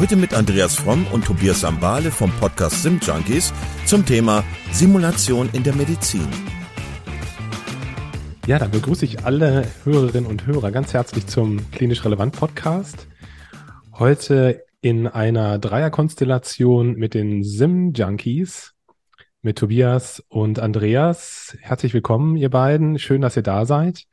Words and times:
Heute 0.00 0.16
mit 0.16 0.32
Andreas 0.32 0.76
Fromm 0.76 1.06
und 1.12 1.26
Tobias 1.26 1.60
Sambale 1.60 2.10
vom 2.10 2.32
Podcast 2.40 2.82
Sim 2.82 3.00
Junkies 3.02 3.52
zum 3.84 4.06
Thema 4.06 4.42
Simulation 4.72 5.50
in 5.52 5.62
der 5.62 5.74
Medizin. 5.74 6.26
Ja, 8.46 8.58
dann 8.58 8.70
begrüße 8.70 9.04
ich 9.04 9.26
alle 9.26 9.66
Hörerinnen 9.84 10.24
und 10.24 10.46
Hörer 10.46 10.70
ganz 10.70 10.94
herzlich 10.94 11.26
zum 11.26 11.70
Klinisch 11.70 12.02
Relevant 12.02 12.34
Podcast. 12.34 13.08
Heute 13.92 14.64
in 14.80 15.06
einer 15.06 15.58
Dreierkonstellation 15.58 16.94
mit 16.94 17.12
den 17.12 17.44
Sim 17.44 17.92
Junkies 17.92 18.72
mit 19.42 19.58
Tobias 19.58 20.24
und 20.28 20.60
Andreas. 20.60 21.58
Herzlich 21.60 21.92
willkommen, 21.92 22.36
ihr 22.36 22.48
beiden. 22.48 22.98
Schön, 22.98 23.20
dass 23.20 23.36
ihr 23.36 23.42
da 23.42 23.66
seid. 23.66 24.06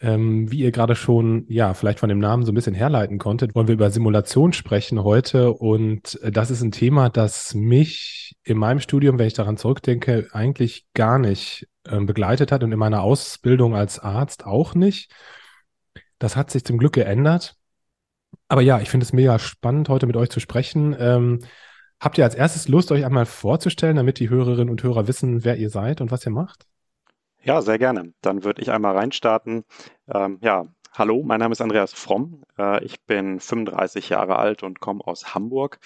Ähm, 0.00 0.50
wie 0.50 0.60
ihr 0.60 0.70
gerade 0.70 0.94
schon, 0.94 1.44
ja, 1.48 1.74
vielleicht 1.74 1.98
von 1.98 2.08
dem 2.08 2.20
Namen 2.20 2.44
so 2.44 2.52
ein 2.52 2.54
bisschen 2.54 2.74
herleiten 2.74 3.18
konntet, 3.18 3.54
wollen 3.54 3.66
wir 3.66 3.74
über 3.74 3.90
Simulation 3.90 4.52
sprechen 4.52 5.02
heute. 5.02 5.52
Und 5.52 6.20
äh, 6.22 6.30
das 6.30 6.50
ist 6.50 6.62
ein 6.62 6.70
Thema, 6.70 7.10
das 7.10 7.54
mich 7.54 8.36
in 8.44 8.58
meinem 8.58 8.80
Studium, 8.80 9.18
wenn 9.18 9.26
ich 9.26 9.34
daran 9.34 9.56
zurückdenke, 9.56 10.28
eigentlich 10.32 10.86
gar 10.94 11.18
nicht 11.18 11.66
ähm, 11.88 12.06
begleitet 12.06 12.52
hat 12.52 12.62
und 12.62 12.70
in 12.72 12.78
meiner 12.78 13.02
Ausbildung 13.02 13.74
als 13.74 13.98
Arzt 13.98 14.46
auch 14.46 14.74
nicht. 14.74 15.10
Das 16.18 16.36
hat 16.36 16.50
sich 16.50 16.64
zum 16.64 16.78
Glück 16.78 16.92
geändert. 16.94 17.56
Aber 18.48 18.62
ja, 18.62 18.80
ich 18.80 18.90
finde 18.90 19.04
es 19.04 19.12
mega 19.12 19.38
spannend, 19.38 19.88
heute 19.88 20.06
mit 20.06 20.16
euch 20.16 20.30
zu 20.30 20.40
sprechen. 20.40 20.96
Ähm, 20.98 21.40
Habt 22.00 22.16
ihr 22.16 22.24
als 22.24 22.36
erstes 22.36 22.68
Lust, 22.68 22.92
euch 22.92 23.04
einmal 23.04 23.26
vorzustellen, 23.26 23.96
damit 23.96 24.20
die 24.20 24.30
Hörerinnen 24.30 24.70
und 24.70 24.82
Hörer 24.82 25.08
wissen, 25.08 25.44
wer 25.44 25.56
ihr 25.56 25.68
seid 25.68 26.00
und 26.00 26.12
was 26.12 26.24
ihr 26.24 26.30
macht? 26.30 26.64
Ja, 27.42 27.62
sehr 27.62 27.78
gerne. 27.78 28.12
Dann 28.20 28.44
würde 28.44 28.62
ich 28.62 28.70
einmal 28.70 28.96
reinstarten. 28.96 29.64
Ähm, 30.12 30.38
ja, 30.42 30.64
hallo, 30.92 31.22
mein 31.24 31.40
Name 31.40 31.52
ist 31.52 31.60
Andreas 31.60 31.92
Fromm. 31.92 32.44
Äh, 32.58 32.84
ich 32.84 33.00
bin 33.04 33.40
35 33.40 34.08
Jahre 34.10 34.36
alt 34.36 34.62
und 34.62 34.80
komme 34.80 35.06
aus 35.06 35.34
Hamburg. 35.34 35.78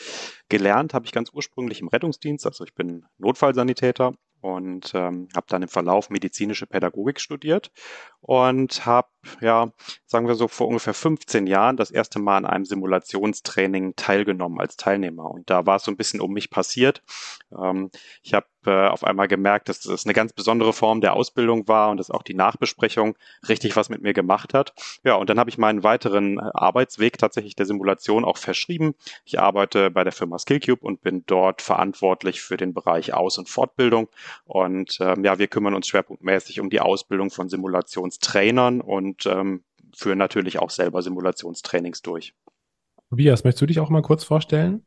Gelernt 0.49 0.95
habe 0.95 1.05
ich 1.07 1.13
ganz 1.13 1.31
ursprünglich 1.33 1.81
im 1.81 1.89
Rettungsdienst, 1.89 2.47
also 2.47 2.65
ich 2.65 2.75
bin 2.75 3.05
Notfallsanitäter 3.19 4.15
und 4.41 4.93
ähm, 4.95 5.29
habe 5.37 5.47
dann 5.49 5.63
im 5.63 5.69
Verlauf 5.69 6.11
medizinische 6.11 6.67
Pädagogik 6.67 7.21
studiert 7.21 7.71
und 8.21 8.85
habe, 8.87 9.09
ja, 9.41 9.73
sagen 10.07 10.27
wir 10.29 10.35
so, 10.35 10.49
vor 10.49 10.69
ungefähr 10.69 10.95
15 10.95 11.47
Jahren 11.47 11.77
das 11.77 11.91
erste 11.91 12.19
Mal 12.19 12.39
an 12.39 12.47
einem 12.47 12.65
Simulationstraining 12.65 13.95
teilgenommen 13.97 14.61
als 14.61 14.77
Teilnehmer. 14.77 15.31
Und 15.31 15.51
da 15.51 15.67
war 15.67 15.77
es 15.77 15.85
so 15.85 15.91
ein 15.91 15.97
bisschen 15.97 16.21
um 16.21 16.33
mich 16.33 16.51
passiert. 16.51 17.03
Ähm, 17.57 17.91
ich 18.23 18.35
habe 18.35 18.47
äh, 18.67 18.87
auf 18.87 19.05
einmal 19.05 19.29
gemerkt, 19.29 19.69
dass 19.69 19.81
das 19.81 20.05
eine 20.05 20.15
ganz 20.15 20.33
besondere 20.33 20.73
Form 20.73 21.01
der 21.01 21.15
Ausbildung 21.15 21.67
war 21.67 21.91
und 21.91 21.97
dass 21.97 22.11
auch 22.11 22.23
die 22.23 22.35
Nachbesprechung 22.35 23.17
richtig 23.49 23.75
was 23.77 23.89
mit 23.89 24.03
mir 24.03 24.13
gemacht 24.13 24.55
hat. 24.55 24.73
Ja, 25.05 25.15
und 25.15 25.31
dann 25.31 25.39
habe 25.39 25.51
ich 25.51 25.59
meinen 25.59 25.83
weiteren 25.83 26.39
äh, 26.39 26.43
Arbeitsweg 26.55 27.19
tatsächlich 27.19 27.57
der 27.57 27.67
Simulation 27.67 28.25
auch 28.25 28.37
verschrieben. 28.37 28.95
Ich 29.25 29.41
arbeite 29.41 29.91
bei 29.91 30.05
der 30.05 30.13
Firma 30.13 30.39
Skillcube 30.39 30.85
und 30.85 31.03
bin 31.03 31.25
dort 31.27 31.63
verantwortlich 31.63 32.41
für 32.41 32.57
den 32.57 32.73
Bereich 32.73 33.15
Aus- 33.15 33.39
und 33.39 33.49
Fortbildung. 33.49 34.09
Und 34.45 34.99
ähm, 35.01 35.25
ja, 35.25 35.39
wir 35.39 35.49
kümmern 35.49 35.75
uns 35.75 35.89
schwerpunktmäßig 35.89 36.61
um 36.61 36.71
die 36.71 36.81
Ausbildung 36.81 37.31
von 37.31 37.49
Simulationstrainern 37.49 38.81
und 38.81 39.12
ähm, 39.27 39.65
führen 39.95 40.19
natürlich 40.19 40.59
auch 40.59 40.71
selber 40.71 41.03
Simulationstrainings 41.03 42.03
durch. 42.03 42.35
Tobias, 43.11 43.45
möchtest 43.45 43.63
du 43.63 43.67
dich 43.67 43.81
auch 43.81 43.91
mal 43.91 44.03
kurz 44.03 44.25
vorstellen? 44.25 44.85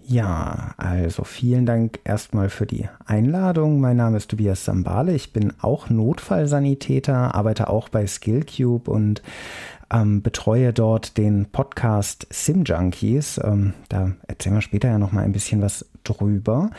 Ja, 0.00 0.74
also 0.78 1.24
vielen 1.24 1.66
Dank 1.66 2.00
erstmal 2.04 2.48
für 2.48 2.64
die 2.64 2.88
Einladung. 3.04 3.80
Mein 3.80 3.98
Name 3.98 4.16
ist 4.16 4.30
Tobias 4.30 4.64
Sambale. 4.64 5.14
Ich 5.14 5.34
bin 5.34 5.52
auch 5.60 5.90
Notfallsanitäter, 5.90 7.34
arbeite 7.34 7.68
auch 7.68 7.90
bei 7.90 8.06
Skillcube 8.06 8.90
und 8.90 9.22
ähm, 9.92 10.22
betreue 10.22 10.72
dort 10.72 11.18
den 11.18 11.46
Podcast 11.52 12.26
Sim 12.30 12.64
Junkies. 12.64 13.38
Ähm, 13.42 13.74
da 13.90 14.12
erzählen 14.26 14.54
wir 14.54 14.62
später 14.62 14.88
ja 14.88 14.98
noch 14.98 15.12
mal 15.12 15.24
ein 15.24 15.32
bisschen 15.32 15.60
was 15.60 15.84
drüber. 16.04 16.70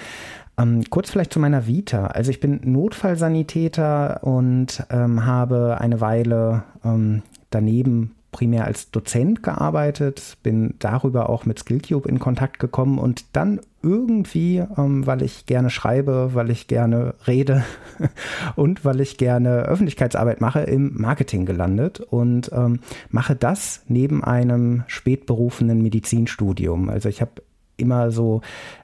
Ähm, 0.59 0.83
kurz 0.89 1.09
vielleicht 1.09 1.33
zu 1.33 1.39
meiner 1.39 1.67
Vita. 1.67 2.07
Also 2.07 2.31
ich 2.31 2.39
bin 2.39 2.59
Notfallsanitäter 2.63 4.23
und 4.23 4.83
ähm, 4.89 5.25
habe 5.25 5.77
eine 5.79 6.01
Weile 6.01 6.63
ähm, 6.83 7.21
daneben 7.49 8.15
primär 8.31 8.65
als 8.65 8.91
Dozent 8.91 9.41
gearbeitet, 9.41 10.37
bin 10.43 10.75
darüber 10.79 11.29
auch 11.29 11.45
mit 11.45 11.59
Skillcube 11.59 12.07
in 12.07 12.19
Kontakt 12.19 12.59
gekommen 12.59 12.99
und 12.99 13.25
dann 13.33 13.59
irgendwie, 13.81 14.63
ähm, 14.77 15.07
weil 15.07 15.23
ich 15.23 15.45
gerne 15.45 15.69
schreibe, 15.69 16.31
weil 16.33 16.51
ich 16.51 16.67
gerne 16.67 17.15
rede 17.25 17.63
und 18.55 18.85
weil 18.85 19.01
ich 19.01 19.17
gerne 19.17 19.63
Öffentlichkeitsarbeit 19.63 20.41
mache, 20.41 20.61
im 20.61 20.99
Marketing 20.99 21.45
gelandet 21.45 22.01
und 22.01 22.51
ähm, 22.53 22.81
mache 23.09 23.35
das 23.35 23.83
neben 23.87 24.23
einem 24.23 24.83
spätberufenen 24.87 25.81
Medizinstudium. 25.81 26.89
Also 26.89 27.09
ich 27.09 27.21
habe 27.21 27.41
immer 27.79 28.11
so 28.11 28.41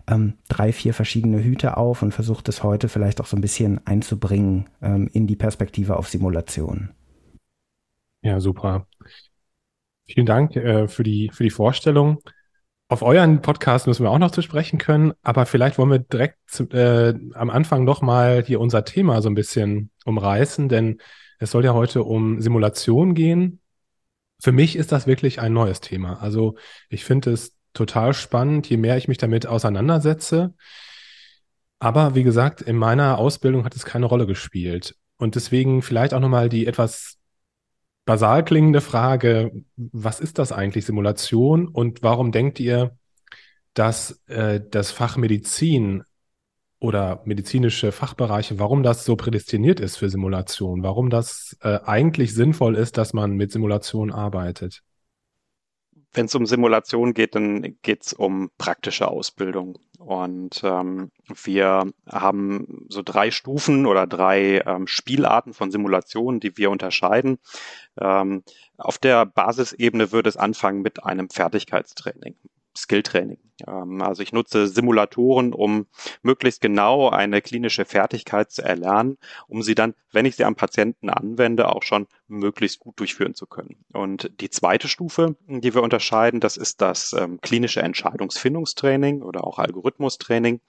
ähm, 0.07 0.33
drei, 0.47 0.71
vier 0.71 0.93
verschiedene 0.93 1.43
Hüte 1.43 1.77
auf 1.77 2.01
und 2.01 2.13
versuche 2.13 2.43
das 2.43 2.63
heute 2.63 2.89
vielleicht 2.89 3.21
auch 3.21 3.25
so 3.25 3.37
ein 3.37 3.41
bisschen 3.41 3.85
einzubringen 3.85 4.69
ähm, 4.81 5.09
in 5.13 5.27
die 5.27 5.35
Perspektive 5.35 5.97
auf 5.97 6.07
Simulation. 6.07 6.91
Ja, 8.21 8.39
super. 8.39 8.87
Vielen 10.07 10.25
Dank 10.25 10.55
äh, 10.55 10.87
für, 10.87 11.03
die, 11.03 11.29
für 11.33 11.43
die 11.43 11.49
Vorstellung. 11.49 12.19
Auf 12.87 13.01
euren 13.01 13.41
Podcast 13.41 13.87
müssen 13.87 14.03
wir 14.03 14.11
auch 14.11 14.19
noch 14.19 14.29
zu 14.29 14.43
sprechen 14.43 14.77
können, 14.77 15.13
aber 15.23 15.47
vielleicht 15.47 15.79
wollen 15.79 15.89
wir 15.89 15.99
direkt 15.99 16.59
äh, 16.71 17.15
am 17.33 17.49
Anfang 17.49 17.83
nochmal 17.83 18.43
hier 18.43 18.59
unser 18.59 18.85
Thema 18.85 19.23
so 19.23 19.29
ein 19.29 19.33
bisschen 19.33 19.89
umreißen, 20.05 20.69
denn 20.69 21.01
es 21.39 21.49
soll 21.49 21.65
ja 21.65 21.73
heute 21.73 22.03
um 22.03 22.41
Simulation 22.41 23.15
gehen. 23.15 23.59
Für 24.39 24.51
mich 24.51 24.75
ist 24.75 24.91
das 24.91 25.07
wirklich 25.07 25.39
ein 25.39 25.53
neues 25.53 25.81
Thema. 25.81 26.21
Also 26.21 26.55
ich 26.89 27.05
finde 27.05 27.31
es 27.31 27.54
total 27.75 28.13
spannend, 28.13 28.67
je 28.69 28.77
mehr 28.77 28.97
ich 28.97 29.07
mich 29.07 29.17
damit 29.17 29.45
auseinandersetze. 29.45 30.53
Aber 31.79 32.15
wie 32.15 32.23
gesagt, 32.23 32.61
in 32.61 32.77
meiner 32.77 33.17
Ausbildung 33.19 33.65
hat 33.65 33.75
es 33.75 33.85
keine 33.85 34.07
Rolle 34.07 34.25
gespielt. 34.25 34.95
Und 35.17 35.35
deswegen 35.35 35.81
vielleicht 35.81 36.13
auch 36.13 36.19
nochmal 36.19 36.49
die 36.49 36.65
etwas 36.65 37.17
basal 38.05 38.43
klingende 38.45 38.81
Frage, 38.81 39.51
was 39.75 40.19
ist 40.19 40.39
das 40.39 40.51
eigentlich 40.51 40.85
Simulation 40.85 41.67
und 41.67 42.03
warum 42.03 42.31
denkt 42.31 42.59
ihr, 42.59 42.97
dass 43.73 44.21
äh, 44.27 44.61
das 44.69 44.91
Fach 44.91 45.17
Medizin 45.17 46.03
oder 46.79 47.21
medizinische 47.25 47.91
Fachbereiche, 47.91 48.59
warum 48.59 48.83
das 48.83 49.05
so 49.05 49.15
prädestiniert 49.15 49.79
ist 49.79 49.97
für 49.97 50.09
Simulation, 50.09 50.83
warum 50.83 51.09
das 51.09 51.57
äh, 51.61 51.79
eigentlich 51.83 52.33
sinnvoll 52.33 52.75
ist, 52.75 52.97
dass 52.97 53.13
man 53.13 53.31
mit 53.31 53.51
Simulation 53.51 54.11
arbeitet? 54.11 54.83
Wenn 56.15 56.27
es 56.27 56.35
um 56.35 56.45
Simulation 56.45 57.13
geht, 57.13 57.35
dann 57.35 57.75
geht 57.81 58.05
es 58.05 58.13
um 58.13 58.49
praktische 58.57 59.09
Ausbildung. 59.09 59.77
Und 59.99 60.61
ähm, 60.63 61.11
wir 61.43 61.91
haben 62.09 62.85
so 62.87 63.01
drei 63.03 63.31
Stufen 63.31 63.85
oder 63.85 64.07
drei 64.07 64.61
ähm, 64.65 64.87
Spielarten 64.87 65.53
von 65.53 65.71
Simulationen, 65.71 66.39
die 66.39 66.57
wir 66.57 66.71
unterscheiden. 66.71 67.37
Ähm, 67.99 68.43
auf 68.77 68.97
der 68.97 69.25
Basisebene 69.25 70.13
würde 70.13 70.29
es 70.29 70.37
anfangen 70.37 70.81
mit 70.81 71.03
einem 71.03 71.29
Fertigkeitstraining. 71.29 72.35
Skilltraining. 72.77 73.39
Ähm, 73.67 74.01
also 74.01 74.21
ich 74.21 74.33
nutze 74.33 74.67
Simulatoren, 74.67 75.53
um 75.53 75.87
möglichst 76.21 76.61
genau 76.61 77.09
eine 77.09 77.41
klinische 77.41 77.85
Fertigkeit 77.85 78.51
zu 78.51 78.61
erlernen, 78.61 79.17
um 79.47 79.61
sie 79.61 79.75
dann, 79.75 79.93
wenn 80.11 80.25
ich 80.25 80.35
sie 80.35 80.43
am 80.45 80.55
Patienten 80.55 81.09
anwende, 81.09 81.69
auch 81.69 81.83
schon 81.83 82.07
möglichst 82.27 82.79
gut 82.79 82.99
durchführen 82.99 83.35
zu 83.35 83.45
können. 83.45 83.85
Und 83.93 84.31
die 84.41 84.49
zweite 84.49 84.87
Stufe, 84.87 85.35
die 85.47 85.73
wir 85.73 85.83
unterscheiden, 85.83 86.39
das 86.39 86.57
ist 86.57 86.81
das 86.81 87.13
ähm, 87.13 87.39
klinische 87.41 87.81
Entscheidungsfindungstraining 87.81 89.21
oder 89.21 89.45
auch 89.45 89.59
Algorithmustraining, 89.59 90.59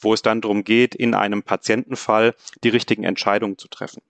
wo 0.00 0.14
es 0.14 0.22
dann 0.22 0.40
darum 0.40 0.64
geht, 0.64 0.94
in 0.94 1.14
einem 1.14 1.42
Patientenfall 1.42 2.34
die 2.62 2.68
richtigen 2.68 3.04
Entscheidungen 3.04 3.58
zu 3.58 3.68
treffen. 3.68 4.02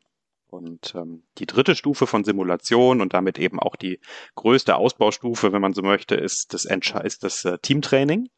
Und 0.49 0.95
ähm, 0.95 1.23
die 1.39 1.47
dritte 1.47 1.75
Stufe 1.75 2.07
von 2.07 2.25
Simulation 2.25 3.01
und 3.01 3.15
damit 3.15 3.39
eben 3.39 3.59
auch 3.59 3.77
die 3.77 4.01
größte 4.37 4.77
Ausbaustufe, 4.77 5.53
wenn 5.53 5.63
man 5.63 5.75
so 5.75 5.83
möchte, 5.83 6.15
ist 6.15 6.55
das, 6.55 6.65
ist 6.65 7.25
das 7.25 7.45
äh, 7.45 7.59
Teamtraining. 7.59 8.29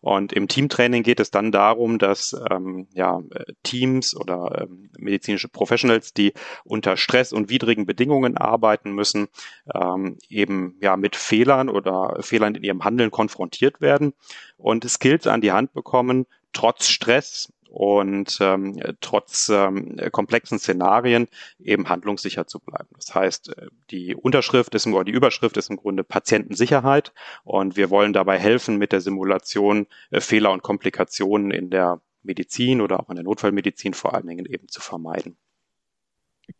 Und 0.00 0.32
im 0.32 0.48
Teamtraining 0.48 1.02
geht 1.02 1.20
es 1.20 1.30
dann 1.30 1.52
darum, 1.52 1.98
dass 1.98 2.34
ähm, 2.50 2.88
ja, 2.94 3.20
Teams 3.62 4.16
oder 4.16 4.62
ähm, 4.62 4.90
medizinische 4.98 5.48
Professionals, 5.48 6.14
die 6.14 6.32
unter 6.64 6.96
Stress 6.96 7.32
und 7.32 7.50
widrigen 7.50 7.86
Bedingungen 7.86 8.36
arbeiten 8.36 8.92
müssen, 8.92 9.28
ähm, 9.74 10.16
eben 10.28 10.76
ja 10.80 10.96
mit 10.96 11.16
Fehlern 11.16 11.68
oder 11.68 12.16
Fehlern 12.20 12.54
in 12.54 12.62
ihrem 12.62 12.84
Handeln 12.84 13.10
konfrontiert 13.10 13.80
werden 13.80 14.14
und 14.56 14.88
Skills 14.88 15.26
an 15.26 15.40
die 15.40 15.52
Hand 15.52 15.72
bekommen, 15.74 16.26
trotz 16.52 16.88
Stress 16.88 17.52
und 17.70 18.38
ähm, 18.40 18.80
trotz 19.00 19.48
ähm, 19.48 19.96
komplexen 20.10 20.58
Szenarien 20.58 21.28
eben 21.60 21.88
handlungssicher 21.88 22.46
zu 22.46 22.58
bleiben. 22.58 22.88
Das 22.96 23.14
heißt, 23.14 23.56
äh, 23.56 23.66
die 23.90 24.14
Unterschrift 24.16 24.74
ist 24.74 24.86
im, 24.86 24.94
oder 24.94 25.04
die 25.04 25.12
Überschrift 25.12 25.56
ist 25.56 25.70
im 25.70 25.76
Grunde 25.76 26.02
Patientensicherheit 26.02 27.12
und 27.44 27.76
wir 27.76 27.88
wollen 27.90 28.12
dabei 28.12 28.38
helfen, 28.38 28.76
mit 28.76 28.92
der 28.92 29.00
Simulation 29.00 29.86
äh, 30.10 30.20
Fehler 30.20 30.50
und 30.50 30.62
Komplikationen 30.62 31.52
in 31.52 31.70
der 31.70 32.00
Medizin 32.22 32.80
oder 32.80 33.00
auch 33.00 33.08
in 33.08 33.14
der 33.14 33.24
Notfallmedizin 33.24 33.94
vor 33.94 34.14
allen 34.14 34.26
Dingen 34.26 34.46
eben 34.46 34.68
zu 34.68 34.80
vermeiden. 34.80 35.36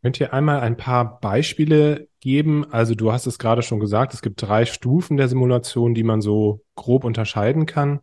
Könnt 0.03 0.21
ihr 0.21 0.33
einmal 0.33 0.61
ein 0.61 0.77
paar 0.77 1.19
Beispiele 1.19 2.09
geben? 2.21 2.65
Also 2.71 2.95
du 2.95 3.13
hast 3.13 3.27
es 3.27 3.39
gerade 3.41 3.63
schon 3.63 3.81
gesagt, 3.81 4.15
es 4.15 4.23
gibt 4.23 4.41
drei 4.41 4.65
Stufen 4.65 5.17
der 5.17 5.27
Simulation, 5.27 5.95
die 5.95 6.05
man 6.05 6.21
so 6.21 6.65
grob 6.77 7.03
unterscheiden 7.03 7.67
kann. 7.67 8.01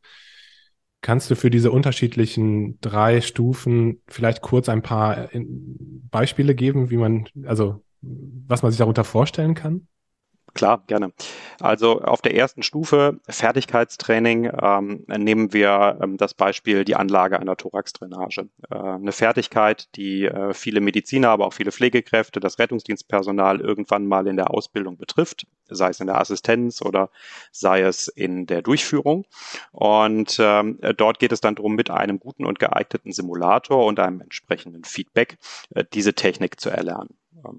Kannst 1.01 1.29
du 1.29 1.35
für 1.35 1.49
diese 1.49 1.71
unterschiedlichen 1.71 2.79
drei 2.81 3.21
Stufen 3.21 4.01
vielleicht 4.07 4.41
kurz 4.41 4.67
ein 4.67 4.81
paar 4.81 5.33
äh, 5.33 5.45
Beispiele 6.09 6.55
geben, 6.55 6.89
wie 6.89 6.97
man, 6.97 7.27
also 7.45 7.83
was 8.01 8.63
man 8.63 8.71
sich 8.71 8.79
darunter 8.79 9.03
vorstellen 9.03 9.53
kann? 9.53 9.87
Klar, 10.57 10.83
gerne. 10.87 11.13
Also 11.61 12.01
auf 12.01 12.23
der 12.23 12.33
ersten 12.33 12.63
Stufe 12.63 13.19
Fertigkeitstraining 13.29 14.49
ähm, 14.59 15.05
nehmen 15.07 15.53
wir 15.53 15.99
ähm, 16.01 16.17
das 16.17 16.33
Beispiel 16.33 16.83
die 16.83 16.95
Anlage 16.95 17.39
einer 17.39 17.55
Thoraxdrainage. 17.55 18.49
Äh, 18.71 18.75
eine 18.75 19.11
Fertigkeit, 19.11 19.87
die 19.95 20.25
äh, 20.25 20.55
viele 20.55 20.81
Mediziner, 20.81 21.29
aber 21.29 21.45
auch 21.45 21.53
viele 21.53 21.71
Pflegekräfte, 21.71 22.39
das 22.39 22.57
Rettungsdienstpersonal 22.57 23.61
irgendwann 23.61 24.07
mal 24.07 24.25
in 24.25 24.35
der 24.35 24.49
Ausbildung 24.49 24.97
betrifft, 24.97 25.45
sei 25.69 25.89
es 25.89 25.99
in 25.99 26.07
der 26.07 26.19
Assistenz 26.19 26.81
oder 26.81 27.11
sei 27.51 27.81
es 27.81 28.07
in 28.07 28.47
der 28.47 28.63
Durchführung. 28.63 29.25
Und 29.71 30.37
ähm, 30.39 30.79
dort 30.97 31.19
geht 31.19 31.33
es 31.33 31.41
dann 31.41 31.53
darum, 31.53 31.75
mit 31.75 31.91
einem 31.91 32.19
guten 32.19 32.45
und 32.45 32.57
geeigneten 32.57 33.11
Simulator 33.11 33.85
und 33.85 33.99
einem 33.99 34.21
entsprechenden 34.21 34.85
Feedback 34.85 35.37
äh, 35.75 35.83
diese 35.93 36.15
Technik 36.15 36.59
zu 36.59 36.71
erlernen. 36.71 37.15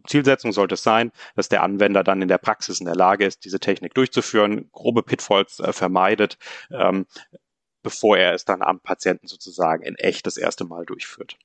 Zielsetzung 0.07 0.53
sollte 0.53 0.75
es 0.75 0.83
sein, 0.83 1.13
dass 1.35 1.49
der 1.49 1.63
Anwender 1.63 2.05
dann 2.05 2.23
in 2.23 2.29
der 2.29 2.39
Praxis 2.39 2.81
in 2.81 2.87
der 2.87 2.97
Lage 2.97 3.25
ist, 3.25 3.45
diese 3.45 3.61
Technik 3.61 3.95
durchzuführen, 3.95 4.71
grobe 4.73 5.03
Pitfalls 5.03 5.61
äh, 5.61 5.73
vermeidet, 5.73 6.39
ähm, 6.71 7.07
bevor 7.83 8.19
er 8.19 8.35
es 8.35 8.45
dann 8.45 8.63
am 8.63 8.81
Patienten 8.81 9.27
sozusagen 9.27 9.83
in 9.83 9.95
echt 9.97 10.27
das 10.27 10.37
erste 10.37 10.65
Mal 10.65 10.85
durchführt. 10.85 11.39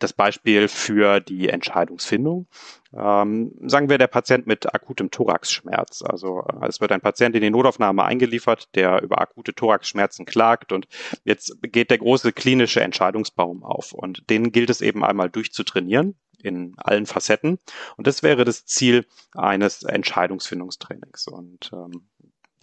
Das 0.00 0.12
Beispiel 0.12 0.66
für 0.68 1.20
die 1.20 1.48
Entscheidungsfindung. 1.48 2.48
Ähm, 2.92 3.52
sagen 3.66 3.88
wir 3.88 3.96
der 3.96 4.08
Patient 4.08 4.46
mit 4.46 4.74
akutem 4.74 5.10
Thoraxschmerz. 5.10 6.02
Also 6.02 6.40
äh, 6.40 6.66
es 6.66 6.80
wird 6.80 6.92
ein 6.92 7.00
Patient 7.00 7.34
in 7.36 7.42
die 7.42 7.50
Notaufnahme 7.50 8.04
eingeliefert, 8.04 8.74
der 8.74 9.02
über 9.02 9.20
akute 9.20 9.54
Thoraxschmerzen 9.54 10.26
klagt 10.26 10.72
und 10.72 10.88
jetzt 11.24 11.56
geht 11.62 11.90
der 11.90 11.98
große 11.98 12.32
klinische 12.32 12.82
Entscheidungsbaum 12.82 13.62
auf 13.62 13.92
und 13.92 14.28
den 14.30 14.52
gilt 14.52 14.70
es 14.70 14.80
eben 14.80 15.04
einmal 15.04 15.30
durchzutrainieren 15.30 16.16
in 16.44 16.74
allen 16.76 17.06
Facetten. 17.06 17.58
Und 17.96 18.06
das 18.06 18.22
wäre 18.22 18.44
das 18.44 18.64
Ziel 18.66 19.06
eines 19.34 19.82
Entscheidungsfindungstrainings. 19.82 21.28
Und 21.28 21.70
ähm, 21.72 22.06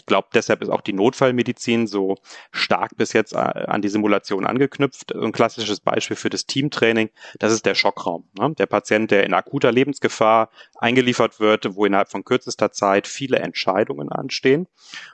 ich 0.01 0.07
glaube, 0.07 0.29
deshalb 0.33 0.63
ist 0.63 0.69
auch 0.69 0.81
die 0.81 0.93
Notfallmedizin 0.93 1.85
so 1.85 2.17
stark 2.51 2.97
bis 2.97 3.13
jetzt 3.13 3.33
äh, 3.33 3.37
an 3.37 3.83
die 3.83 3.87
Simulation 3.87 4.47
angeknüpft. 4.47 5.13
Ein 5.15 5.31
klassisches 5.31 5.79
Beispiel 5.79 6.17
für 6.17 6.31
das 6.31 6.47
Teamtraining, 6.47 7.11
das 7.37 7.53
ist 7.53 7.67
der 7.67 7.75
Schockraum. 7.75 8.27
Ne? 8.37 8.55
Der 8.57 8.65
Patient, 8.65 9.11
der 9.11 9.25
in 9.25 9.33
akuter 9.35 9.71
Lebensgefahr 9.71 10.49
eingeliefert 10.75 11.39
wird, 11.39 11.75
wo 11.75 11.85
innerhalb 11.85 12.09
von 12.09 12.25
kürzester 12.25 12.71
Zeit 12.71 13.07
viele 13.07 13.37
Entscheidungen 13.39 14.11
anstehen. 14.11 14.67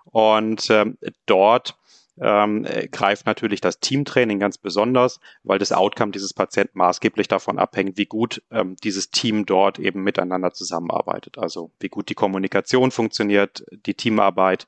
Und 0.06 0.70
ähm, 0.70 0.98
dort 1.26 1.78
ähm, 2.20 2.66
äh, 2.66 2.88
greift 2.88 3.26
natürlich 3.26 3.62
das 3.62 3.80
Teamtraining 3.80 4.40
ganz 4.40 4.58
besonders, 4.58 5.20
weil 5.44 5.60
das 5.60 5.72
Outcome 5.72 6.12
dieses 6.12 6.34
Patienten 6.34 6.78
maßgeblich 6.78 7.28
davon 7.28 7.60
abhängt, 7.60 7.98
wie 7.98 8.06
gut 8.06 8.42
ähm, 8.52 8.76
dieses 8.84 9.10
Team 9.10 9.46
dort 9.46 9.80
eben 9.80 10.04
miteinander 10.04 10.52
zusammenarbeitet. 10.52 11.38
Also 11.38 11.72
wie 11.80 11.90
gut 11.90 12.10
die 12.10 12.16
Kommunikation 12.16 12.92
funktioniert, 12.92 13.64
die 13.86 13.94
Teamarbeit, 13.94 14.68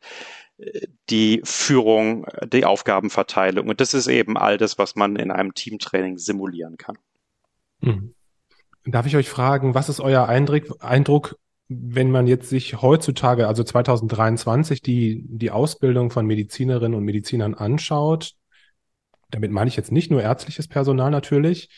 äh, 0.58 0.88
die 1.10 1.42
Führung, 1.44 2.26
die 2.52 2.66
Aufgabenverteilung. 2.66 3.68
Und 3.68 3.82
das 3.82 3.94
ist 3.94 4.08
eben 4.08 4.38
all 4.38 4.58
das, 4.58 4.78
was 4.78 4.96
man 4.96 5.16
in 5.16 5.32
einem 5.32 5.54
Teamtraining 5.54 6.18
simulieren 6.18 6.78
kann. 6.78 6.98
Mhm. 7.82 8.14
Darf 8.86 9.06
ich 9.06 9.16
euch 9.16 9.30
fragen, 9.30 9.74
was 9.74 9.90
ist 9.90 10.00
euer 10.00 10.28
Eindruck, 10.28 10.78
Eindruck 10.80 11.38
wenn 11.70 12.10
man 12.10 12.26
jetzt 12.26 12.50
sich 12.50 12.82
heutzutage, 12.82 13.48
also 13.48 13.64
2023, 13.64 14.82
die, 14.82 15.24
die 15.28 15.52
Ausbildung 15.52 16.10
von 16.10 16.26
Medizinerinnen 16.26 16.98
und 16.98 17.06
Medizinern 17.06 17.54
anschaut, 17.54 18.34
damit 19.30 19.52
meine 19.52 19.68
ich 19.68 19.76
jetzt 19.76 19.92
nicht 19.92 20.10
nur 20.10 20.24
ärztliches 20.24 20.68
Personal 20.68 21.12
natürlich, 21.12 21.70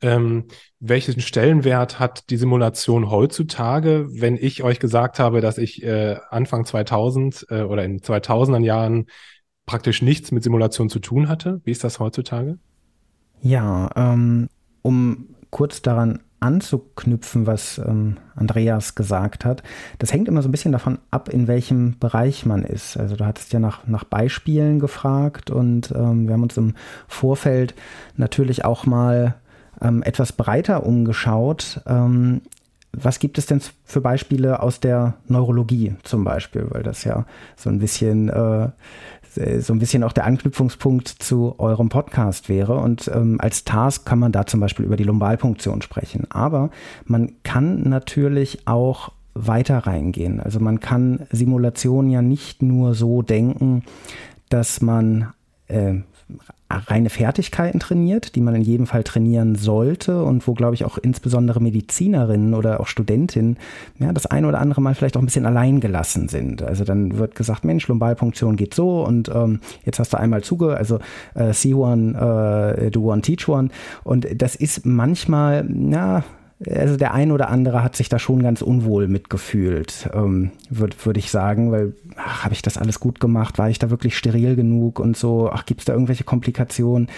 ähm, 0.00 0.44
welchen 0.78 1.20
Stellenwert 1.20 1.98
hat 1.98 2.30
die 2.30 2.36
Simulation 2.36 3.10
heutzutage, 3.10 4.06
wenn 4.10 4.36
ich 4.36 4.62
euch 4.62 4.78
gesagt 4.78 5.18
habe, 5.18 5.40
dass 5.40 5.58
ich 5.58 5.82
äh, 5.82 6.18
Anfang 6.30 6.64
2000 6.64 7.46
äh, 7.50 7.62
oder 7.62 7.84
in 7.84 8.00
2000er 8.00 8.62
Jahren 8.62 9.06
praktisch 9.64 10.02
nichts 10.02 10.30
mit 10.30 10.44
Simulation 10.44 10.88
zu 10.88 11.00
tun 11.00 11.28
hatte? 11.28 11.60
Wie 11.64 11.72
ist 11.72 11.82
das 11.82 11.98
heutzutage? 11.98 12.58
Ja, 13.40 13.90
ähm, 13.96 14.48
um 14.82 15.34
kurz 15.50 15.82
daran 15.82 16.20
anzuknüpfen, 16.40 17.46
was 17.46 17.78
ähm, 17.78 18.18
Andreas 18.34 18.94
gesagt 18.94 19.44
hat. 19.44 19.62
Das 19.98 20.12
hängt 20.12 20.28
immer 20.28 20.42
so 20.42 20.48
ein 20.48 20.52
bisschen 20.52 20.72
davon 20.72 20.98
ab, 21.10 21.28
in 21.28 21.48
welchem 21.48 21.98
Bereich 21.98 22.44
man 22.46 22.62
ist. 22.62 22.96
Also 22.96 23.16
du 23.16 23.24
hattest 23.24 23.52
ja 23.52 23.58
nach, 23.58 23.86
nach 23.86 24.04
Beispielen 24.04 24.78
gefragt 24.78 25.50
und 25.50 25.92
ähm, 25.92 26.26
wir 26.26 26.34
haben 26.34 26.42
uns 26.42 26.56
im 26.56 26.74
Vorfeld 27.08 27.74
natürlich 28.16 28.64
auch 28.64 28.86
mal 28.86 29.34
ähm, 29.80 30.02
etwas 30.02 30.32
breiter 30.32 30.84
umgeschaut. 30.84 31.80
Ähm, 31.86 32.42
was 32.92 33.18
gibt 33.18 33.36
es 33.36 33.46
denn 33.46 33.60
für 33.84 34.00
Beispiele 34.00 34.62
aus 34.62 34.80
der 34.80 35.14
Neurologie 35.28 35.96
zum 36.02 36.24
Beispiel? 36.24 36.66
Weil 36.70 36.82
das 36.82 37.04
ja 37.04 37.26
so 37.54 37.68
ein 37.68 37.78
bisschen 37.78 38.28
äh, 38.30 38.70
so 39.36 39.72
ein 39.72 39.78
bisschen 39.78 40.02
auch 40.02 40.12
der 40.12 40.24
Anknüpfungspunkt 40.24 41.08
zu 41.08 41.54
eurem 41.58 41.88
Podcast 41.88 42.48
wäre. 42.48 42.76
Und 42.76 43.10
ähm, 43.14 43.36
als 43.40 43.64
Task 43.64 44.06
kann 44.06 44.18
man 44.18 44.32
da 44.32 44.46
zum 44.46 44.60
Beispiel 44.60 44.84
über 44.84 44.96
die 44.96 45.04
Lumbalpunktion 45.04 45.82
sprechen. 45.82 46.26
Aber 46.30 46.70
man 47.04 47.32
kann 47.42 47.82
natürlich 47.82 48.66
auch 48.66 49.12
weiter 49.34 49.78
reingehen. 49.78 50.40
Also 50.40 50.60
man 50.60 50.80
kann 50.80 51.26
Simulationen 51.30 52.10
ja 52.10 52.22
nicht 52.22 52.62
nur 52.62 52.94
so 52.94 53.22
denken, 53.22 53.84
dass 54.48 54.80
man 54.80 55.32
äh, 55.68 55.96
reine 56.68 57.10
Fertigkeiten 57.10 57.78
trainiert, 57.78 58.34
die 58.34 58.40
man 58.40 58.54
in 58.56 58.62
jedem 58.62 58.86
Fall 58.86 59.04
trainieren 59.04 59.54
sollte 59.54 60.24
und 60.24 60.46
wo, 60.48 60.54
glaube 60.54 60.74
ich, 60.74 60.84
auch 60.84 60.98
insbesondere 60.98 61.60
Medizinerinnen 61.60 62.54
oder 62.54 62.80
auch 62.80 62.88
Studentinnen 62.88 63.56
ja, 63.98 64.12
das 64.12 64.26
eine 64.26 64.48
oder 64.48 64.60
andere 64.60 64.80
Mal 64.80 64.94
vielleicht 64.94 65.16
auch 65.16 65.22
ein 65.22 65.26
bisschen 65.26 65.46
allein 65.46 65.80
gelassen 65.80 66.28
sind. 66.28 66.62
Also 66.62 66.84
dann 66.84 67.18
wird 67.18 67.36
gesagt, 67.36 67.64
Mensch, 67.64 67.86
Lumbalpunktion 67.86 68.56
geht 68.56 68.74
so 68.74 69.04
und 69.04 69.30
ähm, 69.32 69.60
jetzt 69.84 70.00
hast 70.00 70.12
du 70.12 70.18
einmal 70.18 70.42
zuge, 70.42 70.76
also 70.76 70.98
äh, 71.34 71.52
see 71.52 71.74
one, 71.74 72.74
äh, 72.76 72.90
do 72.90 73.12
one, 73.12 73.22
teach 73.22 73.48
one 73.48 73.68
und 74.02 74.26
das 74.34 74.56
ist 74.56 74.84
manchmal, 74.84 75.68
ja, 75.70 76.24
also 76.64 76.96
der 76.96 77.12
ein 77.12 77.32
oder 77.32 77.50
andere 77.50 77.82
hat 77.82 77.96
sich 77.96 78.08
da 78.08 78.18
schon 78.18 78.42
ganz 78.42 78.62
unwohl 78.62 79.08
mitgefühlt, 79.08 80.08
ähm, 80.14 80.52
würde 80.70 80.96
würd 81.04 81.18
ich 81.18 81.30
sagen, 81.30 81.70
weil 81.70 81.92
habe 82.16 82.54
ich 82.54 82.62
das 82.62 82.78
alles 82.78 82.98
gut 82.98 83.20
gemacht, 83.20 83.58
war 83.58 83.68
ich 83.68 83.78
da 83.78 83.90
wirklich 83.90 84.16
steril 84.16 84.56
genug 84.56 84.98
und 84.98 85.18
so, 85.18 85.50
ach, 85.52 85.66
gibt 85.66 85.82
es 85.82 85.84
da 85.84 85.92
irgendwelche 85.92 86.24
Komplikationen? 86.24 87.08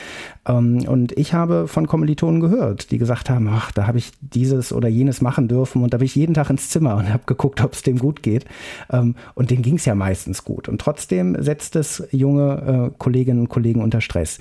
Ähm, 0.45 0.85
und 0.89 1.13
ich 1.17 1.35
habe 1.35 1.69
von 1.69 1.87
Kommilitonen 1.87 2.41
gehört, 2.41 2.91
die 2.91 2.99
gesagt 2.99 3.31
haben, 3.31 3.49
ach, 3.49 3.71
da 3.71 3.87
habe 3.87 3.99
ich 3.99 4.11
dieses 4.21 4.73
oder 4.73 4.89
jenes 4.89 5.21
machen 5.21 5.47
dürfen 5.47 5.85
und 5.85 5.95
da 5.95 5.99
bin 5.99 6.07
ich 6.07 6.17
jeden 6.17 6.35
Tag 6.35 6.51
ins 6.51 6.71
Zimmer 6.71 6.97
und 6.97 7.09
habe 7.13 7.23
geguckt, 7.27 7.63
ob 7.63 7.75
es 7.75 7.83
dem 7.83 7.99
gut 7.99 8.25
geht. 8.25 8.45
Ähm, 8.91 9.15
und 9.35 9.51
denen 9.51 9.63
ging 9.63 9.77
es 9.77 9.85
ja 9.85 9.95
meistens 9.95 10.43
gut. 10.43 10.69
Und 10.69 10.81
trotzdem 10.81 11.41
setzt 11.41 11.77
es 11.77 12.03
junge 12.11 12.91
äh, 12.91 12.99
Kolleginnen 12.99 13.43
und 13.43 13.49
Kollegen 13.49 13.83
unter 13.83 14.01
Stress. 14.01 14.39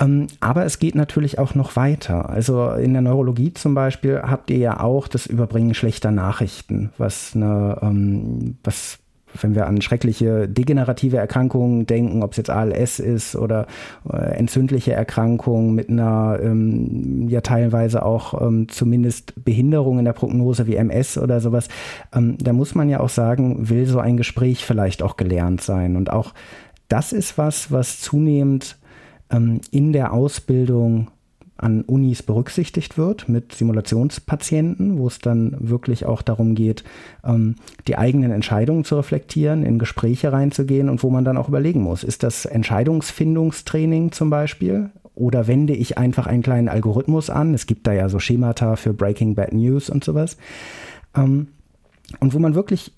Ähm, 0.00 0.26
aber 0.40 0.64
es 0.64 0.78
geht 0.78 0.94
natürlich 0.94 1.38
auch 1.38 1.54
noch 1.54 1.76
weiter. 1.76 2.28
Also 2.28 2.70
in 2.70 2.92
der 2.92 3.02
Neurologie 3.02 3.54
zum 3.54 3.74
Beispiel 3.74 4.22
habt 4.22 4.50
ihr 4.50 4.58
ja 4.58 4.80
auch 4.80 5.06
das 5.08 5.26
Überbringen 5.26 5.74
schlechter 5.74 6.10
Nachrichten, 6.10 6.90
was 6.98 7.32
eine, 7.34 7.78
ähm, 7.82 8.56
was 8.64 8.98
wenn 9.40 9.56
wir 9.56 9.66
an 9.66 9.82
schreckliche 9.82 10.48
degenerative 10.48 11.16
Erkrankungen 11.16 11.86
denken, 11.86 12.22
ob 12.22 12.30
es 12.30 12.36
jetzt 12.36 12.50
ALS 12.50 13.00
ist 13.00 13.34
oder 13.34 13.66
äh, 14.08 14.16
entzündliche 14.16 14.92
Erkrankungen 14.92 15.74
mit 15.74 15.90
einer 15.90 16.38
ähm, 16.40 17.28
ja 17.28 17.40
teilweise 17.40 18.04
auch 18.04 18.40
zumindest 18.68 19.44
Behinderung 19.44 19.98
in 19.98 20.04
der 20.04 20.12
Prognose 20.12 20.68
wie 20.68 20.76
MS 20.76 21.18
oder 21.18 21.40
sowas, 21.40 21.66
da 22.12 22.52
muss 22.52 22.76
man 22.76 22.88
ja 22.88 23.00
auch 23.00 23.08
sagen, 23.08 23.68
will 23.68 23.86
so 23.86 23.98
ein 23.98 24.16
Gespräch 24.16 24.64
vielleicht 24.64 25.02
auch 25.02 25.16
gelernt 25.16 25.62
sein. 25.62 25.96
Und 25.96 26.12
auch 26.12 26.32
das 26.88 27.12
ist 27.12 27.38
was, 27.38 27.72
was 27.72 28.00
zunehmend 28.00 28.76
in 29.70 29.92
der 29.92 30.12
Ausbildung 30.12 31.08
an 31.56 31.82
Unis 31.82 32.22
berücksichtigt 32.22 32.98
wird 32.98 33.28
mit 33.28 33.54
Simulationspatienten, 33.54 34.98
wo 34.98 35.06
es 35.06 35.18
dann 35.18 35.56
wirklich 35.58 36.04
auch 36.04 36.22
darum 36.22 36.54
geht, 36.54 36.82
ähm, 37.24 37.54
die 37.86 37.96
eigenen 37.96 38.32
Entscheidungen 38.32 38.84
zu 38.84 38.96
reflektieren, 38.96 39.64
in 39.64 39.78
Gespräche 39.78 40.32
reinzugehen 40.32 40.88
und 40.88 41.02
wo 41.02 41.10
man 41.10 41.24
dann 41.24 41.36
auch 41.36 41.48
überlegen 41.48 41.82
muss, 41.82 42.02
ist 42.02 42.22
das 42.22 42.44
Entscheidungsfindungstraining 42.44 44.12
zum 44.12 44.30
Beispiel? 44.30 44.90
Oder 45.14 45.46
wende 45.46 45.74
ich 45.74 45.96
einfach 45.96 46.26
einen 46.26 46.42
kleinen 46.42 46.68
Algorithmus 46.68 47.30
an? 47.30 47.54
Es 47.54 47.66
gibt 47.66 47.86
da 47.86 47.92
ja 47.92 48.08
so 48.08 48.18
Schemata 48.18 48.74
für 48.74 48.92
Breaking 48.92 49.36
Bad 49.36 49.52
News 49.52 49.88
und 49.88 50.02
sowas. 50.02 50.36
Ähm, 51.16 51.48
und 52.18 52.34
wo 52.34 52.40
man 52.40 52.56
wirklich 52.56 52.92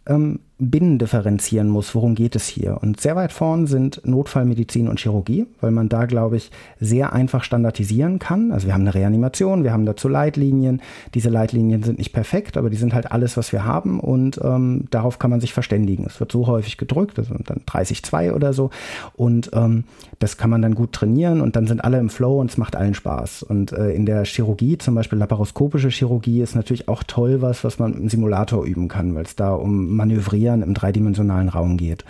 ähm, 0.58 0.70
binnen 0.70 0.98
differenzieren 0.98 1.68
muss, 1.68 1.94
worum 1.94 2.14
geht 2.14 2.34
es 2.34 2.46
hier. 2.46 2.78
Und 2.80 3.00
sehr 3.00 3.14
weit 3.14 3.32
vorn 3.32 3.66
sind 3.66 4.00
Notfallmedizin 4.04 4.88
und 4.88 4.98
Chirurgie, 4.98 5.46
weil 5.60 5.70
man 5.70 5.88
da, 5.88 6.06
glaube 6.06 6.36
ich, 6.36 6.50
sehr 6.80 7.12
einfach 7.12 7.44
standardisieren 7.44 8.18
kann. 8.18 8.52
Also 8.52 8.66
wir 8.66 8.74
haben 8.74 8.82
eine 8.82 8.94
Reanimation, 8.94 9.64
wir 9.64 9.72
haben 9.72 9.84
dazu 9.84 10.08
Leitlinien. 10.08 10.80
Diese 11.14 11.28
Leitlinien 11.28 11.82
sind 11.82 11.98
nicht 11.98 12.12
perfekt, 12.12 12.56
aber 12.56 12.70
die 12.70 12.76
sind 12.76 12.94
halt 12.94 13.12
alles, 13.12 13.36
was 13.36 13.52
wir 13.52 13.64
haben 13.64 14.00
und 14.00 14.40
ähm, 14.42 14.84
darauf 14.90 15.18
kann 15.18 15.30
man 15.30 15.40
sich 15.40 15.52
verständigen. 15.52 16.04
Es 16.06 16.20
wird 16.20 16.32
so 16.32 16.46
häufig 16.46 16.78
gedrückt, 16.78 17.18
also 17.18 17.34
dann 17.44 17.60
30-2 17.66 18.32
oder 18.32 18.52
so 18.52 18.70
und 19.14 19.50
ähm, 19.52 19.84
das 20.18 20.38
kann 20.38 20.48
man 20.48 20.62
dann 20.62 20.74
gut 20.74 20.92
trainieren 20.92 21.42
und 21.42 21.56
dann 21.56 21.66
sind 21.66 21.84
alle 21.84 21.98
im 21.98 22.08
Flow 22.08 22.40
und 22.40 22.50
es 22.50 22.56
macht 22.56 22.76
allen 22.76 22.94
Spaß. 22.94 23.42
Und 23.42 23.72
äh, 23.72 23.90
in 23.90 24.06
der 24.06 24.24
Chirurgie, 24.24 24.78
zum 24.78 24.94
Beispiel 24.94 25.18
laparoskopische 25.18 25.90
Chirurgie, 25.90 26.40
ist 26.40 26.54
natürlich 26.54 26.88
auch 26.88 27.02
toll 27.02 27.42
was, 27.42 27.64
was 27.64 27.78
man 27.78 27.92
im 27.92 28.08
Simulator 28.08 28.64
üben 28.64 28.88
kann, 28.88 29.14
weil 29.14 29.24
es 29.24 29.36
da 29.36 29.52
um 29.52 29.94
Manövrieren 29.94 30.45
Navigieren 30.46 30.62
im 30.62 30.74
dreidimensionalen 30.74 31.48
Raum 31.48 31.76
geht. 31.76 32.04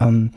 Ähm, 0.00 0.30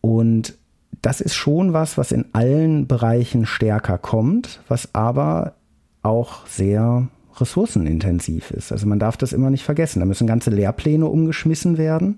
und 0.00 0.54
das 1.02 1.20
ist 1.20 1.34
schon 1.34 1.72
was, 1.72 1.98
was 1.98 2.12
in 2.12 2.26
allen 2.32 2.86
Bereichen 2.86 3.46
stärker 3.46 3.98
kommt, 3.98 4.60
was 4.68 4.94
aber 4.94 5.54
auch 6.02 6.46
sehr 6.46 7.08
ressourcenintensiv 7.36 8.50
ist. 8.50 8.72
Also 8.72 8.86
man 8.86 8.98
darf 8.98 9.16
das 9.16 9.32
immer 9.32 9.50
nicht 9.50 9.64
vergessen. 9.64 10.00
Da 10.00 10.06
müssen 10.06 10.26
ganze 10.26 10.50
Lehrpläne 10.50 11.06
umgeschmissen 11.06 11.78
werden 11.78 12.16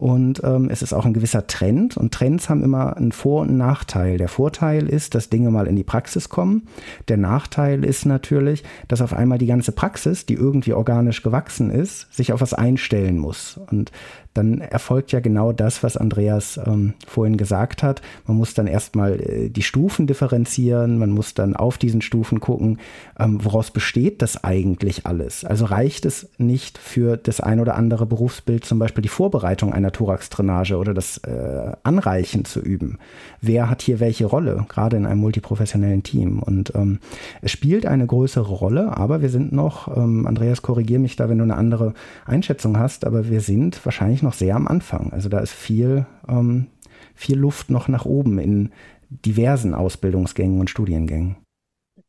und 0.00 0.40
ähm, 0.44 0.70
es 0.70 0.80
ist 0.80 0.94
auch 0.94 1.04
ein 1.04 1.12
gewisser 1.12 1.46
Trend 1.46 1.98
und 1.98 2.14
Trends 2.14 2.48
haben 2.48 2.64
immer 2.64 2.96
einen 2.96 3.12
Vor- 3.12 3.42
und 3.42 3.58
Nachteil. 3.58 4.16
Der 4.16 4.28
Vorteil 4.28 4.88
ist, 4.88 5.14
dass 5.14 5.28
Dinge 5.28 5.50
mal 5.50 5.66
in 5.66 5.76
die 5.76 5.84
Praxis 5.84 6.30
kommen. 6.30 6.62
Der 7.08 7.18
Nachteil 7.18 7.84
ist 7.84 8.06
natürlich, 8.06 8.64
dass 8.88 9.02
auf 9.02 9.12
einmal 9.12 9.36
die 9.36 9.46
ganze 9.46 9.72
Praxis, 9.72 10.24
die 10.24 10.34
irgendwie 10.34 10.72
organisch 10.72 11.22
gewachsen 11.22 11.68
ist, 11.68 12.10
sich 12.14 12.32
auf 12.32 12.40
was 12.40 12.54
einstellen 12.54 13.18
muss. 13.18 13.60
Und 13.70 13.92
dann 14.32 14.60
erfolgt 14.60 15.10
ja 15.10 15.20
genau 15.20 15.52
das, 15.52 15.82
was 15.82 15.96
Andreas 15.96 16.58
ähm, 16.64 16.94
vorhin 17.06 17.36
gesagt 17.36 17.82
hat. 17.82 18.00
Man 18.26 18.36
muss 18.36 18.54
dann 18.54 18.68
erstmal 18.68 19.20
äh, 19.20 19.48
die 19.50 19.62
Stufen 19.62 20.06
differenzieren, 20.06 20.98
man 20.98 21.10
muss 21.10 21.34
dann 21.34 21.56
auf 21.56 21.78
diesen 21.78 22.00
Stufen 22.00 22.38
gucken, 22.38 22.78
ähm, 23.18 23.44
woraus 23.44 23.72
besteht 23.72 24.22
das 24.22 24.44
eigentlich 24.44 25.04
alles. 25.04 25.44
Also 25.44 25.64
reicht 25.64 26.06
es 26.06 26.28
nicht 26.38 26.78
für 26.78 27.16
das 27.16 27.40
ein 27.40 27.58
oder 27.58 27.74
andere 27.74 28.06
Berufsbild 28.06 28.64
zum 28.64 28.78
Beispiel 28.78 29.02
die 29.02 29.08
Vorbereitung 29.08 29.72
einer 29.72 29.89
Thorax-Drainage 29.90 30.76
oder 30.76 30.94
das 30.94 31.18
äh, 31.18 31.72
Anreichen 31.82 32.44
zu 32.44 32.60
üben. 32.60 32.98
Wer 33.40 33.68
hat 33.68 33.82
hier 33.82 34.00
welche 34.00 34.26
Rolle, 34.26 34.66
gerade 34.68 34.96
in 34.96 35.06
einem 35.06 35.20
multiprofessionellen 35.20 36.02
Team? 36.02 36.40
Und 36.42 36.74
ähm, 36.74 37.00
es 37.42 37.50
spielt 37.50 37.86
eine 37.86 38.06
größere 38.06 38.52
Rolle, 38.52 38.96
aber 38.96 39.22
wir 39.22 39.28
sind 39.28 39.52
noch, 39.52 39.94
ähm, 39.96 40.26
Andreas, 40.26 40.62
korrigier 40.62 40.98
mich 40.98 41.16
da, 41.16 41.28
wenn 41.28 41.38
du 41.38 41.44
eine 41.44 41.56
andere 41.56 41.94
Einschätzung 42.26 42.78
hast, 42.78 43.04
aber 43.04 43.28
wir 43.28 43.40
sind 43.40 43.84
wahrscheinlich 43.84 44.22
noch 44.22 44.34
sehr 44.34 44.56
am 44.56 44.68
Anfang. 44.68 45.12
Also 45.12 45.28
da 45.28 45.40
ist 45.40 45.52
viel, 45.52 46.06
ähm, 46.28 46.66
viel 47.14 47.38
Luft 47.38 47.70
noch 47.70 47.88
nach 47.88 48.04
oben 48.04 48.38
in 48.38 48.70
diversen 49.10 49.74
Ausbildungsgängen 49.74 50.60
und 50.60 50.70
Studiengängen. 50.70 51.36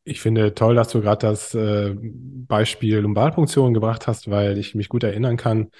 Ich 0.04 0.20
finde 0.20 0.54
toll, 0.54 0.74
dass 0.74 0.88
du 0.88 1.00
gerade 1.00 1.26
das 1.28 1.54
äh, 1.54 1.94
Beispiel 1.96 2.98
Lumbalpunktion 2.98 3.72
gebracht 3.72 4.06
hast, 4.08 4.30
weil 4.30 4.58
ich 4.58 4.74
mich 4.74 4.88
gut 4.88 5.04
erinnern 5.04 5.36
kann, 5.36 5.70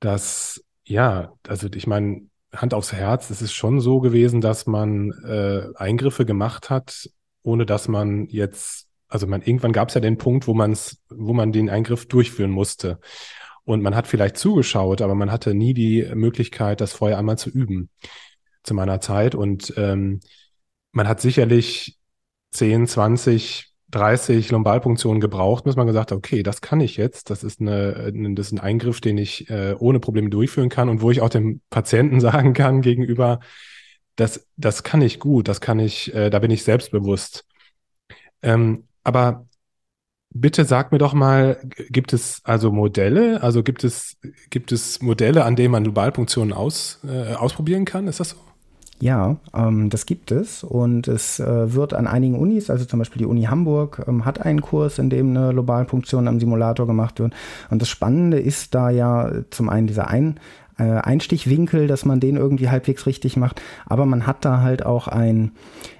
dass, 0.00 0.62
ja, 0.92 1.32
also 1.48 1.68
ich 1.74 1.86
meine, 1.86 2.28
Hand 2.54 2.74
aufs 2.74 2.92
Herz, 2.92 3.30
es 3.30 3.40
ist 3.40 3.54
schon 3.54 3.80
so 3.80 4.00
gewesen, 4.00 4.42
dass 4.42 4.66
man 4.66 5.10
äh, 5.24 5.68
Eingriffe 5.74 6.26
gemacht 6.26 6.68
hat, 6.68 7.08
ohne 7.42 7.64
dass 7.64 7.88
man 7.88 8.26
jetzt, 8.26 8.88
also 9.08 9.26
man 9.26 9.40
irgendwann 9.40 9.72
gab 9.72 9.88
es 9.88 9.94
ja 9.94 10.02
den 10.02 10.18
Punkt, 10.18 10.46
wo 10.46 10.52
man 10.52 10.72
es, 10.72 11.02
wo 11.08 11.32
man 11.32 11.50
den 11.50 11.70
Eingriff 11.70 12.06
durchführen 12.06 12.50
musste. 12.50 13.00
Und 13.64 13.80
man 13.80 13.94
hat 13.94 14.06
vielleicht 14.06 14.36
zugeschaut, 14.36 15.00
aber 15.00 15.14
man 15.14 15.32
hatte 15.32 15.54
nie 15.54 15.72
die 15.72 16.04
Möglichkeit, 16.14 16.82
das 16.82 16.92
vorher 16.92 17.18
einmal 17.18 17.38
zu 17.38 17.48
üben 17.48 17.88
zu 18.62 18.74
meiner 18.74 19.00
Zeit. 19.00 19.34
Und 19.34 19.72
ähm, 19.78 20.20
man 20.92 21.08
hat 21.08 21.22
sicherlich 21.22 21.96
10, 22.50 22.86
20, 22.86 23.71
30 23.92 24.50
Lumbalpunktionen 24.50 25.20
gebraucht, 25.20 25.64
bis 25.64 25.76
man 25.76 25.86
gesagt 25.86 26.10
hat, 26.10 26.18
okay, 26.18 26.42
das 26.42 26.60
kann 26.60 26.80
ich 26.80 26.96
jetzt. 26.96 27.30
Das 27.30 27.44
ist, 27.44 27.60
eine, 27.60 28.12
das 28.34 28.46
ist 28.46 28.52
ein 28.52 28.60
Eingriff, 28.60 29.00
den 29.00 29.18
ich 29.18 29.48
äh, 29.50 29.74
ohne 29.78 30.00
Probleme 30.00 30.30
durchführen 30.30 30.68
kann 30.68 30.88
und 30.88 31.00
wo 31.02 31.10
ich 31.10 31.20
auch 31.20 31.28
dem 31.28 31.60
Patienten 31.70 32.20
sagen 32.20 32.54
kann 32.54 32.82
gegenüber, 32.82 33.40
das, 34.16 34.46
das 34.56 34.82
kann 34.82 35.02
ich 35.02 35.20
gut, 35.20 35.48
das 35.48 35.60
kann 35.60 35.78
ich, 35.78 36.14
äh, 36.14 36.30
da 36.30 36.38
bin 36.40 36.50
ich 36.50 36.64
selbstbewusst. 36.64 37.46
Ähm, 38.42 38.88
aber 39.04 39.46
Bitte 40.34 40.64
sag 40.64 40.92
mir 40.92 40.98
doch 40.98 41.12
mal, 41.12 41.60
gibt 41.90 42.14
es 42.14 42.40
also 42.44 42.72
Modelle? 42.72 43.42
Also 43.42 43.62
gibt 43.62 43.84
es, 43.84 44.16
gibt 44.48 44.72
es 44.72 45.02
Modelle, 45.02 45.44
an 45.44 45.56
denen 45.56 45.72
man 45.72 45.82
Globalpunktionen 45.84 46.54
aus, 46.54 47.00
äh, 47.04 47.34
ausprobieren 47.34 47.84
kann? 47.84 48.08
Ist 48.08 48.18
das 48.18 48.30
so? 48.30 48.51
Ja, 49.02 49.38
ähm, 49.52 49.90
das 49.90 50.06
gibt 50.06 50.30
es 50.30 50.62
und 50.62 51.08
es 51.08 51.40
äh, 51.40 51.74
wird 51.74 51.92
an 51.92 52.06
einigen 52.06 52.36
Unis, 52.36 52.70
also 52.70 52.84
zum 52.84 53.00
Beispiel 53.00 53.18
die 53.18 53.26
Uni 53.26 53.42
Hamburg, 53.42 54.04
ähm, 54.06 54.24
hat 54.24 54.40
einen 54.40 54.60
Kurs, 54.60 55.00
in 55.00 55.10
dem 55.10 55.36
eine 55.36 55.50
Globalpunktion 55.50 56.28
am 56.28 56.38
Simulator 56.38 56.86
gemacht 56.86 57.18
wird. 57.18 57.34
Und 57.68 57.82
das 57.82 57.88
Spannende 57.88 58.38
ist 58.38 58.76
da 58.76 58.90
ja 58.90 59.28
zum 59.50 59.70
einen 59.70 59.88
dieser 59.88 60.06
ein, 60.06 60.38
äh, 60.78 60.84
Einstichwinkel, 60.84 61.88
dass 61.88 62.04
man 62.04 62.20
den 62.20 62.36
irgendwie 62.36 62.68
halbwegs 62.68 63.06
richtig 63.06 63.36
macht, 63.36 63.60
aber 63.86 64.06
man 64.06 64.24
hat 64.24 64.44
da 64.44 64.60
halt 64.60 64.86
auch 64.86 65.08
ein 65.08 65.50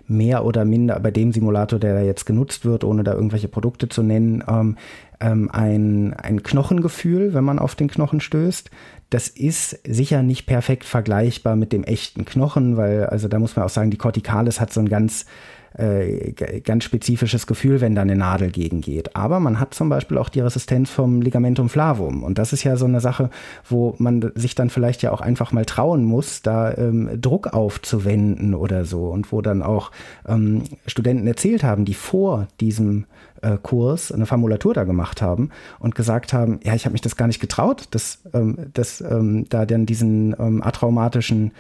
mehr 0.07 0.45
oder 0.45 0.65
minder 0.65 1.01
bei 1.01 1.11
dem 1.11 1.33
Simulator, 1.33 1.81
der 1.81 1.95
da 1.95 2.03
jetzt 2.03 2.25
genutzt 2.25 2.65
wird, 2.65 2.85
ohne 2.85 3.03
da 3.03 3.15
irgendwelche 3.15 3.49
Produkte 3.49 3.89
zu 3.89 4.05
nennen, 4.05 4.45
ähm, 4.47 4.77
ähm, 5.19 5.51
ein, 5.53 6.15
ein 6.15 6.45
Knochengefühl, 6.45 7.35
wenn 7.35 7.43
man 7.43 7.59
auf 7.59 7.75
den 7.75 7.89
Knochen 7.89 8.21
stößt. 8.21 8.71
Das 9.13 9.29
ist 9.29 9.79
sicher 9.87 10.23
nicht 10.23 10.47
perfekt 10.47 10.85
vergleichbar 10.85 11.55
mit 11.55 11.75
dem 11.75 11.85
echten 11.85 12.25
Knochen, 12.25 12.79
weil, 12.79 13.05
also 13.05 13.29
da 13.29 13.39
muss 13.39 13.57
man 13.57 13.67
auch 13.67 13.71
sagen, 13.71 13.91
die 13.91 13.99
Corticalis 13.99 14.59
hat 14.59 14.73
so 14.73 14.81
ein 14.81 14.89
ganz 14.89 15.27
äh, 15.75 16.33
ganz 16.65 16.85
spezifisches 16.85 17.47
Gefühl, 17.47 17.81
wenn 17.81 17.95
da 17.95 18.03
eine 18.03 18.17
Nadel 18.17 18.51
gegengeht. 18.51 19.17
Aber 19.17 19.41
man 19.41 19.61
hat 19.61 19.75
zum 19.75 19.89
Beispiel 19.89 20.19
auch 20.19 20.29
die 20.29 20.41
Resistenz 20.41 20.91
vom 20.91 21.21
Ligamentum 21.21 21.69
flavum. 21.69 22.23
Und 22.23 22.39
das 22.39 22.53
ist 22.53 22.65
ja 22.65 22.77
so 22.77 22.87
eine 22.87 23.01
Sache, 23.01 23.31
wo 23.69 23.95
man 23.99 24.33
sich 24.35 24.55
dann 24.55 24.71
vielleicht 24.71 25.03
ja 25.03 25.13
auch 25.13 25.21
einfach 25.21 25.53
mal 25.53 25.65
trauen 25.65 26.05
muss, 26.05 26.43
da 26.43 26.75
ähm, 26.75 27.21
Druck 27.21 27.55
aufzuwenden 27.55 28.55
oder 28.55 28.85
so. 28.87 29.09
Und 29.09 29.31
wo 29.33 29.41
dann 29.41 29.63
auch 29.63 29.93
ähm, 30.27 30.65
Studenten 30.87 31.27
erzählt 31.27 31.65
haben, 31.65 31.85
die 31.85 31.95
vor 31.95 32.49
diesem 32.61 33.05
äh, 33.43 33.59
Kurs 33.61 34.11
eine 34.11 34.27
Formulatur 34.27 34.75
da 34.75 34.85
gemacht 34.85 35.21
haben 35.21 35.51
und 35.79 35.95
gesagt 35.95 36.33
haben, 36.33 36.61
ja, 36.65 36.75
ich 36.75 36.85
habe 36.85 36.93
mich 36.93 37.01
das 37.01 37.17
gar 37.17 37.27
nicht 37.27 37.41
getraut, 37.41 37.89
dass, 37.91 38.21
ähm, 38.33 38.57
dass 38.73 39.01
ähm, 39.01 39.47
da 39.49 39.67
dann 39.67 39.87
diesen 39.87 40.35
ähm, 40.39 40.63
atraumatischen 40.63 41.53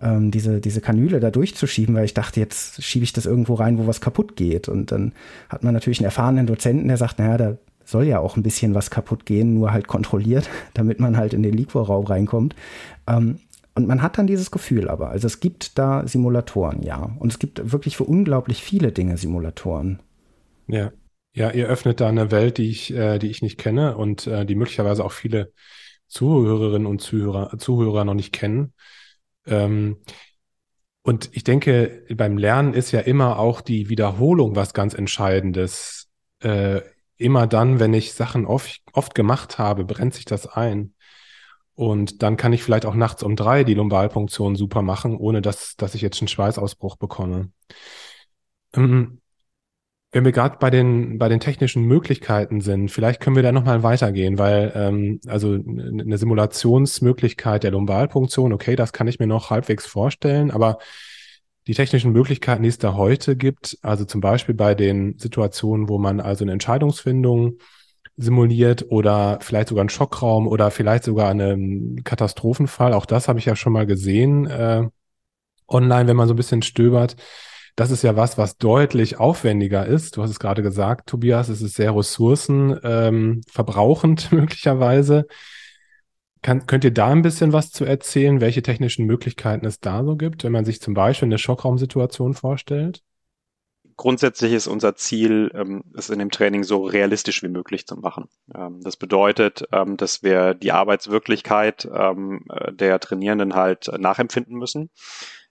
ähm, 0.00 0.30
diese, 0.30 0.60
diese 0.60 0.80
Kanüle 0.80 1.20
da 1.20 1.30
durchzuschieben, 1.30 1.94
weil 1.94 2.04
ich 2.04 2.14
dachte, 2.14 2.40
jetzt 2.40 2.82
schiebe 2.82 3.04
ich 3.04 3.12
das 3.12 3.26
irgendwo 3.26 3.54
rein, 3.54 3.78
wo 3.78 3.86
was 3.86 4.00
kaputt 4.00 4.36
geht. 4.36 4.68
Und 4.68 4.92
dann 4.92 5.12
hat 5.48 5.62
man 5.62 5.74
natürlich 5.74 5.98
einen 5.98 6.06
erfahrenen 6.06 6.46
Dozenten, 6.46 6.88
der 6.88 6.96
sagt, 6.96 7.18
naja, 7.18 7.36
da 7.36 7.56
soll 7.84 8.04
ja 8.04 8.18
auch 8.18 8.36
ein 8.36 8.42
bisschen 8.42 8.74
was 8.74 8.90
kaputt 8.90 9.26
gehen, 9.26 9.54
nur 9.54 9.72
halt 9.72 9.88
kontrolliert, 9.88 10.48
damit 10.74 11.00
man 11.00 11.16
halt 11.16 11.34
in 11.34 11.42
den 11.42 11.54
Liquorraum 11.54 12.06
reinkommt. 12.06 12.54
Ähm, 13.06 13.38
und 13.76 13.88
man 13.88 14.02
hat 14.02 14.18
dann 14.18 14.28
dieses 14.28 14.52
Gefühl 14.52 14.88
aber. 14.88 15.08
Also 15.08 15.26
es 15.26 15.40
gibt 15.40 15.78
da 15.78 16.06
Simulatoren, 16.06 16.82
ja. 16.82 17.10
Und 17.18 17.32
es 17.32 17.40
gibt 17.40 17.72
wirklich 17.72 17.96
für 17.96 18.04
unglaublich 18.04 18.62
viele 18.62 18.92
Dinge 18.92 19.16
Simulatoren. 19.16 19.98
Ja. 20.68 20.92
Ja, 21.34 21.50
ihr 21.50 21.66
öffnet 21.66 22.00
da 22.00 22.08
eine 22.08 22.30
Welt, 22.30 22.58
die 22.58 22.70
ich, 22.70 22.94
äh, 22.94 23.18
die 23.18 23.28
ich 23.28 23.42
nicht 23.42 23.58
kenne 23.58 23.96
und 23.96 24.26
äh, 24.28 24.46
die 24.46 24.54
möglicherweise 24.54 25.04
auch 25.04 25.12
viele 25.12 25.52
Zuhörerinnen 26.06 26.86
und 26.86 27.00
Zuhörer, 27.00 27.58
Zuhörer 27.58 28.04
noch 28.04 28.14
nicht 28.14 28.32
kennen. 28.32 28.72
Ähm, 29.44 29.98
und 31.02 31.30
ich 31.32 31.42
denke, 31.42 32.04
beim 32.14 32.38
Lernen 32.38 32.72
ist 32.72 32.92
ja 32.92 33.00
immer 33.00 33.38
auch 33.40 33.60
die 33.60 33.88
Wiederholung 33.88 34.54
was 34.54 34.74
ganz 34.74 34.94
Entscheidendes. 34.94 36.08
Äh, 36.40 36.82
immer 37.16 37.48
dann, 37.48 37.80
wenn 37.80 37.94
ich 37.94 38.14
Sachen 38.14 38.46
oft, 38.46 38.80
oft 38.92 39.14
gemacht 39.14 39.58
habe, 39.58 39.84
brennt 39.84 40.14
sich 40.14 40.24
das 40.24 40.46
ein. 40.46 40.94
Und 41.74 42.22
dann 42.22 42.36
kann 42.36 42.52
ich 42.52 42.62
vielleicht 42.62 42.86
auch 42.86 42.94
nachts 42.94 43.24
um 43.24 43.34
drei 43.34 43.64
die 43.64 43.74
Lumbalpunktion 43.74 44.54
super 44.54 44.82
machen, 44.82 45.16
ohne 45.16 45.42
dass, 45.42 45.74
dass 45.74 45.96
ich 45.96 46.00
jetzt 46.02 46.20
einen 46.20 46.28
Schweißausbruch 46.28 46.96
bekomme. 46.96 47.50
Ähm, 48.72 49.20
wenn 50.14 50.24
wir 50.24 50.30
gerade 50.30 50.58
bei 50.60 50.70
den, 50.70 51.18
bei 51.18 51.28
den 51.28 51.40
technischen 51.40 51.82
Möglichkeiten 51.82 52.60
sind, 52.60 52.88
vielleicht 52.88 53.20
können 53.20 53.34
wir 53.34 53.42
da 53.42 53.50
nochmal 53.50 53.82
weitergehen, 53.82 54.38
weil 54.38 54.70
ähm, 54.76 55.20
also 55.26 55.54
eine 55.54 56.16
Simulationsmöglichkeit 56.18 57.64
der 57.64 57.72
Lumbalpunktion, 57.72 58.52
okay, 58.52 58.76
das 58.76 58.92
kann 58.92 59.08
ich 59.08 59.18
mir 59.18 59.26
noch 59.26 59.50
halbwegs 59.50 59.86
vorstellen, 59.86 60.52
aber 60.52 60.78
die 61.66 61.74
technischen 61.74 62.12
Möglichkeiten, 62.12 62.62
die 62.62 62.68
es 62.68 62.78
da 62.78 62.94
heute 62.94 63.34
gibt, 63.34 63.76
also 63.82 64.04
zum 64.04 64.20
Beispiel 64.20 64.54
bei 64.54 64.76
den 64.76 65.18
Situationen, 65.18 65.88
wo 65.88 65.98
man 65.98 66.20
also 66.20 66.44
eine 66.44 66.52
Entscheidungsfindung 66.52 67.58
simuliert 68.16 68.86
oder 68.90 69.38
vielleicht 69.40 69.66
sogar 69.66 69.82
einen 69.82 69.88
Schockraum 69.88 70.46
oder 70.46 70.70
vielleicht 70.70 71.02
sogar 71.02 71.30
einen 71.30 72.04
Katastrophenfall. 72.04 72.92
Auch 72.92 73.06
das 73.06 73.26
habe 73.26 73.40
ich 73.40 73.46
ja 73.46 73.56
schon 73.56 73.72
mal 73.72 73.86
gesehen 73.86 74.46
äh, 74.46 74.84
online, 75.66 76.06
wenn 76.06 76.16
man 76.16 76.28
so 76.28 76.34
ein 76.34 76.36
bisschen 76.36 76.62
stöbert. 76.62 77.16
Das 77.76 77.90
ist 77.90 78.02
ja 78.02 78.16
was, 78.16 78.38
was 78.38 78.56
deutlich 78.56 79.18
aufwendiger 79.18 79.84
ist. 79.86 80.16
Du 80.16 80.22
hast 80.22 80.30
es 80.30 80.38
gerade 80.38 80.62
gesagt, 80.62 81.08
Tobias, 81.08 81.48
es 81.48 81.60
ist 81.60 81.74
sehr 81.74 81.96
ressourcenverbrauchend 81.96 84.28
ähm, 84.30 84.30
möglicherweise. 84.38 85.26
Kann, 86.40 86.66
könnt 86.66 86.84
ihr 86.84 86.92
da 86.92 87.08
ein 87.08 87.22
bisschen 87.22 87.52
was 87.52 87.70
zu 87.70 87.84
erzählen, 87.84 88.40
welche 88.40 88.62
technischen 88.62 89.06
Möglichkeiten 89.06 89.66
es 89.66 89.80
da 89.80 90.04
so 90.04 90.14
gibt, 90.16 90.44
wenn 90.44 90.52
man 90.52 90.64
sich 90.64 90.80
zum 90.80 90.94
Beispiel 90.94 91.26
eine 91.26 91.38
Schockraumsituation 91.38 92.34
vorstellt? 92.34 93.02
grundsätzlich 93.96 94.52
ist 94.52 94.66
unser 94.66 94.96
Ziel, 94.96 95.50
ähm, 95.54 95.84
es 95.96 96.10
in 96.10 96.18
dem 96.18 96.30
Training 96.30 96.64
so 96.64 96.84
realistisch 96.84 97.42
wie 97.42 97.48
möglich 97.48 97.86
zu 97.86 97.96
machen. 97.96 98.28
Ähm, 98.54 98.80
das 98.82 98.96
bedeutet, 98.96 99.64
ähm, 99.72 99.96
dass 99.96 100.22
wir 100.22 100.54
die 100.54 100.72
Arbeitswirklichkeit 100.72 101.84
äh, 101.84 102.14
der 102.72 103.00
Trainierenden 103.00 103.54
halt 103.54 103.90
nachempfinden 103.98 104.56
müssen. 104.56 104.90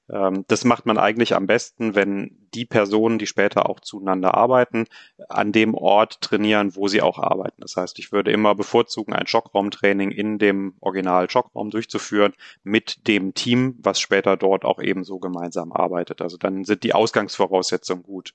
Ähm, 0.09 0.45
das 0.47 0.65
macht 0.65 0.85
man 0.85 0.97
eigentlich 0.97 1.35
am 1.35 1.47
besten, 1.47 1.95
wenn 1.95 2.47
die 2.53 2.65
Personen, 2.65 3.19
die 3.19 3.27
später 3.27 3.69
auch 3.69 3.79
zueinander 3.79 4.35
arbeiten, 4.35 4.85
an 5.29 5.51
dem 5.51 5.73
Ort 5.73 6.21
trainieren, 6.21 6.75
wo 6.75 6.87
sie 6.87 7.01
auch 7.01 7.19
arbeiten. 7.19 7.61
Das 7.61 7.77
heißt, 7.77 7.97
ich 7.99 8.11
würde 8.11 8.31
immer 8.31 8.55
bevorzugen, 8.55 9.13
ein 9.13 9.27
Schockraumtraining 9.27 10.11
in 10.11 10.37
dem 10.37 10.75
Original-Schockraum 10.81 11.71
durchzuführen 11.71 12.33
mit 12.63 13.07
dem 13.07 13.33
Team, 13.33 13.77
was 13.79 13.99
später 13.99 14.37
dort 14.37 14.65
auch 14.65 14.79
ebenso 14.79 15.19
gemeinsam 15.19 15.71
arbeitet. 15.71 16.21
Also 16.21 16.37
dann 16.37 16.63
sind 16.65 16.83
die 16.83 16.93
Ausgangsvoraussetzungen 16.93 18.03
gut. 18.03 18.33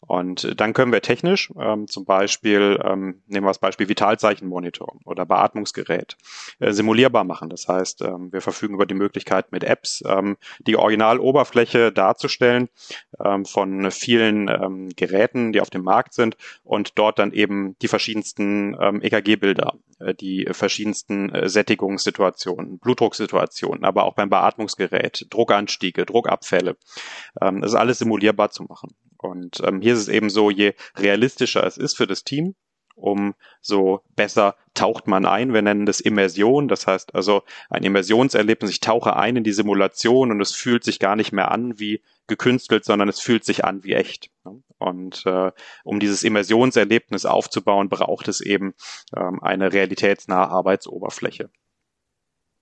Und 0.00 0.44
äh, 0.44 0.54
dann 0.54 0.72
können 0.72 0.92
wir 0.92 1.02
technisch 1.02 1.52
ähm, 1.58 1.88
zum 1.88 2.04
Beispiel, 2.04 2.78
ähm, 2.84 3.22
nehmen 3.26 3.44
wir 3.46 3.50
das 3.50 3.58
Beispiel 3.58 3.88
Vitalzeichenmonitor 3.88 4.96
oder 5.04 5.26
Beatmungsgerät, 5.26 6.16
äh, 6.58 6.72
simulierbar 6.72 7.24
machen. 7.24 7.48
Das 7.48 7.68
heißt, 7.68 8.02
ähm, 8.02 8.32
wir 8.32 8.40
verfügen 8.40 8.74
über 8.74 8.86
die 8.86 8.94
Möglichkeit 8.94 9.52
mit 9.52 9.64
Apps 9.64 10.02
ähm, 10.06 10.36
die 10.60 10.76
Originaloberfläche 10.76 11.92
darzustellen 11.92 12.68
ähm, 13.22 13.44
von 13.44 13.90
vielen 13.90 14.48
ähm, 14.48 14.88
Geräten, 14.94 15.52
die 15.52 15.60
auf 15.60 15.70
dem 15.70 15.82
Markt 15.82 16.14
sind 16.14 16.36
und 16.62 16.98
dort 16.98 17.18
dann 17.18 17.32
eben 17.32 17.76
die 17.80 17.88
verschiedensten 17.88 18.76
ähm, 18.80 19.02
EKG-Bilder, 19.02 19.74
äh, 19.98 20.14
die 20.14 20.46
verschiedensten 20.50 21.30
äh, 21.30 21.48
Sättigungssituationen, 21.48 22.78
Blutdrucksituationen, 22.78 23.84
aber 23.84 24.04
auch 24.04 24.14
beim 24.14 24.30
Beatmungsgerät, 24.30 25.26
Druckanstiege, 25.30 26.06
Druckabfälle. 26.06 26.76
Ähm, 27.40 27.60
das 27.60 27.72
ist 27.72 27.76
alles 27.76 27.98
simulierbar 27.98 28.50
zu 28.50 28.64
machen. 28.64 28.90
Und 29.18 29.60
ähm, 29.64 29.80
hier 29.86 29.94
ist 29.94 30.00
es 30.00 30.08
eben 30.08 30.30
so, 30.30 30.50
je 30.50 30.74
realistischer 30.96 31.64
es 31.64 31.76
ist 31.76 31.96
für 31.96 32.08
das 32.08 32.24
Team, 32.24 32.56
umso 32.96 34.00
besser 34.16 34.56
taucht 34.74 35.06
man 35.06 35.26
ein. 35.26 35.54
Wir 35.54 35.62
nennen 35.62 35.86
das 35.86 36.00
Immersion. 36.00 36.66
Das 36.66 36.88
heißt 36.88 37.14
also 37.14 37.44
ein 37.70 37.84
Immersionserlebnis. 37.84 38.72
Ich 38.72 38.80
tauche 38.80 39.14
ein 39.14 39.36
in 39.36 39.44
die 39.44 39.52
Simulation 39.52 40.32
und 40.32 40.40
es 40.40 40.52
fühlt 40.52 40.82
sich 40.82 40.98
gar 40.98 41.14
nicht 41.14 41.30
mehr 41.30 41.52
an 41.52 41.78
wie 41.78 42.02
gekünstelt, 42.26 42.84
sondern 42.84 43.08
es 43.08 43.20
fühlt 43.20 43.44
sich 43.44 43.64
an 43.64 43.84
wie 43.84 43.92
echt. 43.92 44.32
Und 44.78 45.24
äh, 45.24 45.52
um 45.84 46.00
dieses 46.00 46.24
Immersionserlebnis 46.24 47.24
aufzubauen, 47.24 47.88
braucht 47.88 48.26
es 48.26 48.40
eben 48.40 48.74
ähm, 49.16 49.40
eine 49.40 49.72
realitätsnahe 49.72 50.48
Arbeitsoberfläche. 50.48 51.48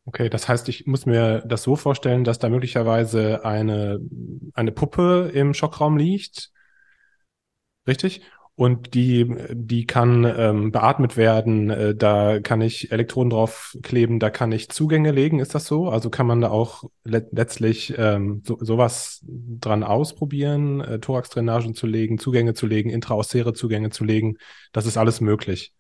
Okay, 0.05 0.29
das 0.29 0.47
heißt, 0.47 0.69
ich 0.69 0.87
muss 0.87 1.07
mir 1.07 1.43
das 1.47 1.63
so 1.63 1.75
vorstellen, 1.77 2.25
dass 2.25 2.39
da 2.39 2.51
möglicherweise 2.51 3.47
eine, 3.47 3.99
eine 4.53 4.73
Puppe 4.73 5.31
im 5.33 5.55
Schockraum 5.55 5.97
liegt. 5.97 6.53
Richtig? 7.87 8.23
Und 8.57 8.95
die, 8.95 9.35
die 9.51 9.85
kann 9.85 10.25
ähm, 10.25 10.71
beatmet 10.71 11.17
werden, 11.17 11.71
äh, 11.71 11.95
da 11.97 12.39
kann 12.39 12.61
ich 12.61 12.93
Elektroden 12.93 13.31
drauf 13.31 13.77
kleben, 13.83 14.21
da 14.21 14.31
kann 14.31 14.53
ich 14.53 14.69
Zugänge 14.69 15.11
legen, 15.11 15.41
ist 15.41 15.57
das 15.57 15.67
so? 15.67 15.89
Also 15.89 16.09
kann 16.09 16.29
man 16.29 16.41
da 16.41 16.51
auch 16.51 16.85
le 17.03 17.27
letztlich 17.33 17.95
ähm, 17.99 18.43
so, 18.47 18.57
sowas 18.61 19.25
dran 19.27 19.83
ausprobieren, 19.83 20.81
äh, 20.81 21.01
Thoraxdrainagen 21.01 21.75
zu 21.75 21.89
legen, 21.89 22.19
Zugänge 22.19 22.55
zu 22.55 22.67
legen, 22.67 22.91
intraosäre 22.91 23.55
Zugänge 23.55 23.91
zu 23.91 24.05
legen, 24.05 24.37
das 24.73 24.87
ist 24.87 24.97
alles 24.97 25.21
möglich. 25.21 25.75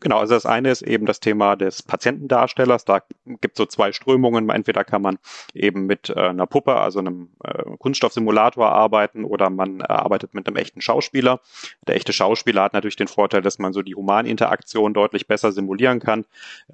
Genau, 0.00 0.18
also 0.18 0.34
das 0.34 0.46
eine 0.46 0.70
ist 0.70 0.82
eben 0.82 1.06
das 1.06 1.18
Thema 1.18 1.56
des 1.56 1.82
Patientendarstellers. 1.82 2.84
Da 2.84 3.02
gibt 3.26 3.54
es 3.54 3.58
so 3.58 3.66
zwei 3.66 3.90
Strömungen. 3.90 4.48
Entweder 4.48 4.84
kann 4.84 5.02
man 5.02 5.18
eben 5.54 5.86
mit 5.86 6.10
äh, 6.10 6.20
einer 6.20 6.46
Puppe, 6.46 6.76
also 6.76 7.00
einem 7.00 7.30
äh, 7.42 7.64
Kunststoffsimulator 7.78 8.70
arbeiten 8.70 9.24
oder 9.24 9.50
man 9.50 9.80
äh, 9.80 9.84
arbeitet 9.88 10.34
mit 10.34 10.46
einem 10.46 10.56
echten 10.56 10.80
Schauspieler. 10.80 11.40
Der 11.88 11.96
echte 11.96 12.12
Schauspieler 12.12 12.62
hat 12.62 12.74
natürlich 12.74 12.94
den 12.94 13.08
Vorteil, 13.08 13.42
dass 13.42 13.58
man 13.58 13.72
so 13.72 13.82
die 13.82 13.96
Humaninteraktion 13.96 14.94
deutlich 14.94 15.26
besser 15.26 15.50
simulieren 15.50 15.98
kann. 15.98 16.26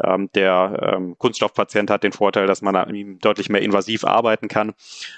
Ähm, 0.03 0.29
der 0.35 0.95
ähm, 0.95 1.17
Kunststoffpatient 1.17 1.91
hat 1.91 2.03
den 2.03 2.13
Vorteil, 2.13 2.47
dass 2.47 2.61
man 2.61 2.77
an 2.77 2.95
ihm 2.95 3.19
deutlich 3.21 3.49
mehr 3.49 3.63
invasiv 3.63 4.05
arbeiten 4.05 4.49
kann. 4.49 4.75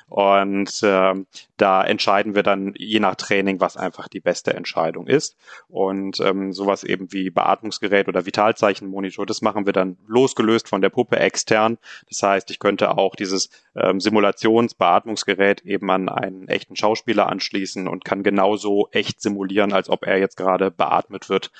Und 0.08 0.80
ähm, 0.84 1.26
da 1.56 1.82
entscheiden 1.82 2.36
wir 2.36 2.44
dann 2.44 2.72
je 2.76 3.00
nach 3.00 3.16
Training, 3.16 3.58
was 3.58 3.76
einfach 3.76 4.06
die 4.06 4.20
beste 4.20 4.54
Entscheidung 4.54 5.08
ist. 5.08 5.36
Und 5.68 6.20
ähm, 6.20 6.52
sowas 6.52 6.84
eben 6.84 7.12
wie 7.12 7.30
Beatmungsgeräte 7.30 7.95
Messgerät 7.96 8.08
oder 8.08 8.26
Vitalzeichenmonitor. 8.26 9.26
Das 9.26 9.42
machen 9.42 9.66
wir 9.66 9.72
dann 9.72 9.96
losgelöst 10.06 10.68
von 10.68 10.80
der 10.80 10.90
Puppe 10.90 11.18
extern. 11.18 11.78
Das 12.08 12.22
heißt, 12.22 12.50
ich 12.50 12.58
könnte 12.58 12.96
auch 12.96 13.16
dieses 13.16 13.50
ähm, 13.74 14.00
Simulationsbeatmungsgerät 14.00 15.62
eben 15.62 15.90
an 15.90 16.08
einen 16.08 16.48
echten 16.48 16.76
Schauspieler 16.76 17.28
anschließen 17.28 17.88
und 17.88 18.04
kann 18.04 18.22
genauso 18.22 18.88
echt 18.92 19.20
simulieren, 19.20 19.72
als 19.72 19.88
ob 19.88 20.06
er 20.06 20.18
jetzt 20.18 20.36
gerade 20.36 20.70
beatmet 20.70 21.28
wird, 21.28 21.50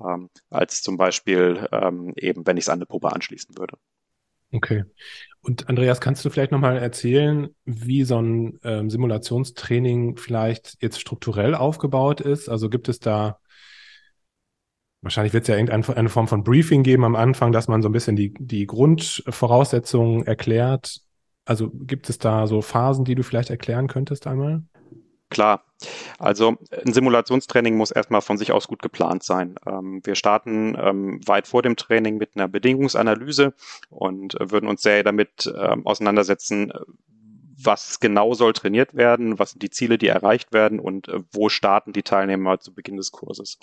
ähm, 0.00 0.30
als 0.50 0.82
zum 0.82 0.96
Beispiel 0.96 1.68
ähm, 1.72 2.12
eben, 2.16 2.46
wenn 2.46 2.56
ich 2.56 2.64
es 2.64 2.68
an 2.68 2.78
eine 2.78 2.86
Puppe 2.86 3.12
anschließen 3.12 3.56
würde. 3.58 3.76
Okay. 4.52 4.84
Und 5.42 5.68
Andreas, 5.68 6.00
kannst 6.00 6.24
du 6.24 6.30
vielleicht 6.30 6.50
nochmal 6.50 6.76
erzählen, 6.76 7.54
wie 7.64 8.02
so 8.02 8.20
ein 8.20 8.58
ähm, 8.64 8.90
Simulationstraining 8.90 10.16
vielleicht 10.16 10.76
jetzt 10.80 11.00
strukturell 11.00 11.54
aufgebaut 11.54 12.20
ist? 12.20 12.48
Also 12.48 12.68
gibt 12.68 12.88
es 12.88 12.98
da 12.98 13.39
Wahrscheinlich 15.02 15.32
wird 15.32 15.44
es 15.44 15.48
ja 15.48 15.56
irgendeine 15.56 16.08
Form 16.10 16.28
von 16.28 16.44
Briefing 16.44 16.82
geben 16.82 17.04
am 17.04 17.16
Anfang, 17.16 17.52
dass 17.52 17.68
man 17.68 17.80
so 17.80 17.88
ein 17.88 17.92
bisschen 17.92 18.16
die, 18.16 18.34
die 18.38 18.66
Grundvoraussetzungen 18.66 20.26
erklärt. 20.26 21.00
Also 21.46 21.70
gibt 21.70 22.10
es 22.10 22.18
da 22.18 22.46
so 22.46 22.60
Phasen, 22.60 23.04
die 23.04 23.14
du 23.14 23.22
vielleicht 23.22 23.50
erklären 23.50 23.88
könntest 23.88 24.26
einmal? 24.26 24.62
Klar. 25.30 25.64
Also 26.18 26.56
ein 26.84 26.92
Simulationstraining 26.92 27.76
muss 27.76 27.92
erstmal 27.92 28.20
von 28.20 28.36
sich 28.36 28.52
aus 28.52 28.68
gut 28.68 28.82
geplant 28.82 29.22
sein. 29.22 29.54
Ähm, 29.66 30.00
wir 30.04 30.16
starten 30.16 30.76
ähm, 30.78 31.20
weit 31.26 31.46
vor 31.46 31.62
dem 31.62 31.76
Training 31.76 32.18
mit 32.18 32.32
einer 32.34 32.48
Bedingungsanalyse 32.48 33.54
und 33.88 34.36
würden 34.38 34.68
uns 34.68 34.82
sehr 34.82 35.02
damit 35.04 35.50
ähm, 35.56 35.86
auseinandersetzen, 35.86 36.72
was 37.64 38.00
genau 38.00 38.34
soll 38.34 38.52
trainiert 38.52 38.94
werden, 38.94 39.38
was 39.38 39.52
sind 39.52 39.62
die 39.62 39.70
Ziele, 39.70 39.98
die 39.98 40.08
erreicht 40.08 40.52
werden 40.52 40.80
und 40.80 41.08
äh, 41.08 41.20
wo 41.32 41.48
starten 41.48 41.92
die 41.92 42.02
Teilnehmer 42.02 42.60
zu 42.60 42.74
Beginn 42.74 42.96
des 42.96 43.12
Kurses. 43.12 43.58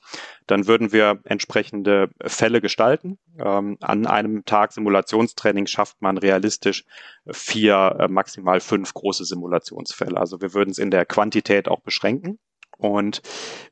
Dann 0.45 0.67
würden 0.67 0.91
wir 0.91 1.19
entsprechende 1.23 2.10
Fälle 2.21 2.62
gestalten. 2.62 3.17
Ähm, 3.39 3.77
an 3.81 4.05
einem 4.05 4.45
Tag 4.45 4.73
Simulationstraining 4.73 5.67
schafft 5.67 6.01
man 6.01 6.17
realistisch 6.17 6.86
vier, 7.29 7.97
äh, 7.99 8.07
maximal 8.07 8.60
fünf 8.60 8.93
große 8.93 9.25
Simulationsfälle. 9.25 10.17
Also 10.17 10.41
wir 10.41 10.53
würden 10.53 10.71
es 10.71 10.77
in 10.77 10.91
der 10.91 11.05
Quantität 11.05 11.67
auch 11.67 11.81
beschränken. 11.81 12.39
Und 12.77 13.21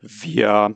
wir 0.01 0.75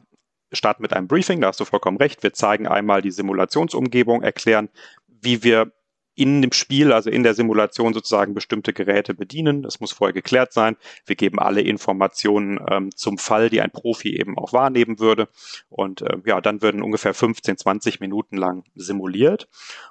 starten 0.51 0.81
mit 0.81 0.93
einem 0.93 1.07
Briefing, 1.07 1.41
da 1.41 1.47
hast 1.47 1.59
du 1.59 1.65
vollkommen 1.65 1.97
recht. 1.97 2.23
Wir 2.23 2.33
zeigen 2.33 2.67
einmal 2.67 3.01
die 3.01 3.11
Simulationsumgebung, 3.11 4.21
erklären, 4.21 4.69
wie 5.07 5.43
wir 5.43 5.71
in 6.19 6.41
dem 6.41 6.51
Spiel, 6.51 6.91
also 6.91 7.09
in 7.09 7.23
der 7.23 7.33
Simulation 7.33 7.93
sozusagen 7.93 8.33
bestimmte 8.33 8.73
Geräte 8.73 9.13
bedienen. 9.13 9.63
Das 9.63 9.79
muss 9.79 9.93
vorher 9.93 10.13
geklärt 10.13 10.51
sein. 10.51 10.75
Wir 11.05 11.15
geben 11.15 11.39
alle 11.39 11.61
Informationen 11.61 12.59
ähm, 12.69 12.93
zum 12.93 13.17
Fall, 13.17 13.49
die 13.49 13.61
ein 13.61 13.71
Profi 13.71 14.17
eben 14.17 14.37
auch 14.37 14.51
wahrnehmen 14.51 14.99
würde. 14.99 15.29
Und 15.69 16.01
äh, 16.01 16.17
ja, 16.25 16.41
dann 16.41 16.61
würden 16.61 16.83
ungefähr 16.83 17.13
15, 17.13 17.57
20 17.57 18.01
Minuten 18.01 18.35
lang 18.35 18.65
simuliert. 18.75 19.47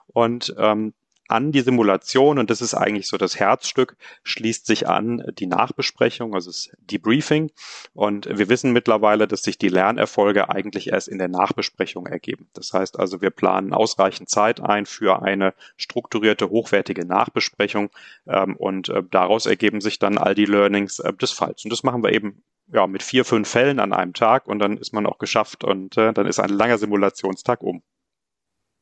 Und 0.09 0.55
ähm, 0.59 0.93
an 1.29 1.53
die 1.53 1.61
Simulation, 1.61 2.39
und 2.39 2.51
das 2.51 2.61
ist 2.61 2.75
eigentlich 2.75 3.07
so 3.07 3.19
das 3.19 3.39
Herzstück, 3.39 3.97
schließt 4.25 4.67
sich 4.67 4.89
an 4.89 5.23
die 5.39 5.47
Nachbesprechung, 5.47 6.35
also 6.35 6.51
das 6.51 6.71
Debriefing. 6.79 7.51
Und 7.93 8.27
wir 8.27 8.49
wissen 8.49 8.73
mittlerweile, 8.73 9.29
dass 9.29 9.43
sich 9.43 9.59
die 9.59 9.69
Lernerfolge 9.69 10.49
eigentlich 10.49 10.89
erst 10.89 11.09
in 11.09 11.19
der 11.19 11.29
Nachbesprechung 11.29 12.07
ergeben. 12.07 12.49
Das 12.55 12.73
heißt 12.73 12.99
also, 12.99 13.21
wir 13.21 13.31
planen 13.31 13.73
ausreichend 13.73 14.29
Zeit 14.29 14.61
ein 14.61 14.87
für 14.87 15.23
eine 15.23 15.55
strukturierte, 15.77 16.49
hochwertige 16.49 17.07
Nachbesprechung 17.07 17.91
ähm, 18.27 18.57
und 18.57 18.89
äh, 18.89 19.03
daraus 19.11 19.47
ergeben 19.47 19.81
sich 19.81 19.99
dann 19.99 20.19
all 20.19 20.35
die 20.35 20.47
Learnings 20.47 20.99
äh, 20.99 21.13
des 21.13 21.33
Falls. 21.33 21.65
Und 21.65 21.73
das 21.73 21.83
machen 21.83 22.03
wir 22.03 22.13
eben 22.13 22.43
ja, 22.73 22.87
mit 22.87 23.03
vier, 23.03 23.25
fünf 23.25 23.49
Fällen 23.49 23.81
an 23.81 23.93
einem 23.93 24.15
Tag 24.15 24.47
und 24.47 24.59
dann 24.59 24.77
ist 24.77 24.93
man 24.93 25.07
auch 25.07 25.19
geschafft 25.19 25.65
und 25.65 25.97
äh, 25.97 26.13
dann 26.13 26.27
ist 26.27 26.39
ein 26.39 26.51
langer 26.51 26.79
Simulationstag 26.79 27.63
um. 27.63 27.83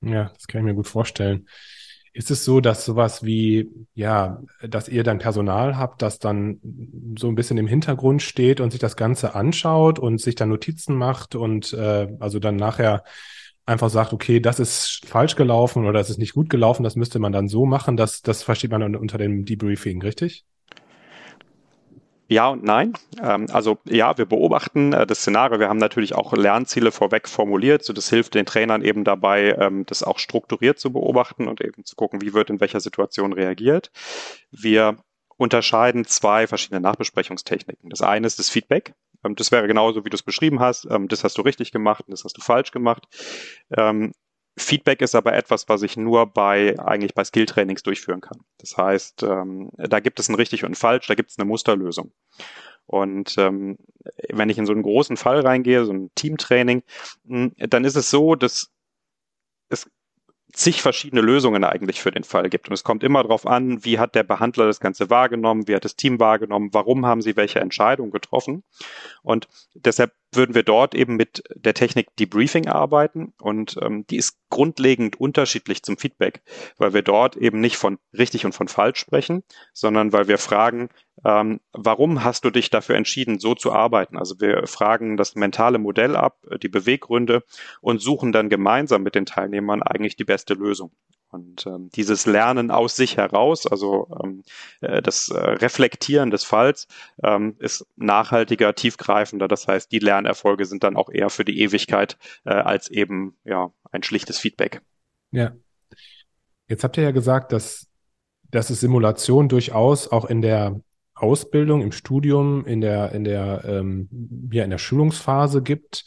Ja, 0.01 0.31
das 0.35 0.47
kann 0.47 0.61
ich 0.61 0.65
mir 0.65 0.75
gut 0.75 0.89
vorstellen. 0.89 1.49
Ist 2.17 2.31
es 2.31 2.47
so, 2.47 2.61
dass 2.63 2.87
sowas 2.87 3.25
wie, 3.25 3.69
ja, 3.95 4.43
dass 4.67 4.89
ihr 4.89 5.05
dann 5.05 5.19
Personal 5.19 5.77
habt, 5.77 6.01
das 6.01 6.19
dann 6.19 6.59
so 7.19 7.29
ein 7.29 7.35
bisschen 7.35 7.59
im 7.59 7.67
Hintergrund 7.67 8.23
steht 8.23 8.59
und 8.63 8.71
sich 8.71 8.81
das 8.81 8.97
Ganze 8.97 9.35
anschaut 9.35 9.99
und 9.99 10.19
sich 10.19 10.35
dann 10.35 10.49
Notizen 10.49 10.97
macht 10.97 11.35
und 11.35 11.75
äh, 11.75 12.09
also 12.19 12.39
dann 12.39 12.57
nachher 12.57 13.05
einfach 13.67 13.91
sagt, 13.91 14.15
okay, 14.15 14.41
das 14.41 14.61
ist 14.61 15.03
falsch 15.05 15.37
gelaufen 15.37 15.85
oder 15.85 15.93
das 15.93 16.09
ist 16.09 16.17
nicht 16.19 16.33
gut 16.33 16.49
gelaufen, 16.49 16.85
das 16.85 16.97
müsste 16.97 17.19
man 17.19 17.33
dann 17.33 17.49
so 17.49 17.67
machen, 17.67 17.99
das, 17.99 18.23
das 18.23 18.43
versteht 18.43 18.71
man 18.71 18.97
unter 18.97 19.19
dem 19.19 19.45
Debriefing, 19.45 20.01
richtig? 20.01 20.47
Ja 22.29 22.49
und 22.49 22.65
nein. 22.65 22.93
Ähm, 23.23 23.47
also 23.53 23.79
ja, 23.85 24.19
wir 24.19 24.27
beobachten 24.27 24.93
äh, 24.93 25.07
das 25.07 25.21
Szenario. 25.21 25.61
Wir 25.61 25.69
haben 25.69 25.79
natürlich 25.79 26.15
auch 26.15 26.33
Lernziele 26.33 26.91
vorweg 26.91 27.29
formuliert. 27.29 27.85
So, 27.85 27.93
das 27.93 28.11
hilft 28.11 28.35
den 28.35 28.47
Trainern 28.47 28.83
eben 28.83 29.05
dabei, 29.05 29.57
ähm, 29.59 29.87
das 29.87 30.03
auch 30.03 30.19
strukturiert 30.19 30.79
zu 30.79 30.93
beobachten 30.93 31.47
und 31.47 31.61
eben 31.61 31.85
zu 31.85 31.95
gucken, 31.95 32.21
wie 32.21 32.35
wird 32.35 32.51
in 32.51 32.61
welcher 32.61 32.81
Situation 32.81 33.33
reagiert. 33.33 33.93
Wir 34.51 34.97
unterscheiden 35.37 36.05
zwei 36.05 36.47
verschiedene 36.47 36.81
Nachbesprechungstechniken. 36.81 37.91
Das 37.91 38.03
eine 38.03 38.27
ist 38.27 38.39
das 38.39 38.51
Feedback. 38.51 38.95
Ähm, 39.25 39.37
das 39.37 39.53
wäre 39.53 39.69
genauso, 39.69 40.05
wie 40.05 40.11
du 40.11 40.17
es 40.17 40.23
beschrieben 40.23 40.59
hast. 40.59 40.89
Das 41.09 41.23
hast 41.23 41.39
du 41.39 41.43
richtig 41.43 41.71
gemacht 41.71 42.05
und 42.09 42.13
das 42.13 42.25
hast 42.25 42.37
du 42.37 42.41
falsch 42.41 42.73
gemacht. 42.73 43.07
Feedback 44.59 45.03
ist 45.03 45.15
aber 45.15 45.35
etwas, 45.35 45.69
was 45.69 45.83
ich 45.83 45.97
nur 45.97 46.27
bei 46.27 46.79
eigentlich 46.79 47.15
bei 47.15 47.25
Skill-Trainings 47.25 47.83
durchführen 47.83 48.23
kann. 48.23 48.41
Das 48.59 48.77
heißt, 48.77 49.23
ähm, 49.23 49.71
da 49.77 50.01
gibt 50.01 50.19
es 50.19 50.29
ein 50.29 50.35
richtig 50.35 50.65
und 50.65 50.77
falsch, 50.77 51.07
da 51.07 51.15
gibt 51.15 51.31
es 51.31 51.39
eine 51.39 51.47
Musterlösung. 51.47 52.13
Und 52.87 53.37
ähm, 53.37 53.77
wenn 54.31 54.49
ich 54.49 54.59
in 54.59 54.67
so 54.67 54.73
einen 54.73 54.83
großen 54.83 55.17
Fall 55.17 55.41
reingehe, 55.41 55.85
so 55.85 55.93
ein 55.93 56.11
Teamtraining, 56.15 56.83
hm, 57.27 57.53
dann 57.57 57.85
ist 57.85 57.97
es 57.97 58.09
so, 58.11 58.35
dass 58.35 58.71
es 59.69 59.91
zig 60.53 60.81
verschiedene 60.81 61.21
Lösungen 61.21 61.65
eigentlich 61.65 62.01
für 62.01 62.13
den 62.13 62.25
Fall 62.25 62.49
gibt. 62.49 62.69
Und 62.69 62.75
es 62.75 62.85
kommt 62.85 63.03
immer 63.03 63.23
darauf 63.23 63.47
an, 63.47 63.85
wie 63.85 63.99
hat 63.99 64.15
der 64.15 64.23
Behandler 64.23 64.67
das 64.67 64.81
Ganze 64.81 65.11
wahrgenommen, 65.11 65.69
wie 65.69 65.75
hat 65.75 65.85
das 65.85 65.97
Team 65.97 66.19
wahrgenommen, 66.19 66.71
warum 66.73 67.05
haben 67.05 67.21
sie 67.21 67.37
welche 67.37 67.61
Entscheidung 67.61 68.11
getroffen. 68.11 68.63
Und 69.23 69.49
deshalb 69.75 70.13
würden 70.37 70.55
wir 70.55 70.63
dort 70.63 70.95
eben 70.95 71.17
mit 71.17 71.43
der 71.55 71.75
Technik 71.75 72.15
Debriefing 72.17 72.69
arbeiten 72.69 73.33
und 73.41 73.77
ähm, 73.83 74.07
die 74.09 74.17
ist 74.17 74.39
grundlegend 74.51 75.19
unterschiedlich 75.21 75.83
zum 75.83 75.97
Feedback, 75.97 76.43
weil 76.79 76.95
wir 76.95 77.03
dort 77.03 77.37
eben 77.37 77.61
nicht 77.61 77.77
von 77.77 77.99
richtig 78.17 78.45
und 78.45 78.53
von 78.53 78.69
falsch 78.69 78.99
sprechen, 78.99 79.43
sondern 79.73 80.13
weil 80.13 80.29
wir 80.29 80.39
fragen, 80.39 80.89
ähm, 81.25 81.61
warum 81.73 82.23
hast 82.25 82.45
du 82.45 82.51
dich 82.51 82.71
dafür 82.71 82.97
entschieden, 82.97 83.39
so 83.39 83.55
zu 83.55 83.73
arbeiten? 83.73 84.17
Also 84.17 84.41
wir 84.41 84.67
fragen 84.67 85.17
das 85.17 85.35
mentale 85.35 85.79
Modell 85.79 86.17
ab, 86.17 86.39
die 86.63 86.69
Beweggründe 86.69 87.43
und 87.81 88.01
suchen 88.01 88.33
dann 88.33 88.49
gemeinsam 88.49 89.03
mit 89.03 89.15
den 89.15 89.27
Teilnehmern 89.27 89.83
eigentlich 89.83 90.17
die 90.17 90.25
beste 90.25 90.55
Lösung. 90.55 90.93
Und 91.37 91.67
ähm, 91.67 91.91
dieses 91.95 92.25
Lernen 92.27 92.71
aus 92.71 92.97
sich 92.97 93.19
heraus, 93.19 93.67
also 93.67 94.09
ähm, 94.23 94.43
äh, 94.81 95.03
das 95.03 95.29
äh, 95.29 95.39
Reflektieren 95.39 96.31
des 96.31 96.45
Falls, 96.45 96.89
ähm, 97.23 97.57
ist 97.59 97.87
nachhaltiger, 97.97 98.75
tiefgreifender. 98.75 99.49
Das 99.49 99.69
heißt, 99.69 99.93
die 99.93 99.99
Lernerfolge 99.99 100.65
sind 100.65 100.83
dann 100.83 100.97
auch 100.97 101.11
eher 101.11 101.29
für 101.29 101.45
die 101.45 101.61
Ewigkeit 101.61 102.17
äh, 102.45 102.55
als 102.55 102.91
eben 102.91 103.37
ja 103.45 103.71
ein 103.93 104.03
schlichtes 104.03 104.39
Feedback. 104.39 104.81
Ja. 105.31 105.53
Jetzt 106.69 106.83
habt 106.83 106.97
ihr 106.97 107.05
ja 107.05 107.11
gesagt, 107.11 107.53
dass, 107.53 107.87
dass 108.51 108.71
es 108.71 108.81
Simulation 108.81 109.49
durchaus 109.49 110.09
auch 110.09 110.25
in 110.25 110.41
der 110.41 110.81
Ausbildung, 111.15 111.83
im 111.83 111.93
Studium, 111.93 112.65
in 112.67 112.81
der, 112.81 113.13
in 113.13 113.25
der, 113.25 113.65
ähm, 113.67 114.09
ja, 114.51 114.65
in 114.65 114.71
der 114.71 114.79
Schulungsphase 114.79 115.63
gibt. 115.63 116.05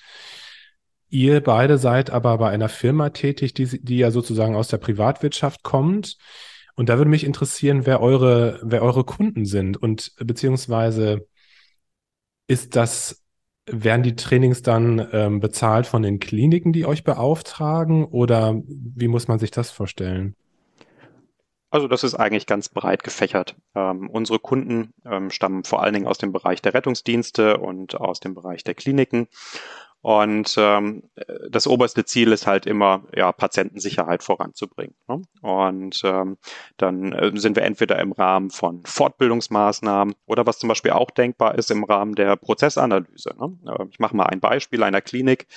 Ihr 1.10 1.42
beide 1.42 1.78
seid 1.78 2.12
aber 2.12 2.38
bei 2.38 2.50
einer 2.50 2.70
Firma 2.70 3.10
tätig, 3.10 3.54
die, 3.54 3.84
die 3.84 3.98
ja 3.98 4.12
sozusagen 4.12 4.56
aus 4.56 4.68
der 4.68 4.78
Privatwirtschaft 4.78 5.64
kommt. 5.64 6.18
Und 6.76 6.90
da 6.90 6.98
würde 6.98 7.10
mich 7.10 7.26
interessieren, 7.26 7.86
wer 7.86 8.02
eure, 8.02 8.60
wer 8.64 8.84
eure 8.84 9.04
Kunden 9.04 9.46
sind 9.46 9.76
und 9.76 10.14
beziehungsweise 10.18 11.28
ist 12.48 12.76
das, 12.76 13.24
werden 13.66 14.04
die 14.04 14.16
Trainings 14.16 14.62
dann 14.62 15.08
ähm, 15.12 15.40
bezahlt 15.40 15.88
von 15.88 16.02
den 16.02 16.20
Kliniken, 16.20 16.72
die 16.72 16.86
euch 16.86 17.04
beauftragen 17.04 18.06
oder 18.06 18.62
wie 18.66 19.08
muss 19.08 19.28
man 19.28 19.40
sich 19.40 19.52
das 19.52 19.72
vorstellen? 19.72 20.36
Also 21.72 21.88
das 21.88 22.04
ist 22.04 22.16
eigentlich 22.16 22.48
ganz 22.48 22.70
breit 22.70 23.04
gefächert. 23.04 23.56
Ähm, 23.76 24.10
unsere 24.10 24.40
Kunden 24.40 24.92
ähm, 25.06 25.30
stammen 25.30 25.64
vor 25.64 25.84
allen 25.84 25.94
Dingen 25.94 26.08
aus 26.08 26.18
dem 26.18 26.32
Bereich 26.32 26.62
der 26.62 26.74
Rettungsdienste 26.74 27.58
und 27.58 27.96
aus 27.96 28.20
dem 28.20 28.34
Bereich 28.34 28.64
der 28.64 28.74
Kliniken. 28.74 29.28
Und 30.02 30.56
ähm, 30.58 31.04
das 31.50 31.68
oberste 31.68 32.06
Ziel 32.06 32.32
ist 32.32 32.48
halt 32.48 32.66
immer, 32.66 33.04
ja, 33.14 33.32
Patientensicherheit 33.34 34.24
voranzubringen. 34.24 34.96
Ne? 35.10 35.22
Und 35.42 36.02
ähm, 36.06 36.38
dann 36.78 37.12
äh, 37.12 37.32
sind 37.36 37.58
wir 37.58 37.64
entweder 37.64 38.00
im 38.00 38.14
Rahmen 38.14 38.50
von 38.50 38.82
Fortbildungsmaßnahmen 38.86 40.16
oder 40.26 40.46
was 40.46 40.60
zum 40.60 40.70
Beispiel 40.70 40.92
auch 40.92 41.12
denkbar 41.12 41.56
ist 41.56 41.70
im 41.70 41.84
Rahmen 41.84 42.16
der 42.16 42.38
Prozessanalyse. 42.38 43.36
Ne? 43.38 43.58
Äh, 43.66 43.86
ich 43.90 44.00
mache 44.00 44.16
mal 44.16 44.28
ein 44.28 44.40
Beispiel 44.40 44.84
einer 44.84 45.02
Klinik. 45.02 45.48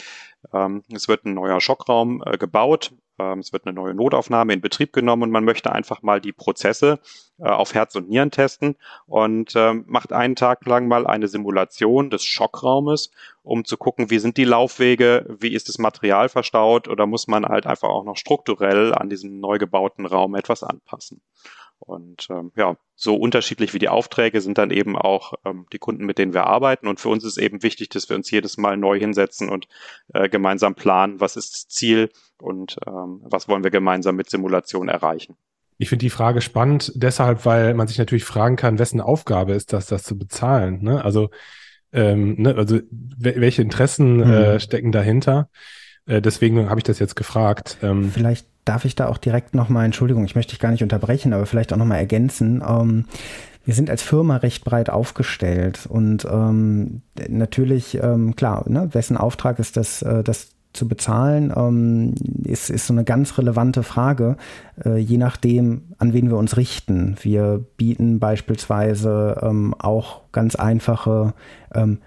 Ähm, 0.53 0.83
es 0.93 1.07
wird 1.07 1.25
ein 1.25 1.35
neuer 1.35 1.61
Schockraum 1.61 2.23
äh, 2.27 2.37
gebaut 2.37 2.93
es 3.39 3.53
wird 3.53 3.67
eine 3.67 3.75
neue 3.75 3.95
Notaufnahme 3.95 4.53
in 4.53 4.61
Betrieb 4.61 4.93
genommen 4.93 5.25
und 5.25 5.31
man 5.31 5.45
möchte 5.45 5.73
einfach 5.73 6.03
mal 6.03 6.21
die 6.21 6.33
Prozesse 6.33 7.01
äh, 7.39 7.49
auf 7.49 7.75
Herz 7.75 7.95
und 7.95 8.09
Nieren 8.09 8.31
testen 8.31 8.77
und 9.07 9.55
ähm, 9.57 9.85
macht 9.87 10.13
einen 10.13 10.37
Tag 10.37 10.65
lang 10.67 10.89
mal 10.89 11.07
eine 11.07 11.29
Simulation 11.29 12.11
des 12.11 12.25
Schockraumes, 12.25 13.11
um 13.43 13.65
zu 13.65 13.77
gucken, 13.77 14.11
wie 14.11 14.19
sind 14.19 14.37
die 14.37 14.45
Laufwege, 14.45 15.27
wie 15.41 15.53
ist 15.53 15.69
das 15.69 15.79
Material 15.79 16.29
verstaut 16.29 16.89
oder 16.89 17.07
muss 17.07 17.27
man 17.27 17.47
halt 17.47 17.67
einfach 17.67 17.89
auch 17.89 18.05
noch 18.05 18.17
strukturell 18.17 18.95
an 18.95 19.09
diesem 19.09 19.41
neu 19.41 19.59
gebauten 19.59 20.07
Raum 20.07 20.35
etwas 20.35 20.63
anpassen. 20.63 21.21
Und 21.83 22.29
ähm, 22.31 22.53
ja, 22.57 22.77
so 22.95 23.17
unterschiedlich 23.17 23.75
wie 23.75 23.79
die 23.79 23.89
Aufträge 23.89 24.41
sind 24.41 24.59
dann 24.59 24.71
eben 24.71 24.97
auch 24.97 25.35
ähm, 25.45 25.67
die 25.73 25.79
Kunden, 25.79 26.05
mit 26.05 26.19
denen 26.19 26.35
wir 26.35 26.45
arbeiten. 26.45 26.87
Und 26.87 27.01
für 27.01 27.09
uns 27.09 27.25
ist 27.25 27.39
eben 27.39 27.63
wichtig, 27.63 27.89
dass 27.89 28.09
wir 28.09 28.17
uns 28.17 28.31
jedes 28.31 28.57
Mal 28.57 28.77
neu 28.77 28.99
hinsetzen 28.99 29.49
und 29.49 29.67
äh, 30.15 30.29
gemeinsam 30.29 30.75
planen, 30.75 31.21
was 31.21 31.37
ist 31.37 31.55
das 31.55 31.69
Ziel 31.69 32.11
und 32.41 32.77
ähm, 32.87 33.21
was 33.23 33.49
wollen 33.49 33.65
wir 33.65 33.71
gemeinsam 33.71 34.17
mit 34.17 34.31
Simulation 34.31 34.89
erreichen. 34.89 35.37
Ich 35.79 35.89
finde 35.89 36.05
die 36.05 36.11
Frage 36.11 36.41
spannend, 36.41 36.93
deshalb, 36.95 37.45
weil 37.45 37.75
man 37.75 37.89
sich 37.89 37.99
natürlich 37.99 38.25
fragen 38.25 38.57
kann, 38.57 38.79
wessen 38.79 39.01
Aufgabe 39.01 39.53
ist 39.53 39.73
das, 39.73 39.87
das 39.87 40.05
zu 40.05 40.17
bezahlen. 40.17 40.83
Ne? 40.83 41.05
Also, 41.05 41.31
ähm, 41.93 42.37
ne? 42.39 42.55
also 42.55 42.79
welche 42.91 43.63
Interessen 43.63 44.19
mhm. 44.19 44.31
äh, 44.31 44.61
stecken 44.61 44.93
dahinter? 44.93 45.49
Äh, 46.07 46.23
deswegen 46.23 46.71
habe 46.71 46.79
ich 46.79 46.85
das 46.85 47.01
jetzt 47.01 47.17
gefragt. 47.17 47.79
Ähm, 47.83 48.11
Vielleicht 48.13 48.47
darf 48.65 48.85
ich 48.85 48.95
da 48.95 49.09
auch 49.09 49.19
direkt 49.19 49.55
nochmal, 49.55 49.85
Entschuldigung, 49.85 50.25
ich 50.25 50.35
möchte 50.35 50.51
dich 50.51 50.61
gar 50.61 50.71
nicht 50.71 50.83
unterbrechen, 50.83 51.33
aber 51.33 51.47
vielleicht 51.47 51.73
auch 51.73 51.79
nochmal 51.79 51.99
ergänzen. 51.99 52.63
Ähm, 52.67 53.07
wir 53.65 53.75
sind 53.75 53.91
als 53.91 54.03
Firma 54.03 54.37
recht 54.37 54.65
breit 54.65 54.91
aufgestellt 54.91 55.87
und 55.89 56.27
ähm, 56.31 57.03
natürlich, 57.29 57.99
ähm, 58.03 58.35
klar, 58.35 58.65
ne, 58.69 58.89
wessen 58.93 59.17
Auftrag 59.17 59.59
ist 59.59 59.77
das, 59.77 60.03
äh, 60.03 60.25
das 60.25 60.49
zu 60.73 60.89
bezahlen, 60.89 61.53
ähm, 61.55 62.15
ist, 62.45 62.71
ist 62.71 62.87
so 62.87 62.95
eine 62.95 63.05
ganz 63.05 63.37
relevante 63.39 63.83
Frage, 63.83 64.37
äh, 64.85 64.97
je 64.97 65.19
nachdem, 65.19 65.95
an 65.99 66.13
wen 66.13 66.31
wir 66.31 66.39
uns 66.39 66.57
richten. 66.57 67.17
Wir 67.21 67.65
bieten 67.77 68.19
beispielsweise 68.19 69.39
ähm, 69.43 69.75
auch 69.79 70.23
ganz 70.33 70.57
einfache 70.57 71.35
ähm, 71.75 71.99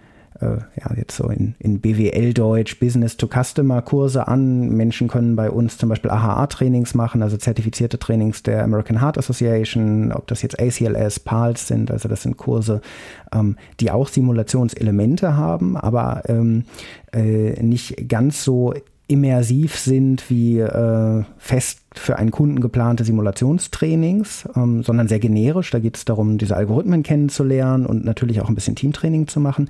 äh, 0.42 0.58
ja, 0.80 0.96
jetzt 0.98 1.16
so 1.16 1.30
in, 1.30 1.56
in 1.60 1.80
BWL-Deutsch 1.80 2.80
Business-to-Customer-Kurse 2.80 4.28
an. 4.28 4.70
Menschen 4.70 5.08
können 5.08 5.36
bei 5.36 5.50
uns 5.50 5.78
zum 5.78 5.90
Beispiel 5.90 6.12
AHA-Trainings 6.12 6.94
machen, 6.94 7.22
also 7.22 7.38
zertifizierte 7.38 8.00
Trainings 8.00 8.44
der 8.44 8.64
American 8.64 9.02
Heart 9.02 9.18
Association, 9.18 10.12
ob 10.12 10.28
das 10.28 10.42
jetzt 10.42 10.60
ACLS, 10.60 11.20
PALS 11.20 11.68
sind, 11.68 11.92
also 11.92 12.10
das 12.10 12.24
sind 12.24 12.38
Kurse, 12.38 12.82
ähm, 13.34 13.58
die 13.80 13.92
auch 13.92 14.08
Simulationselemente 14.08 15.36
haben, 15.36 15.78
aber 15.78 16.24
ähm, 16.28 16.66
äh, 17.14 17.62
nicht 17.62 18.10
ganz 18.10 18.44
so 18.44 18.74
immersiv 19.08 19.78
sind 19.78 20.30
wie 20.30 20.60
äh, 20.60 21.24
fest 21.38 21.85
für 22.00 22.18
einen 22.18 22.32
Kunden 22.32 22.60
geplante 22.60 23.04
Simulationstrainings, 23.04 24.48
ähm, 24.56 24.84
sondern 24.84 25.08
sehr 25.08 25.20
generisch. 25.20 25.72
Da 25.72 25.80
geht 25.80 25.98
es 25.98 26.06
darum, 26.06 26.38
diese 26.38 26.56
Algorithmen 26.56 27.04
kennenzulernen 27.04 27.86
und 27.86 28.06
natürlich 28.06 28.42
auch 28.42 28.50
ein 28.50 28.56
bisschen 28.56 28.76
Teamtraining 28.76 29.28
zu 29.28 29.40
machen. 29.40 29.70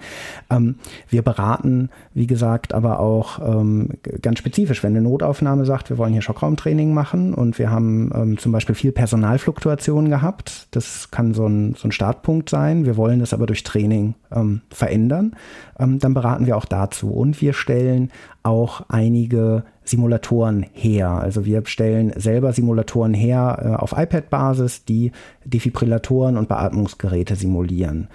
Ähm, 0.49 0.75
wir 1.09 1.21
beraten, 1.21 1.89
wie 2.13 2.27
gesagt, 2.27 2.73
aber 2.73 2.99
auch 2.99 3.39
ähm, 3.39 3.89
ganz 4.21 4.39
spezifisch, 4.39 4.83
wenn 4.83 4.95
eine 4.95 5.01
Notaufnahme 5.01 5.65
sagt, 5.65 5.89
wir 5.89 5.97
wollen 5.97 6.13
hier 6.13 6.21
Schockraumtraining 6.21 6.93
machen 6.93 7.33
und 7.33 7.59
wir 7.59 7.71
haben 7.71 8.11
ähm, 8.13 8.37
zum 8.37 8.51
Beispiel 8.51 8.75
viel 8.75 8.91
Personalfluktuation 8.91 10.09
gehabt. 10.09 10.67
Das 10.71 11.11
kann 11.11 11.33
so 11.33 11.47
ein, 11.47 11.75
so 11.75 11.87
ein 11.87 11.91
Startpunkt 11.91 12.49
sein. 12.49 12.85
Wir 12.85 12.97
wollen 12.97 13.19
das 13.19 13.33
aber 13.33 13.45
durch 13.45 13.63
Training 13.63 14.15
ähm, 14.31 14.61
verändern. 14.69 15.35
Ähm, 15.79 15.99
dann 15.99 16.13
beraten 16.13 16.45
wir 16.45 16.57
auch 16.57 16.65
dazu 16.65 17.11
und 17.11 17.41
wir 17.41 17.53
stellen 17.53 18.11
auch 18.43 18.83
einige 18.89 19.63
Simulatoren 19.85 20.65
her. 20.73 21.09
Also 21.09 21.45
wir 21.45 21.65
stellen 21.65 22.11
selber 22.15 22.53
Simulatoren 22.53 23.13
her 23.13 23.59
äh, 23.63 23.81
auf 23.81 23.93
iPad-Basis, 23.97 24.85
die 24.85 25.11
Defibrillatoren 25.45 26.37
und 26.37 26.49
Beatmungsgeräte 26.49 27.35
simulieren. 27.35 28.07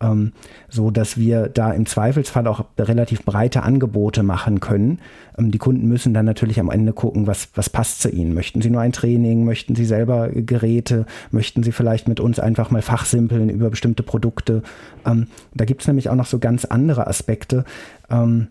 Ähm, 0.00 0.32
so 0.68 0.90
dass 0.90 1.16
wir 1.16 1.48
da 1.48 1.72
im 1.72 1.86
Zweifelsfall 1.86 2.46
auch 2.46 2.64
relativ 2.78 3.24
breite 3.24 3.62
Angebote 3.62 4.22
machen 4.22 4.60
können. 4.60 4.98
Ähm, 5.38 5.50
die 5.50 5.58
Kunden 5.58 5.88
müssen 5.88 6.12
dann 6.12 6.26
natürlich 6.26 6.60
am 6.60 6.70
Ende 6.70 6.92
gucken, 6.92 7.26
was, 7.26 7.48
was 7.54 7.70
passt 7.70 8.02
zu 8.02 8.10
ihnen. 8.10 8.34
Möchten 8.34 8.60
sie 8.60 8.70
nur 8.70 8.80
ein 8.80 8.92
Training? 8.92 9.44
Möchten 9.44 9.74
sie 9.74 9.84
selber 9.84 10.28
Geräte? 10.28 11.06
Möchten 11.30 11.62
sie 11.62 11.72
vielleicht 11.72 12.08
mit 12.08 12.20
uns 12.20 12.38
einfach 12.38 12.70
mal 12.70 12.82
fachsimpeln 12.82 13.48
über 13.48 13.70
bestimmte 13.70 14.02
Produkte? 14.02 14.62
Ähm, 15.06 15.28
da 15.54 15.64
gibt 15.64 15.82
es 15.82 15.86
nämlich 15.86 16.10
auch 16.10 16.16
noch 16.16 16.26
so 16.26 16.38
ganz 16.38 16.64
andere 16.64 17.06
Aspekte. 17.06 17.64
Ähm, 18.10 18.48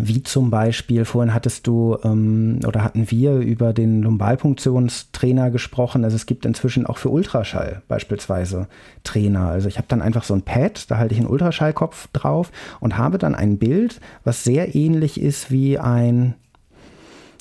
wie 0.00 0.22
zum 0.22 0.50
Beispiel, 0.50 1.04
vorhin 1.04 1.34
hattest 1.34 1.66
du 1.66 1.96
ähm, 2.02 2.60
oder 2.66 2.82
hatten 2.82 3.10
wir 3.10 3.36
über 3.36 3.72
den 3.72 4.02
Lumbalpunktionstrainer 4.02 5.50
gesprochen. 5.50 6.04
Also 6.04 6.16
es 6.16 6.26
gibt 6.26 6.44
inzwischen 6.46 6.86
auch 6.86 6.98
für 6.98 7.10
Ultraschall 7.10 7.82
beispielsweise 7.88 8.68
Trainer. 9.04 9.48
Also 9.48 9.68
ich 9.68 9.76
habe 9.76 9.88
dann 9.88 10.02
einfach 10.02 10.24
so 10.24 10.34
ein 10.34 10.42
Pad, 10.42 10.90
da 10.90 10.98
halte 10.98 11.14
ich 11.14 11.20
einen 11.20 11.28
Ultraschallkopf 11.28 12.08
drauf 12.12 12.50
und 12.80 12.98
habe 12.98 13.18
dann 13.18 13.34
ein 13.34 13.58
Bild, 13.58 14.00
was 14.24 14.44
sehr 14.44 14.74
ähnlich 14.74 15.20
ist 15.20 15.50
wie 15.50 15.78
ein 15.78 16.34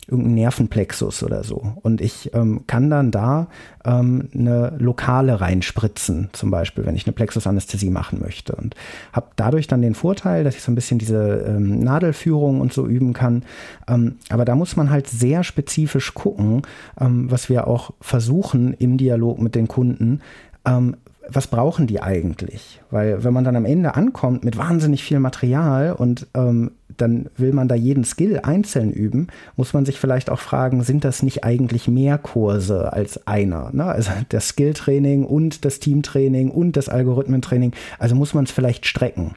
irgendein 0.07 0.35
Nervenplexus 0.35 1.23
oder 1.23 1.43
so. 1.43 1.73
Und 1.81 2.01
ich 2.01 2.33
ähm, 2.33 2.61
kann 2.67 2.89
dann 2.89 3.11
da 3.11 3.47
ähm, 3.85 4.29
eine 4.33 4.73
Lokale 4.77 5.39
reinspritzen, 5.39 6.29
zum 6.33 6.51
Beispiel, 6.51 6.85
wenn 6.85 6.95
ich 6.95 7.05
eine 7.05 7.13
Plexusanästhesie 7.13 7.89
machen 7.89 8.19
möchte. 8.19 8.55
Und 8.55 8.75
habe 9.11 9.27
dadurch 9.35 9.67
dann 9.67 9.81
den 9.81 9.95
Vorteil, 9.95 10.43
dass 10.43 10.55
ich 10.55 10.61
so 10.61 10.71
ein 10.71 10.75
bisschen 10.75 10.99
diese 10.99 11.45
ähm, 11.47 11.79
Nadelführung 11.79 12.61
und 12.61 12.73
so 12.73 12.85
üben 12.85 13.13
kann. 13.13 13.43
Ähm, 13.87 14.15
aber 14.29 14.45
da 14.45 14.55
muss 14.55 14.75
man 14.75 14.89
halt 14.89 15.07
sehr 15.07 15.43
spezifisch 15.43 16.13
gucken, 16.13 16.63
ähm, 16.99 17.31
was 17.31 17.49
wir 17.49 17.67
auch 17.67 17.91
versuchen 18.01 18.73
im 18.73 18.97
Dialog 18.97 19.39
mit 19.39 19.55
den 19.55 19.67
Kunden, 19.67 20.21
ähm, 20.65 20.97
was 21.29 21.47
brauchen 21.47 21.87
die 21.87 22.01
eigentlich? 22.01 22.81
Weil 22.91 23.23
wenn 23.23 23.33
man 23.33 23.43
dann 23.43 23.55
am 23.55 23.65
Ende 23.65 23.95
ankommt 23.95 24.43
mit 24.43 24.57
wahnsinnig 24.57 25.03
viel 25.03 25.19
Material 25.19 25.93
und 25.93 26.27
ähm, 26.33 26.71
dann 26.97 27.29
will 27.37 27.53
man 27.53 27.67
da 27.67 27.75
jeden 27.75 28.03
Skill 28.03 28.39
einzeln 28.43 28.91
üben, 28.91 29.27
muss 29.55 29.73
man 29.73 29.85
sich 29.85 29.99
vielleicht 29.99 30.29
auch 30.29 30.39
fragen, 30.39 30.83
sind 30.83 31.03
das 31.03 31.23
nicht 31.23 31.43
eigentlich 31.43 31.87
mehr 31.87 32.17
Kurse 32.17 32.93
als 32.93 33.27
einer? 33.27 33.69
Ne? 33.73 33.85
Also 33.85 34.11
das 34.29 34.49
Skilltraining 34.49 35.25
und 35.25 35.65
das 35.65 35.79
Teamtraining 35.79 36.49
und 36.51 36.77
das 36.77 36.89
Algorithmentraining, 36.89 37.73
also 37.99 38.15
muss 38.15 38.33
man 38.33 38.45
es 38.45 38.51
vielleicht 38.51 38.85
strecken. 38.85 39.35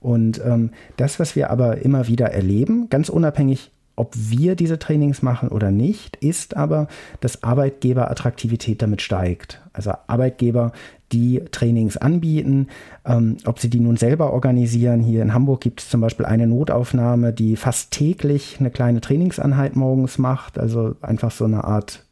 Und 0.00 0.40
ähm, 0.44 0.70
das, 0.96 1.20
was 1.20 1.36
wir 1.36 1.50
aber 1.50 1.78
immer 1.78 2.08
wieder 2.08 2.26
erleben, 2.26 2.88
ganz 2.90 3.08
unabhängig 3.08 3.70
ob 3.94 4.14
wir 4.16 4.56
diese 4.56 4.78
Trainings 4.78 5.22
machen 5.22 5.50
oder 5.50 5.70
nicht, 5.70 6.16
ist 6.16 6.56
aber, 6.56 6.88
dass 7.20 7.42
Arbeitgeberattraktivität 7.42 8.80
damit 8.80 9.02
steigt. 9.02 9.60
Also 9.74 9.92
Arbeitgeber, 10.06 10.72
die 11.12 11.42
Trainings 11.50 11.96
anbieten, 11.96 12.68
ähm, 13.04 13.36
ob 13.44 13.58
sie 13.58 13.70
die 13.70 13.80
nun 13.80 13.96
selber 13.96 14.32
organisieren. 14.32 15.00
Hier 15.00 15.22
in 15.22 15.34
Hamburg 15.34 15.60
gibt 15.60 15.80
es 15.80 15.88
zum 15.88 16.00
Beispiel 16.00 16.26
eine 16.26 16.46
Notaufnahme, 16.46 17.32
die 17.32 17.56
fast 17.56 17.90
täglich 17.90 18.56
eine 18.58 18.70
kleine 18.70 19.00
Trainingsanheit 19.00 19.76
morgens 19.76 20.18
macht, 20.18 20.58
also 20.58 20.96
einfach 21.02 21.30
so 21.30 21.44
eine 21.44 21.64
Art 21.64 22.04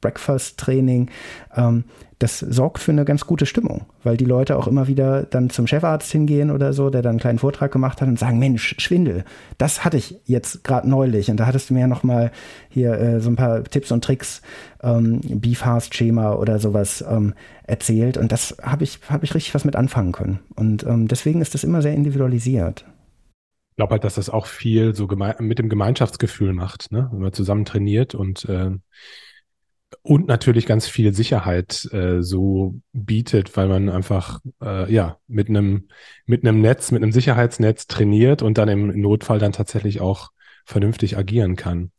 Breakfast-Training. 0.00 1.10
Ähm, 1.56 1.84
das 2.24 2.38
sorgt 2.38 2.78
für 2.78 2.90
eine 2.90 3.04
ganz 3.04 3.26
gute 3.26 3.44
Stimmung, 3.44 3.84
weil 4.02 4.16
die 4.16 4.24
Leute 4.24 4.56
auch 4.56 4.66
immer 4.66 4.88
wieder 4.88 5.24
dann 5.24 5.50
zum 5.50 5.66
Chefarzt 5.66 6.10
hingehen 6.10 6.50
oder 6.50 6.72
so, 6.72 6.88
der 6.88 7.02
dann 7.02 7.10
einen 7.10 7.18
kleinen 7.20 7.38
Vortrag 7.38 7.70
gemacht 7.70 8.00
hat 8.00 8.08
und 8.08 8.18
sagen, 8.18 8.38
Mensch, 8.38 8.76
Schwindel, 8.78 9.26
das 9.58 9.84
hatte 9.84 9.98
ich 9.98 10.22
jetzt 10.24 10.64
gerade 10.64 10.88
neulich 10.88 11.30
und 11.30 11.36
da 11.38 11.44
hattest 11.44 11.68
du 11.68 11.74
mir 11.74 11.80
ja 11.80 11.86
noch 11.86 12.02
mal 12.02 12.32
hier 12.70 12.94
äh, 12.98 13.20
so 13.20 13.28
ein 13.28 13.36
paar 13.36 13.62
Tipps 13.62 13.92
und 13.92 14.02
Tricks, 14.02 14.40
ähm, 14.82 15.20
Be-Fast-Schema 15.22 16.32
oder 16.32 16.58
sowas 16.58 17.04
ähm, 17.06 17.34
erzählt 17.64 18.16
und 18.16 18.32
das 18.32 18.56
habe 18.62 18.84
ich, 18.84 19.00
hab 19.10 19.22
ich 19.22 19.34
richtig 19.34 19.54
was 19.54 19.66
mit 19.66 19.76
anfangen 19.76 20.12
können 20.12 20.38
und 20.56 20.82
ähm, 20.84 21.06
deswegen 21.08 21.42
ist 21.42 21.52
das 21.52 21.62
immer 21.62 21.82
sehr 21.82 21.92
individualisiert. 21.92 22.86
Ich 23.72 23.76
glaube 23.76 23.92
halt, 23.92 24.04
dass 24.04 24.14
das 24.14 24.30
auch 24.30 24.46
viel 24.46 24.94
so 24.94 25.06
mit 25.40 25.58
dem 25.58 25.68
Gemeinschaftsgefühl 25.68 26.54
macht, 26.54 26.90
ne? 26.90 27.10
wenn 27.12 27.20
man 27.20 27.34
zusammen 27.34 27.66
trainiert 27.66 28.14
und 28.14 28.48
äh, 28.48 28.70
und 30.02 30.26
natürlich 30.28 30.66
ganz 30.66 30.86
viel 30.86 31.14
Sicherheit 31.14 31.88
äh, 31.92 32.22
so 32.22 32.74
bietet, 32.92 33.56
weil 33.56 33.68
man 33.68 33.88
einfach 33.88 34.40
äh, 34.62 34.92
ja 34.92 35.18
mit 35.26 35.48
einem 35.48 35.88
mit 36.26 36.44
einem 36.44 36.60
Netz, 36.60 36.90
mit 36.90 37.02
einem 37.02 37.12
Sicherheitsnetz 37.12 37.86
trainiert 37.86 38.42
und 38.42 38.58
dann 38.58 38.68
im 38.68 39.00
Notfall 39.00 39.38
dann 39.38 39.52
tatsächlich 39.52 40.00
auch 40.00 40.30
vernünftig 40.64 41.16
agieren 41.16 41.56
kann. 41.56 41.90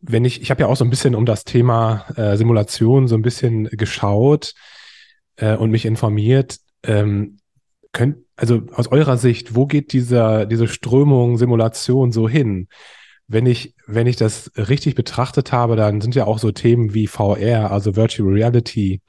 Wenn 0.00 0.24
ich, 0.24 0.42
ich 0.42 0.50
habe 0.50 0.60
ja 0.60 0.66
auch 0.68 0.76
so 0.76 0.84
ein 0.84 0.90
bisschen 0.90 1.14
um 1.14 1.26
das 1.26 1.44
Thema 1.44 2.06
äh, 2.16 2.36
Simulation 2.36 3.08
so 3.08 3.16
ein 3.16 3.22
bisschen 3.22 3.64
geschaut 3.64 4.54
äh, 5.36 5.56
und 5.56 5.70
mich 5.70 5.84
informiert. 5.84 6.58
Ähm, 6.84 7.38
könnt, 7.92 8.18
also 8.36 8.62
aus 8.72 8.88
eurer 8.88 9.16
Sicht, 9.16 9.54
wo 9.54 9.66
geht 9.66 9.92
dieser 9.92 10.46
diese 10.46 10.68
Strömung 10.68 11.36
Simulation 11.36 12.12
so 12.12 12.28
hin? 12.28 12.68
Wenn 13.32 13.46
ich, 13.46 13.74
wenn 13.86 14.06
ich 14.06 14.16
das 14.16 14.50
richtig 14.56 14.94
betrachtet 14.94 15.52
habe, 15.52 15.74
dann 15.74 16.00
sind 16.00 16.14
ja 16.14 16.26
auch 16.26 16.38
so 16.38 16.52
Themen 16.52 16.92
wie 16.92 17.06
VR, 17.06 17.70
also 17.70 17.96
Virtual 17.96 18.28
Reality, 18.28 19.00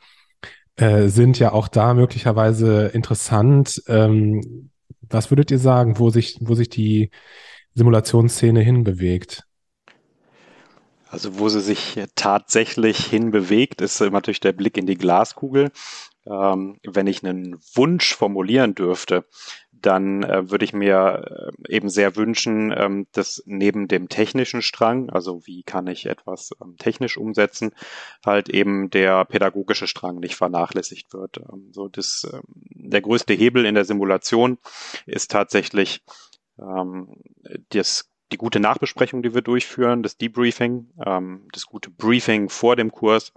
äh, 0.78 1.08
sind 1.08 1.40
ja 1.40 1.52
auch 1.52 1.68
da 1.68 1.94
möglicherweise 1.94 2.88
interessant. 2.88 3.84
Ähm, 3.88 4.72
was 5.02 5.30
würdet 5.30 5.52
ihr 5.52 5.60
sagen, 5.60 6.00
wo 6.00 6.10
sich, 6.10 6.38
wo 6.40 6.56
sich 6.56 6.70
die 6.70 7.12
Simulationsszene 7.76 8.62
hinbewegt? 8.62 9.44
Also 11.10 11.38
wo 11.38 11.50
sie 11.50 11.62
sich 11.62 12.00
tatsächlich 12.16 13.06
hinbewegt, 13.06 13.82
ist 13.82 14.00
natürlich 14.00 14.40
der 14.40 14.54
Blick 14.54 14.78
in 14.78 14.88
die 14.88 14.98
Glaskugel. 14.98 15.72
Ähm, 16.26 16.80
wenn 16.84 17.08
ich 17.08 17.24
einen 17.24 17.58
Wunsch 17.76 18.16
formulieren 18.16 18.74
dürfte, 18.74 19.26
dann 19.86 20.24
äh, 20.24 20.50
würde 20.50 20.66
ich 20.66 20.74
mir 20.74 21.52
äh, 21.68 21.76
eben 21.76 21.90
sehr 21.90 22.16
wünschen, 22.16 22.74
ähm, 22.76 23.08
dass 23.12 23.44
neben 23.46 23.88
dem 23.88 24.10
technischen 24.10 24.62
Strang, 24.62 25.10
also 25.10 25.46
wie 25.46 25.64
kann 25.64 25.88
ich 25.88 26.06
etwas 26.06 26.52
ähm, 26.62 26.78
technisch 26.78 27.18
umsetzen, 27.18 27.72
halt 28.26 28.50
eben 28.50 28.90
der 28.90 29.26
pädagogische 29.26 29.88
Strang 29.88 30.20
nicht 30.20 30.36
vernachlässigt 30.36 31.14
wird. 31.14 31.38
Ähm, 31.38 31.70
so 31.72 31.88
das, 31.88 32.28
ähm, 32.34 32.42
der 32.72 33.02
größte 33.02 33.34
Hebel 33.34 33.66
in 33.66 33.76
der 33.76 33.86
Simulation 33.86 34.58
ist 35.06 35.32
tatsächlich 35.32 36.04
ähm, 36.60 37.22
das 37.70 38.13
die 38.34 38.38
gute 38.38 38.60
Nachbesprechung, 38.60 39.24
die 39.24 39.34
wir 39.34 39.42
durchführen, 39.42 40.04
das 40.04 40.18
Debriefing, 40.18 40.90
ähm, 41.06 41.48
das 41.54 41.66
gute 41.66 41.90
Briefing 41.90 42.50
vor 42.50 42.76
dem 42.76 42.92
Kurs 42.92 43.32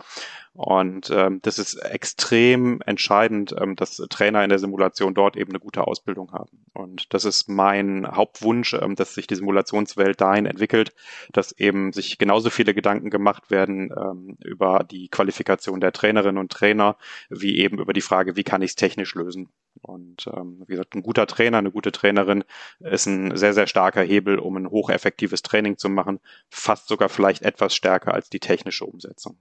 und 0.56 1.10
ähm, 1.10 1.40
das 1.42 1.58
ist 1.58 1.74
extrem 1.74 2.80
entscheidend, 2.86 3.54
ähm, 3.60 3.76
dass 3.76 3.96
Trainer 4.08 4.42
in 4.42 4.48
der 4.48 4.58
Simulation 4.58 5.12
dort 5.12 5.36
eben 5.36 5.50
eine 5.50 5.60
gute 5.60 5.86
Ausbildung 5.86 6.32
haben. 6.32 6.64
Und 6.72 7.12
das 7.12 7.26
ist 7.26 7.50
mein 7.50 8.08
Hauptwunsch, 8.10 8.72
ähm, 8.72 8.96
dass 8.96 9.12
sich 9.12 9.26
die 9.26 9.34
Simulationswelt 9.34 10.18
dahin 10.18 10.46
entwickelt, 10.46 10.94
dass 11.30 11.52
eben 11.52 11.92
sich 11.92 12.16
genauso 12.16 12.48
viele 12.48 12.72
Gedanken 12.72 13.10
gemacht 13.10 13.50
werden 13.50 13.92
ähm, 13.94 14.38
über 14.42 14.82
die 14.90 15.08
Qualifikation 15.08 15.80
der 15.80 15.92
Trainerinnen 15.92 16.38
und 16.38 16.50
Trainer, 16.50 16.96
wie 17.28 17.58
eben 17.58 17.78
über 17.78 17.92
die 17.92 18.00
Frage, 18.00 18.34
wie 18.36 18.44
kann 18.44 18.62
ich 18.62 18.70
es 18.70 18.76
technisch 18.76 19.14
lösen. 19.14 19.50
Und 19.82 20.28
ähm, 20.34 20.62
wie 20.66 20.72
gesagt, 20.72 20.94
ein 20.94 21.02
guter 21.02 21.26
Trainer, 21.26 21.58
eine 21.58 21.70
gute 21.70 21.92
Trainerin 21.92 22.44
ist 22.80 23.06
ein 23.06 23.36
sehr, 23.36 23.54
sehr 23.54 23.66
starker 23.66 24.02
Hebel, 24.02 24.38
um 24.38 24.56
ein 24.56 24.70
hocheffektives 24.70 25.42
Training 25.42 25.78
zu 25.78 25.88
machen, 25.88 26.20
fast 26.48 26.88
sogar 26.88 27.08
vielleicht 27.08 27.42
etwas 27.42 27.74
stärker 27.74 28.14
als 28.14 28.30
die 28.30 28.40
technische 28.40 28.84
Umsetzung 28.84 29.38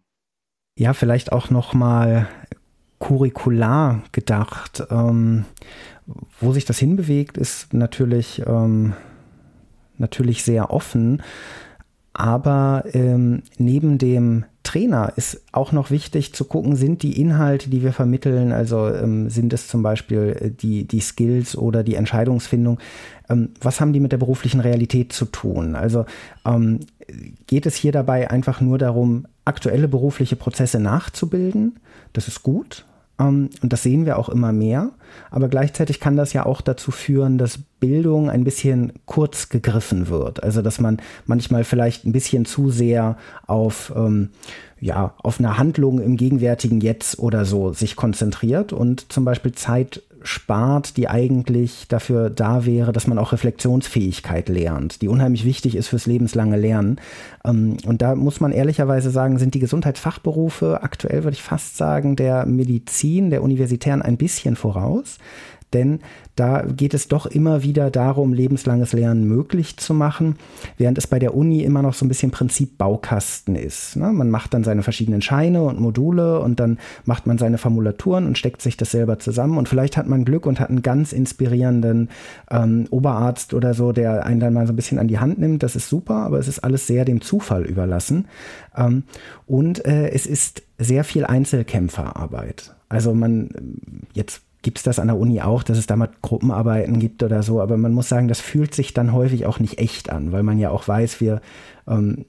ja, 0.78 0.94
vielleicht 0.94 1.32
auch 1.32 1.50
nochmal 1.50 2.28
curricular 3.00 4.04
gedacht. 4.12 4.84
Ähm, 4.90 5.46
wo 6.40 6.54
sich 6.54 6.66
das 6.66 6.78
hinbewegt, 6.78 7.38
ist 7.38 7.74
natürlich, 7.74 8.44
ähm, 8.46 8.94
natürlich 9.98 10.44
sehr 10.44 10.72
offen. 10.72 11.24
Aber 12.18 12.86
ähm, 12.94 13.44
neben 13.58 13.98
dem 13.98 14.46
Trainer 14.64 15.12
ist 15.18 15.42
auch 15.52 15.74
noch 15.74 15.92
wichtig 15.92 16.34
zu 16.34 16.46
gucken, 16.46 16.78
sind 16.78 17.04
die 17.04 17.20
Inhalte, 17.20 17.70
die 17.70 17.84
wir 17.84 17.92
vermitteln, 17.92 18.54
also 18.54 18.88
ähm, 18.88 19.30
sind 19.30 19.52
es 19.52 19.68
zum 19.68 19.84
Beispiel 19.84 20.38
äh, 20.40 20.50
die, 20.50 20.88
die 20.88 21.02
Skills 21.02 21.58
oder 21.58 21.84
die 21.84 21.96
Entscheidungsfindung, 21.96 22.80
ähm, 23.30 23.50
was 23.60 23.82
haben 23.82 23.92
die 23.92 24.00
mit 24.00 24.14
der 24.14 24.18
beruflichen 24.18 24.62
Realität 24.62 25.12
zu 25.12 25.26
tun? 25.26 25.76
Also 25.76 26.06
ähm, 26.46 26.80
geht 27.48 27.66
es 27.66 27.76
hier 27.76 27.92
dabei 27.92 28.32
einfach 28.32 28.62
nur 28.62 28.78
darum, 28.78 29.28
aktuelle 29.44 29.90
berufliche 29.90 30.38
Prozesse 30.38 30.80
nachzubilden? 30.80 31.82
Das 32.14 32.30
ist 32.30 32.44
gut, 32.44 32.86
und 33.18 33.52
das 33.62 33.84
sehen 33.84 34.06
wir 34.06 34.18
auch 34.18 34.30
immer 34.30 34.52
mehr. 34.52 34.92
Aber 35.32 35.48
gleichzeitig 35.48 36.00
kann 36.00 36.18
das 36.18 36.34
ja 36.34 36.46
auch 36.46 36.60
dazu 36.60 36.92
führen, 36.92 37.38
dass 37.38 37.60
Bildung 37.80 38.30
ein 38.30 38.44
bisschen 38.44 38.94
kurz 39.06 39.50
gegriffen 39.50 40.10
wird. 40.10 40.44
Also 40.44 40.62
dass 40.62 40.80
man 40.80 40.98
manchmal 41.26 41.64
vielleicht 41.64 42.06
ein 42.06 42.12
bisschen 42.12 42.46
zu 42.46 42.70
sehr 42.70 43.18
auf, 43.48 43.94
ähm, 43.96 44.30
ja, 44.82 45.14
auf 45.18 45.40
eine 45.40 45.58
Handlung 45.58 46.02
im 46.02 46.18
gegenwärtigen 46.18 46.82
Jetzt 46.82 47.18
oder 47.20 47.46
so 47.46 47.72
sich 47.72 47.96
konzentriert 47.96 48.74
und 48.74 49.12
zum 49.12 49.24
Beispiel 49.24 49.54
Zeit 49.54 50.02
spart, 50.26 50.98
die 50.98 51.08
eigentlich 51.08 51.88
dafür 51.88 52.30
da 52.30 52.66
wäre, 52.66 52.92
dass 52.92 53.08
man 53.08 53.18
auch 53.18 53.32
Reflexionsfähigkeit 53.32 54.50
lernt, 54.50 55.02
die 55.02 55.08
unheimlich 55.08 55.46
wichtig 55.46 55.76
ist 55.76 55.88
fürs 55.88 56.06
lebenslange 56.06 56.58
Lernen. 56.58 57.00
Ähm, 57.46 57.78
und 57.86 58.02
da 58.02 58.16
muss 58.16 58.40
man 58.40 58.52
ehrlicherweise 58.52 59.12
sagen, 59.12 59.38
sind 59.38 59.54
die 59.54 59.60
Gesundheitsfachberufe 59.60 60.84
aktuell, 60.84 61.24
würde 61.24 61.36
ich 61.36 61.44
fast 61.44 61.78
sagen, 61.78 62.16
der 62.16 62.46
Medizin, 62.46 63.30
der 63.30 63.44
Universitären 63.44 64.02
ein 64.02 64.18
bisschen 64.18 64.56
voraus 64.56 65.18
denn 65.74 66.00
da 66.36 66.64
geht 66.64 66.94
es 66.94 67.08
doch 67.08 67.26
immer 67.26 67.64
wieder 67.64 67.90
darum, 67.92 68.34
lebenslanges 68.34 68.94
Lernen 68.94 69.26
möglich 69.26 69.78
zu 69.78 69.94
machen, 69.94 70.36
während 70.78 70.98
es 70.98 71.08
bei 71.08 71.20
der 71.20 71.36
Uni 71.36 71.64
immer 71.64 71.82
noch 71.82 71.94
so 71.94 72.06
ein 72.06 72.10
bisschen 72.10 72.32
Prinzip 72.32 72.78
Baukasten 72.78 73.56
ist. 73.56 73.96
Ne? 73.96 74.12
Man 74.12 74.30
macht 74.30 74.54
dann 74.54 74.64
seine 74.64 74.84
verschiedenen 74.84 75.22
Scheine 75.22 75.64
und 75.64 75.80
Module 75.80 76.40
und 76.40 76.60
dann 76.60 76.78
macht 77.06 77.26
man 77.26 77.38
seine 77.38 77.58
Formulaturen 77.58 78.26
und 78.26 78.38
steckt 78.38 78.62
sich 78.62 78.78
das 78.78 78.92
selber 78.92 79.20
zusammen 79.20 79.58
und 79.58 79.70
vielleicht 79.70 79.98
hat 79.98 80.08
man 80.08 80.26
Glück 80.26 80.46
und 80.46 80.60
hat 80.60 80.70
einen 80.70 80.82
ganz 80.82 81.14
inspirierenden 81.14 82.10
ähm, 82.52 82.88
Oberarzt 82.90 83.54
oder 83.54 83.74
so, 83.74 83.92
der 83.92 84.26
einen 84.26 84.40
dann 84.40 84.54
mal 84.54 84.68
so 84.68 84.74
ein 84.74 84.78
bisschen 84.78 85.00
an 85.00 85.08
die 85.08 85.20
Hand 85.20 85.40
nimmt. 85.40 85.64
Das 85.64 85.76
ist 85.76 85.90
super, 85.90 86.16
aber 86.16 86.40
es 86.40 86.48
ist 86.48 86.60
alles 86.60 86.88
sehr 86.88 87.06
dem 87.06 87.22
Zufall 87.22 87.64
überlassen. 87.66 88.26
Ähm, 88.76 89.04
und 89.48 89.86
äh, 89.86 90.10
es 90.10 90.26
ist 90.26 90.64
sehr 90.78 91.04
viel 91.04 91.26
Einzelkämpferarbeit. 91.26 92.76
Also 92.90 93.14
man 93.14 93.50
jetzt 94.14 94.42
gibt 94.66 94.80
es 94.80 94.84
das 94.84 94.98
an 94.98 95.10
der 95.10 95.18
Uni 95.18 95.42
auch, 95.42 95.62
dass 95.62 95.78
es 95.78 95.86
da 95.86 95.96
mal 95.96 96.10
Gruppenarbeiten 96.24 96.98
gibt 96.98 97.22
oder 97.22 97.44
so. 97.44 97.62
Aber 97.62 97.78
man 97.78 97.94
muss 97.94 98.10
sagen, 98.10 98.28
das 98.28 98.42
fühlt 98.42 98.74
sich 98.74 98.96
dann 98.96 99.14
häufig 99.14 99.46
auch 99.46 99.60
nicht 99.60 99.78
echt 99.78 100.10
an, 100.10 100.32
weil 100.32 100.42
man 100.42 100.58
ja 100.58 100.72
auch 100.72 100.88
weiß, 100.88 101.22
wir, 101.22 101.40
ähm, 101.88 102.26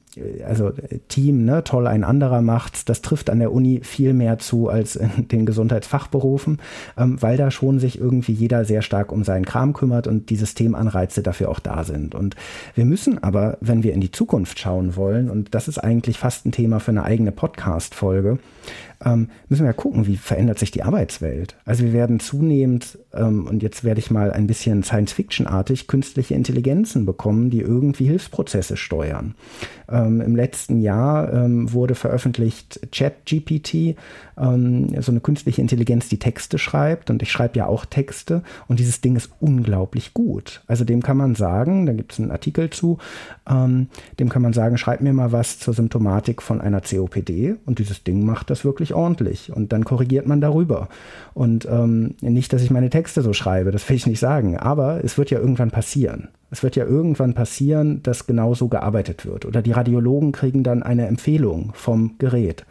also 0.47 0.73
Team, 1.09 1.45
ne, 1.45 1.63
toll, 1.65 1.87
ein 1.87 2.05
anderer 2.05 2.41
macht's, 2.41 2.85
das 2.85 3.03
trifft 3.03 3.29
an 3.29 3.39
der 3.39 3.53
Uni 3.53 3.81
viel 3.83 4.15
mehr 4.15 4.39
zu 4.39 4.69
als 4.69 4.97
in 4.97 5.29
den 5.29 5.47
Gesundheitsfachberufen, 5.47 6.59
ähm, 6.97 7.21
weil 7.21 7.37
da 7.37 7.51
schon 7.51 7.79
sich 7.79 7.99
irgendwie 7.99 8.33
jeder 8.33 8.65
sehr 8.65 8.83
stark 8.83 9.13
um 9.13 9.25
seinen 9.25 9.45
Kram 9.45 9.73
kümmert 9.73 10.07
und 10.07 10.31
die 10.31 10.37
Systemanreize 10.37 11.23
dafür 11.23 11.51
auch 11.51 11.61
da 11.61 11.85
sind. 11.85 12.15
Und 12.15 12.37
wir 12.75 12.85
müssen 12.85 13.23
aber, 13.23 13.59
wenn 13.61 13.83
wir 13.83 13.93
in 13.93 14.01
die 14.01 14.11
Zukunft 14.11 14.59
schauen 14.59 14.97
wollen, 14.97 15.31
und 15.31 15.55
das 15.55 15.69
ist 15.69 15.79
eigentlich 15.79 16.19
fast 16.19 16.47
ein 16.47 16.53
Thema 16.53 16.81
für 16.81 16.91
eine 16.91 17.05
eigene 17.05 17.33
Podcast-Folge, 17.33 18.39
ähm, 19.05 19.29
müssen 19.49 19.67
wir 19.67 19.73
gucken, 19.73 20.07
wie 20.07 20.17
verändert 20.17 20.59
sich 20.59 20.71
die 20.71 20.83
Arbeitswelt. 20.83 21.57
Also 21.65 21.85
wir 21.85 21.93
werden 21.93 22.21
zunehmend, 22.21 22.99
ähm, 23.13 23.47
und 23.47 23.63
jetzt 23.63 23.85
werde 23.85 24.01
ich 24.01 24.11
mal 24.11 24.33
ein 24.33 24.47
bisschen 24.47 24.83
Science-Fiction-artig, 24.83 25.87
künstliche 25.87 26.35
Intelligenzen 26.35 27.05
bekommen, 27.05 27.51
die 27.51 27.61
irgendwie 27.61 28.07
Hilfsprozesse 28.07 28.77
steuern. 28.77 29.35
Ähm, 29.89 30.21
Im 30.21 30.35
letzten 30.35 30.81
Jahr 30.81 31.33
ähm, 31.33 31.73
wurde 31.73 31.95
veröffentlicht 31.95 32.81
ChatGPT, 32.93 33.97
ähm, 34.39 35.01
so 35.01 35.13
eine 35.13 35.21
künstliche 35.21 35.61
Intelligenz, 35.61 36.09
die 36.09 36.19
Texte 36.19 36.59
schreibt. 36.59 37.11
Und 37.11 37.23
ich 37.23 37.31
schreibe 37.31 37.59
ja 37.59 37.67
auch 37.67 37.85
Texte. 37.85 38.43
Und 38.69 38.81
dieses 38.81 39.01
Ding 39.01 39.17
ist 39.17 39.31
unglaublich 39.41 40.15
gut. 40.15 40.63
Also 40.67 40.85
dem 40.85 41.03
kann 41.03 41.17
man 41.17 41.35
sagen, 41.35 41.87
da 41.87 41.93
gibt 41.93 42.13
es 42.13 42.21
einen 42.21 42.31
Artikel 42.31 42.71
zu, 42.71 42.99
ähm, 43.49 43.89
dem 44.19 44.29
kann 44.29 44.43
man 44.43 44.53
sagen, 44.53 44.79
schreib 44.79 45.01
mir 45.01 45.13
mal 45.13 45.33
was 45.33 45.59
zur 45.59 45.75
Symptomatik 45.75 46.43
von 46.43 46.61
einer 46.61 46.81
COPD. 46.81 47.57
Und 47.65 47.79
dieses 47.79 48.03
Ding 48.03 48.25
macht 48.25 48.51
das 48.51 48.65
wirklich 48.65 48.95
ordentlich. 48.95 49.53
Und 49.53 49.73
dann 49.73 49.85
korrigiert 49.85 50.27
man 50.27 50.41
darüber. 50.41 50.89
Und 51.35 51.67
ähm, 51.71 52.15
nicht, 52.21 52.53
dass 52.53 52.63
ich 52.63 52.71
meine 52.71 52.91
Texte 52.91 53.23
so 53.23 53.33
schreibe, 53.33 53.71
das 53.71 53.89
will 53.89 53.97
ich 53.97 54.07
nicht 54.07 54.21
sagen. 54.21 54.57
Aber 54.57 55.05
es 55.05 55.17
wird 55.17 55.31
ja 55.31 55.39
irgendwann 55.39 55.71
passieren. 55.71 56.29
Es 56.51 56.63
wird 56.63 56.77
ja 56.77 56.85
irgendwann 56.85 57.35
passieren, 57.35 58.03
dass 58.03 58.27
genauso 58.27 58.69
gearbeitet 58.69 59.27
wird. 59.27 59.45
Oder 59.45 59.63
die 59.63 59.73
Radiologen 59.73 60.33
kriegen 60.33 60.63
dann 60.63 60.83
eine 60.83 61.07
Empfehlung 61.07 61.73
vom 61.75 62.17
Gerät. 62.19 62.65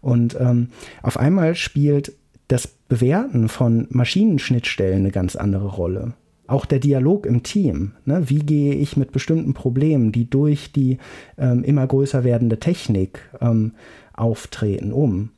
Und 0.00 0.36
ähm, 0.40 0.68
auf 1.02 1.18
einmal 1.18 1.54
spielt 1.54 2.14
das 2.48 2.66
Bewerten 2.66 3.48
von 3.48 3.86
Maschinenschnittstellen 3.90 5.00
eine 5.00 5.10
ganz 5.10 5.36
andere 5.36 5.68
Rolle. 5.68 6.14
Auch 6.46 6.64
der 6.64 6.78
Dialog 6.78 7.26
im 7.26 7.42
Team. 7.42 7.92
Ne? 8.06 8.22
Wie 8.30 8.38
gehe 8.38 8.74
ich 8.74 8.96
mit 8.96 9.12
bestimmten 9.12 9.52
Problemen, 9.52 10.12
die 10.12 10.30
durch 10.30 10.72
die 10.72 10.96
ähm, 11.36 11.62
immer 11.62 11.86
größer 11.86 12.24
werdende 12.24 12.58
Technik 12.58 13.20
ähm, 13.42 13.72
auftreten, 14.14 14.92
um? 14.92 15.30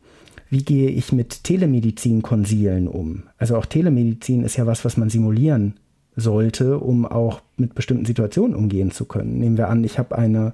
Wie 0.48 0.64
gehe 0.64 0.90
ich 0.90 1.12
mit 1.12 1.44
Telemedizin-Konsilen 1.44 2.87
um? 2.87 3.24
Also 3.38 3.57
auch 3.57 3.66
Telemedizin 3.66 4.44
ist 4.44 4.57
ja 4.57 4.66
was, 4.66 4.85
was 4.85 4.96
man 4.96 5.11
simulieren 5.11 5.74
sollte, 6.21 6.79
um 6.79 7.07
auch 7.07 7.41
mit 7.57 7.75
bestimmten 7.75 8.05
Situationen 8.05 8.55
umgehen 8.55 8.91
zu 8.91 9.05
können. 9.05 9.39
Nehmen 9.39 9.59
wir 9.59 9.69
an, 9.69 9.85
ich 9.85 9.99
habe 9.99 10.17
eine 10.17 10.53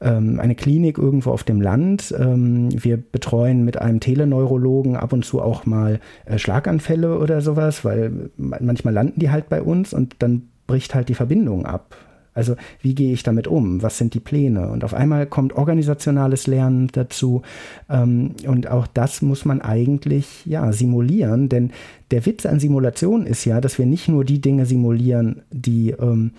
ähm, 0.00 0.40
eine 0.40 0.54
Klinik 0.54 0.98
irgendwo 0.98 1.30
auf 1.30 1.44
dem 1.44 1.60
Land. 1.60 2.14
Ähm, 2.18 2.68
wir 2.72 2.96
betreuen 2.96 3.64
mit 3.64 3.80
einem 3.80 4.00
Teleneurologen 4.00 4.96
ab 4.96 5.12
und 5.12 5.24
zu 5.24 5.40
auch 5.40 5.66
mal 5.66 6.00
äh, 6.26 6.38
Schlaganfälle 6.38 7.18
oder 7.18 7.40
sowas, 7.40 7.84
weil 7.84 8.30
manchmal 8.36 8.94
landen 8.94 9.20
die 9.20 9.30
halt 9.30 9.48
bei 9.48 9.62
uns 9.62 9.94
und 9.94 10.16
dann 10.18 10.42
bricht 10.66 10.94
halt 10.94 11.08
die 11.08 11.14
Verbindung 11.14 11.66
ab. 11.66 11.96
Also 12.34 12.56
wie 12.80 12.94
gehe 12.94 13.12
ich 13.12 13.22
damit 13.22 13.46
um? 13.46 13.82
Was 13.82 13.96
sind 13.96 14.12
die 14.12 14.20
Pläne? 14.20 14.68
Und 14.68 14.82
auf 14.82 14.92
einmal 14.92 15.26
kommt 15.26 15.54
organisationales 15.54 16.48
Lernen 16.48 16.88
dazu. 16.92 17.42
Ähm, 17.88 18.32
und 18.46 18.68
auch 18.68 18.86
das 18.88 19.22
muss 19.22 19.44
man 19.44 19.62
eigentlich 19.62 20.44
ja 20.44 20.72
simulieren, 20.72 21.48
denn 21.48 21.70
der 22.14 22.24
Witz 22.26 22.46
an 22.46 22.60
Simulation 22.60 23.26
ist 23.26 23.44
ja, 23.44 23.60
dass 23.60 23.76
wir 23.76 23.86
nicht 23.86 24.08
nur 24.08 24.24
die 24.24 24.40
Dinge 24.40 24.66
simulieren, 24.66 25.42
die 25.50 25.90
ähm, 25.90 26.30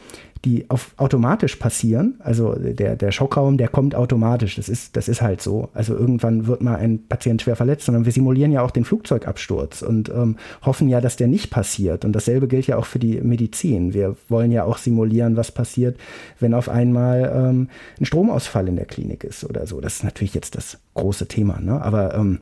die 0.46 0.70
auf 0.70 0.94
automatisch 0.98 1.56
passieren. 1.56 2.16
Also 2.20 2.54
der, 2.54 2.96
der 2.96 3.12
Schockraum, 3.12 3.58
der 3.58 3.68
kommt 3.68 3.96
automatisch. 3.96 4.56
Das 4.56 4.70
ist, 4.70 4.96
das 4.96 5.08
ist 5.08 5.22
halt 5.22 5.42
so. 5.42 5.70
Also 5.74 5.96
irgendwann 5.96 6.46
wird 6.46 6.62
mal 6.62 6.76
ein 6.76 7.00
Patient 7.10 7.42
schwer 7.42 7.56
verletzt, 7.56 7.88
sondern 7.88 8.06
wir 8.06 8.12
simulieren 8.12 8.52
ja 8.52 8.62
auch 8.62 8.70
den 8.70 8.86
Flugzeugabsturz 8.86 9.82
und 9.82 10.10
ähm, 10.10 10.38
hoffen 10.62 10.88
ja, 10.88 11.02
dass 11.02 11.16
der 11.16 11.28
nicht 11.28 11.50
passiert. 11.50 12.06
Und 12.06 12.14
dasselbe 12.14 12.48
gilt 12.48 12.68
ja 12.68 12.78
auch 12.78 12.86
für 12.86 13.00
die 13.00 13.20
Medizin. 13.22 13.96
Wir 13.96 14.16
wollen 14.30 14.52
ja 14.52 14.64
auch 14.64 14.78
simulieren, 14.78 15.36
was 15.36 15.52
passiert, 15.52 15.98
wenn 16.40 16.54
auf 16.54 16.70
einmal 16.70 17.32
ähm, 17.36 17.70
ein 18.00 18.06
Stromausfall 18.06 18.68
in 18.68 18.76
der 18.76 18.86
Klinik 18.86 19.24
ist 19.24 19.44
oder 19.44 19.66
so. 19.66 19.82
Das 19.82 19.96
ist 19.96 20.04
natürlich 20.04 20.36
jetzt 20.36 20.56
das 20.56 20.78
große 20.94 21.28
Thema. 21.28 21.60
Ne? 21.60 21.82
Aber 21.82 22.14
ähm, 22.14 22.40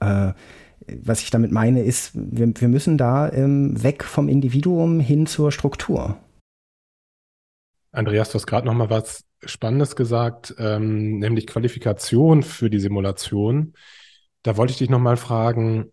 äh, 0.00 0.32
was 1.02 1.22
ich 1.22 1.30
damit 1.30 1.52
meine, 1.52 1.82
ist, 1.82 2.12
wir, 2.14 2.52
wir 2.54 2.68
müssen 2.68 2.98
da 2.98 3.30
ähm, 3.30 3.82
weg 3.82 4.04
vom 4.04 4.28
Individuum 4.28 5.00
hin 5.00 5.26
zur 5.26 5.52
Struktur. 5.52 6.16
Andreas, 7.90 8.30
du 8.30 8.34
hast 8.34 8.46
gerade 8.46 8.66
noch 8.66 8.74
mal 8.74 8.90
was 8.90 9.24
Spannendes 9.44 9.96
gesagt, 9.96 10.54
ähm, 10.58 11.18
nämlich 11.18 11.46
Qualifikation 11.46 12.42
für 12.42 12.70
die 12.70 12.80
Simulation. 12.80 13.74
Da 14.42 14.56
wollte 14.56 14.72
ich 14.72 14.78
dich 14.78 14.90
noch 14.90 14.98
mal 14.98 15.16
fragen, 15.16 15.92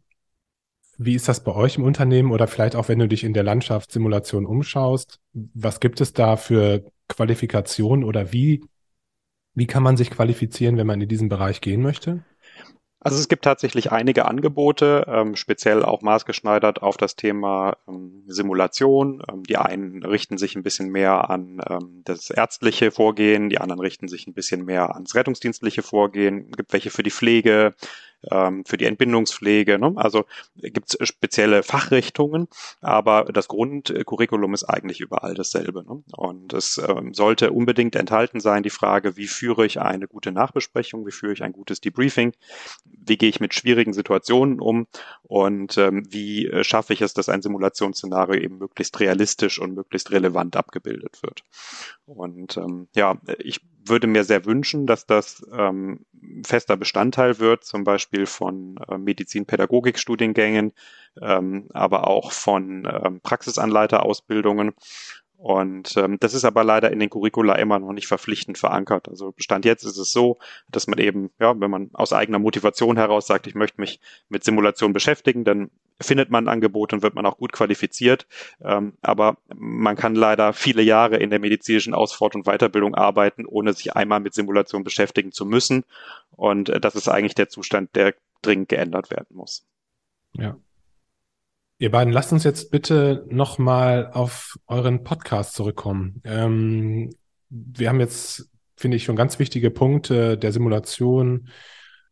wie 0.97 1.15
ist 1.15 1.27
das 1.29 1.43
bei 1.43 1.53
euch 1.53 1.77
im 1.77 1.83
Unternehmen 1.83 2.31
oder 2.31 2.47
vielleicht 2.47 2.75
auch, 2.75 2.89
wenn 2.89 2.99
du 2.99 3.07
dich 3.07 3.23
in 3.23 3.33
der 3.33 3.43
Landschaft 3.43 3.91
Simulation 3.91 4.45
umschaust, 4.45 5.19
was 5.33 5.79
gibt 5.79 6.01
es 6.01 6.13
da 6.13 6.35
für 6.35 6.91
Qualifikation 7.07 8.03
oder 8.03 8.33
wie, 8.33 8.63
wie 9.53 9.65
kann 9.65 9.81
man 9.81 9.97
sich 9.97 10.11
qualifizieren, 10.11 10.77
wenn 10.77 10.87
man 10.87 11.01
in 11.01 11.07
diesen 11.07 11.29
Bereich 11.29 11.61
gehen 11.61 11.81
möchte? 11.81 12.23
Also 13.01 13.17
es 13.17 13.29
gibt 13.29 13.45
tatsächlich 13.45 13.93
einige 13.93 14.25
Angebote, 14.25 15.05
ähm, 15.07 15.37
speziell 15.37 15.83
auch 15.83 16.01
maßgeschneidert 16.01 16.81
auf 16.81 16.97
das 16.97 17.15
Thema 17.15 17.77
ähm, 17.87 18.23
Simulation. 18.27 19.23
Ähm, 19.31 19.43
die 19.43 19.55
einen 19.55 20.03
richten 20.03 20.37
sich 20.37 20.55
ein 20.55 20.63
bisschen 20.63 20.89
mehr 20.89 21.29
an 21.29 21.61
ähm, 21.69 22.01
das 22.03 22.29
ärztliche 22.29 22.91
Vorgehen, 22.91 23.49
die 23.49 23.59
anderen 23.59 23.79
richten 23.79 24.09
sich 24.09 24.27
ein 24.27 24.33
bisschen 24.33 24.65
mehr 24.65 24.95
ans 24.95 25.15
rettungsdienstliche 25.15 25.81
Vorgehen. 25.81 26.47
Es 26.51 26.57
gibt 26.57 26.73
welche 26.73 26.89
für 26.89 27.03
die 27.03 27.11
Pflege, 27.11 27.73
ähm, 28.29 28.63
für 28.65 28.77
die 28.77 28.85
Entbindungspflege. 28.85 29.79
Ne? 29.79 29.93
Also 29.95 30.25
gibt 30.55 30.95
es 30.99 31.07
spezielle 31.07 31.63
Fachrichtungen, 31.63 32.47
aber 32.81 33.25
das 33.25 33.47
Grundcurriculum 33.47 34.53
ist 34.53 34.63
eigentlich 34.63 34.99
überall 34.99 35.33
dasselbe. 35.33 35.83
Ne? 35.83 36.03
Und 36.11 36.53
es 36.53 36.77
ähm, 36.77 37.13
sollte 37.13 37.51
unbedingt 37.51 37.95
enthalten 37.95 38.39
sein, 38.39 38.63
die 38.63 38.69
Frage, 38.69 39.17
wie 39.17 39.27
führe 39.27 39.65
ich 39.65 39.79
eine 39.79 40.07
gute 40.07 40.31
Nachbesprechung, 40.31 41.05
wie 41.05 41.11
führe 41.11 41.33
ich 41.33 41.43
ein 41.43 41.53
gutes 41.53 41.81
Debriefing, 41.81 42.33
wie 42.85 43.17
gehe 43.17 43.29
ich 43.29 43.39
mit 43.39 43.53
schwierigen 43.53 43.93
Situationen 43.93 44.59
um 44.59 44.87
und 45.23 45.77
ähm, 45.77 46.05
wie 46.09 46.47
äh, 46.47 46.63
schaffe 46.63 46.93
ich 46.93 47.01
es, 47.01 47.13
dass 47.13 47.29
ein 47.29 47.41
Simulationsszenario 47.41 48.39
eben 48.39 48.57
möglichst 48.57 48.99
realistisch 48.99 49.59
und 49.59 49.73
möglichst 49.73 50.11
relevant 50.11 50.55
abgebildet 50.55 51.21
wird. 51.23 51.43
Und 52.05 52.57
ähm, 52.57 52.87
ja, 52.95 53.17
ich 53.37 53.61
würde 53.85 54.07
mir 54.07 54.23
sehr 54.23 54.45
wünschen, 54.45 54.85
dass 54.85 55.05
das 55.05 55.45
ähm, 55.51 56.05
fester 56.45 56.77
Bestandteil 56.77 57.39
wird, 57.39 57.63
zum 57.63 57.83
Beispiel 57.83 58.25
von 58.25 58.77
äh, 58.89 58.97
Medizin-Pädagogik-Studiengängen, 58.97 60.73
ähm, 61.21 61.67
aber 61.73 62.07
auch 62.07 62.31
von 62.31 62.87
ähm, 62.91 63.21
Praxisanleiterausbildungen. 63.21 64.73
Und 65.41 65.95
ähm, 65.95 66.17
das 66.19 66.33
ist 66.33 66.43
aber 66.43 66.65
leider 66.65 66.91
in 66.91 66.99
den 66.99 67.09
Curricula 67.09 67.55
immer 67.55 67.79
noch 67.79 67.93
nicht 67.93 68.07
verpflichtend 68.07 68.57
verankert. 68.57 69.07
Also 69.07 69.33
Stand 69.37 69.63
jetzt 69.63 69.85
ist 69.85 69.95
es 69.95 70.11
so, 70.11 70.37
dass 70.67 70.87
man 70.87 70.99
eben, 70.99 71.31
ja, 71.39 71.57
wenn 71.57 71.71
man 71.71 71.91
aus 71.93 72.11
eigener 72.11 72.39
Motivation 72.39 72.97
heraus 72.97 73.25
sagt, 73.25 73.47
ich 73.47 73.55
möchte 73.55 73.79
mich 73.79 74.01
mit 74.27 74.43
Simulation 74.43 74.91
beschäftigen, 74.91 75.45
dann 75.45 75.71
findet 76.01 76.29
man 76.29 76.43
ein 76.43 76.49
Angebot 76.49 76.91
und 76.91 77.03
wird 77.03 77.15
man 77.15 77.25
auch 77.25 77.37
gut 77.37 77.53
qualifiziert. 77.53 78.27
Ähm, 78.61 78.97
aber 79.01 79.37
man 79.55 79.95
kann 79.95 80.13
leider 80.13 80.51
viele 80.51 80.81
Jahre 80.81 81.15
in 81.15 81.29
der 81.29 81.39
medizinischen 81.39 81.93
Ausfort- 81.93 82.35
und 82.35 82.43
Weiterbildung 82.43 82.93
arbeiten, 82.93 83.45
ohne 83.45 83.71
sich 83.71 83.95
einmal 83.95 84.19
mit 84.19 84.33
Simulation 84.33 84.83
beschäftigen 84.83 85.31
zu 85.31 85.45
müssen. 85.45 85.85
Und 86.31 86.67
äh, 86.67 86.81
das 86.81 86.95
ist 86.95 87.07
eigentlich 87.07 87.35
der 87.35 87.47
Zustand, 87.47 87.95
der 87.95 88.13
dringend 88.41 88.67
geändert 88.67 89.09
werden 89.09 89.37
muss. 89.37 89.65
Ja. 90.33 90.57
Ihr 91.81 91.91
beiden, 91.91 92.11
lasst 92.11 92.33
uns 92.33 92.43
jetzt 92.43 92.71
bitte 92.71 93.25
nochmal 93.29 94.11
auf 94.11 94.59
euren 94.67 95.05
Podcast 95.05 95.53
zurückkommen. 95.53 96.21
Ähm, 96.25 97.09
wir 97.49 97.87
haben 97.87 98.01
jetzt, 98.01 98.49
finde 98.75 98.97
ich, 98.97 99.05
schon 99.05 99.15
ganz 99.15 99.39
wichtige 99.39 99.71
Punkte 99.71 100.37
der 100.37 100.51
Simulation, 100.51 101.47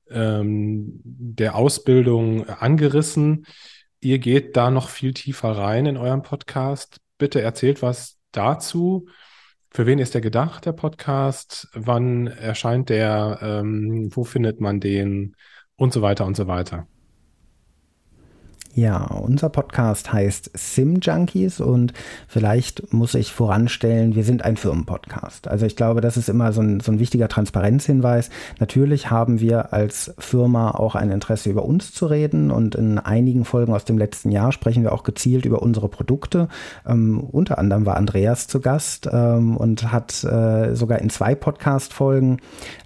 ähm, 0.10 1.02
der 1.04 1.56
Ausbildung 1.56 2.48
angerissen. 2.48 3.46
Ihr 4.00 4.20
geht 4.20 4.56
da 4.56 4.72
noch 4.72 4.88
viel 4.88 5.14
tiefer 5.14 5.52
rein 5.52 5.86
in 5.86 5.98
eurem 5.98 6.22
Podcast. 6.22 7.02
Bitte 7.18 7.42
erzählt 7.42 7.82
was 7.82 8.18
dazu. 8.32 9.10
Für 9.70 9.86
wen 9.86 10.00
ist 10.00 10.14
der 10.14 10.22
gedacht, 10.22 10.66
der 10.66 10.72
Podcast? 10.72 11.68
Wann 11.74 12.28
erscheint 12.28 12.88
der? 12.88 13.40
Ähm, 13.42 14.16
wo 14.16 14.24
findet 14.24 14.62
man 14.62 14.80
den? 14.80 15.36
Und 15.76 15.92
so 15.92 16.02
weiter 16.02 16.26
und 16.26 16.38
so 16.38 16.48
weiter. 16.48 16.88
Ja, 18.78 19.06
unser 19.06 19.50
Podcast 19.50 20.14
heißt 20.14 20.52
Sim 20.54 21.00
Junkies 21.02 21.60
und 21.60 21.94
vielleicht 22.28 22.94
muss 22.94 23.16
ich 23.16 23.34
voranstellen, 23.34 24.14
wir 24.14 24.24
sind 24.24 24.46
ein 24.46 24.56
Firmenpodcast. 24.56 25.48
Also 25.48 25.66
ich 25.66 25.76
glaube, 25.76 26.00
das 26.00 26.16
ist 26.16 26.30
immer 26.30 26.54
so 26.54 26.62
ein, 26.62 26.80
so 26.80 26.92
ein 26.92 27.00
wichtiger 27.00 27.28
Transparenzhinweis. 27.28 28.30
Natürlich 28.60 29.10
haben 29.10 29.40
wir 29.40 29.74
als 29.74 30.14
Firma 30.20 30.70
auch 30.70 30.94
ein 30.94 31.10
Interesse, 31.10 31.50
über 31.50 31.66
uns 31.66 31.92
zu 31.92 32.06
reden 32.06 32.52
und 32.52 32.76
in 32.76 33.00
einigen 33.00 33.46
Folgen 33.46 33.74
aus 33.74 33.84
dem 33.84 33.98
letzten 33.98 34.30
Jahr 34.30 34.52
sprechen 34.52 34.84
wir 34.84 34.92
auch 34.92 35.02
gezielt 35.02 35.46
über 35.46 35.64
unsere 35.64 35.90
Produkte. 35.90 36.48
Ähm, 36.86 37.20
unter 37.20 37.58
anderem 37.58 37.88
war 37.88 37.98
Andreas 37.98 38.46
zu 38.46 38.62
Gast 38.62 39.10
ähm, 39.12 39.58
und 39.58 39.92
hat 39.92 40.24
äh, 40.24 40.76
sogar 40.76 41.00
in 41.00 41.10
zwei 41.10 41.34
Podcast-Folgen 41.34 42.42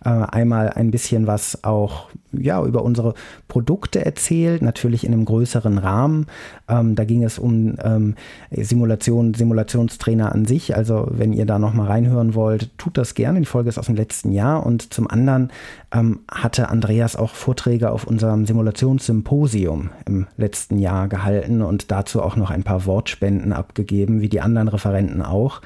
äh, 0.06 0.10
einmal 0.10 0.70
ein 0.70 0.90
bisschen 0.90 1.28
was 1.28 1.66
auch 1.66 2.08
ja, 2.34 2.64
über 2.64 2.84
unsere 2.84 3.14
Produkte 3.48 4.06
erzählt, 4.06 4.62
natürlich 4.62 5.06
in 5.06 5.14
einem 5.14 5.26
größeren 5.26 5.78
Rahmen. 5.78 6.28
Ähm, 6.68 6.96
da 6.96 7.04
ging 7.04 7.24
es 7.24 7.40
um 7.40 7.76
ähm, 7.84 8.16
Simulation, 8.52 9.34
Simulationstrainer 9.34 10.32
an 10.32 10.46
sich. 10.46 10.76
Also 10.76 11.08
wenn 11.10 11.34
ihr 11.34 11.46
da 11.46 11.60
nochmal 11.60 11.88
reinhören 11.88 12.34
wollt, 12.36 12.78
tut 12.78 12.98
das 12.98 13.16
gerne. 13.16 13.40
Die 13.40 13.46
Folge 13.46 13.70
ist 13.70 13.78
aus 13.78 13.88
dem 13.88 13.96
letzten 13.96 14.32
Jahr. 14.32 14.66
Und 14.66 14.94
zum 14.94 15.10
anderen 15.10 15.52
ähm, 15.94 16.22
hatte 16.30 16.70
Andreas 16.70 17.16
auch 17.16 17.36
Vorträge 17.36 17.92
auf 17.92 18.06
unserem 18.06 18.46
Simulationssymposium 18.46 19.90
im 20.06 20.28
letzten 20.38 20.80
Jahr 20.80 21.08
gehalten 21.08 21.62
und 21.62 21.92
dazu 21.92 22.22
auch 22.22 22.36
noch 22.36 22.50
ein 22.50 22.64
paar 22.64 22.86
Wortspenden 22.86 23.52
abgegeben, 23.52 24.22
wie 24.22 24.30
die 24.30 24.42
anderen 24.42 24.70
Referenten 24.70 25.22
auch. 25.22 25.62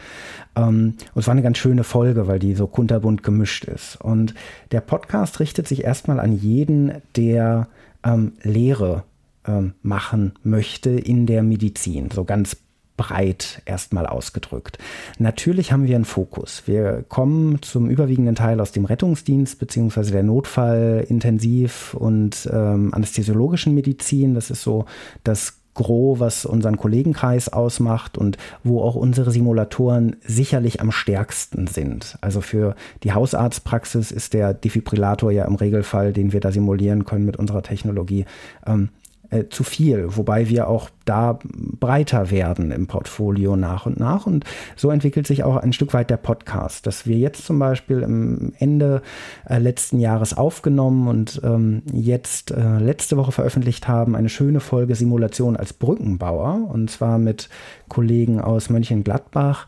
Ähm, 0.55 0.95
und 1.13 1.19
es 1.19 1.27
war 1.27 1.33
eine 1.33 1.43
ganz 1.43 1.57
schöne 1.57 1.83
Folge, 1.83 2.27
weil 2.27 2.39
die 2.39 2.55
so 2.55 2.67
kunterbunt 2.67 3.23
gemischt 3.23 3.65
ist. 3.65 4.01
Und 4.01 4.33
der 4.71 4.81
Podcast 4.81 5.39
richtet 5.39 5.67
sich 5.67 5.83
erstmal 5.83 6.19
an 6.19 6.33
jeden, 6.33 6.93
der 7.15 7.67
ähm, 8.03 8.33
Lehre 8.41 9.03
ähm, 9.47 9.73
machen 9.83 10.33
möchte 10.43 10.89
in 10.89 11.27
der 11.27 11.43
Medizin, 11.43 12.09
so 12.09 12.23
ganz 12.23 12.57
breit 12.97 13.61
erstmal 13.65 14.07
ausgedrückt. 14.07 14.77
Natürlich 15.19 15.71
haben 15.71 15.85
wir 15.85 15.95
einen 15.95 16.05
Fokus. 16.05 16.63
Wir 16.65 17.03
kommen 17.07 17.61
zum 17.61 17.89
überwiegenden 17.89 18.35
Teil 18.35 18.59
aus 18.61 18.71
dem 18.71 18.85
Rettungsdienst 18.85 19.59
beziehungsweise 19.59 20.11
der 20.11 20.23
Notfall, 20.23 21.05
Intensiv- 21.07 21.93
und 21.93 22.49
ähm, 22.51 22.93
anästhesiologischen 22.93 23.75
Medizin. 23.75 24.33
Das 24.35 24.49
ist 24.49 24.61
so 24.61 24.85
das 25.23 25.59
Gros, 25.75 26.21
was 26.21 26.45
unseren 26.45 26.77
Kollegenkreis 26.77 27.49
ausmacht 27.49 28.17
und 28.17 28.37
wo 28.63 28.81
auch 28.81 28.95
unsere 28.95 29.29
Simulatoren 29.29 30.15
sicherlich 30.25 30.79
am 30.79 30.91
stärksten 30.91 31.67
sind. 31.67 32.17
Also 32.21 32.39
für 32.39 32.75
die 33.03 33.11
Hausarztpraxis 33.11 34.11
ist 34.11 34.33
der 34.33 34.53
Defibrillator 34.53 35.31
ja 35.31 35.43
im 35.45 35.55
Regelfall, 35.55 36.13
den 36.13 36.31
wir 36.31 36.39
da 36.39 36.53
simulieren 36.53 37.03
können 37.03 37.25
mit 37.25 37.35
unserer 37.35 37.61
Technologie, 37.61 38.25
ähm, 38.65 38.89
äh, 39.29 39.45
zu 39.49 39.63
viel, 39.63 40.15
wobei 40.15 40.49
wir 40.49 40.67
auch 40.67 40.89
da 41.05 41.39
breiter 41.45 42.31
werden 42.31 42.71
im 42.71 42.87
Portfolio 42.87 43.55
nach 43.55 43.85
und 43.85 43.99
nach. 43.99 44.25
Und 44.25 44.45
so 44.75 44.89
entwickelt 44.89 45.27
sich 45.27 45.43
auch 45.43 45.57
ein 45.57 45.73
Stück 45.73 45.93
weit 45.93 46.09
der 46.09 46.17
Podcast, 46.17 46.87
dass 46.87 47.05
wir 47.05 47.17
jetzt 47.17 47.45
zum 47.45 47.59
Beispiel 47.59 48.01
im 48.01 48.53
Ende 48.57 49.01
äh, 49.47 49.59
letzten 49.59 49.99
Jahres 49.99 50.35
aufgenommen 50.35 51.07
und 51.07 51.41
ähm, 51.43 51.83
jetzt 51.91 52.51
äh, 52.51 52.79
letzte 52.79 53.17
Woche 53.17 53.31
veröffentlicht 53.31 53.87
haben, 53.87 54.15
eine 54.15 54.29
schöne 54.29 54.59
Folge 54.59 54.95
Simulation 54.95 55.55
als 55.55 55.73
Brückenbauer, 55.73 56.69
und 56.71 56.89
zwar 56.89 57.17
mit 57.17 57.49
Kollegen 57.87 58.39
aus 58.39 58.69
Mönchengladbach, 58.69 59.67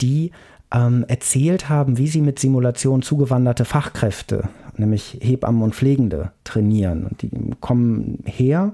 die 0.00 0.32
ähm, 0.72 1.04
erzählt 1.08 1.68
haben, 1.68 1.98
wie 1.98 2.06
sie 2.06 2.20
mit 2.20 2.38
Simulation 2.38 3.02
zugewanderte 3.02 3.64
Fachkräfte 3.64 4.48
nämlich 4.80 5.18
Hebammen 5.20 5.62
und 5.62 5.74
Pflegende 5.74 6.32
trainieren. 6.44 7.06
Und 7.06 7.22
die 7.22 7.30
kommen 7.60 8.18
her 8.24 8.72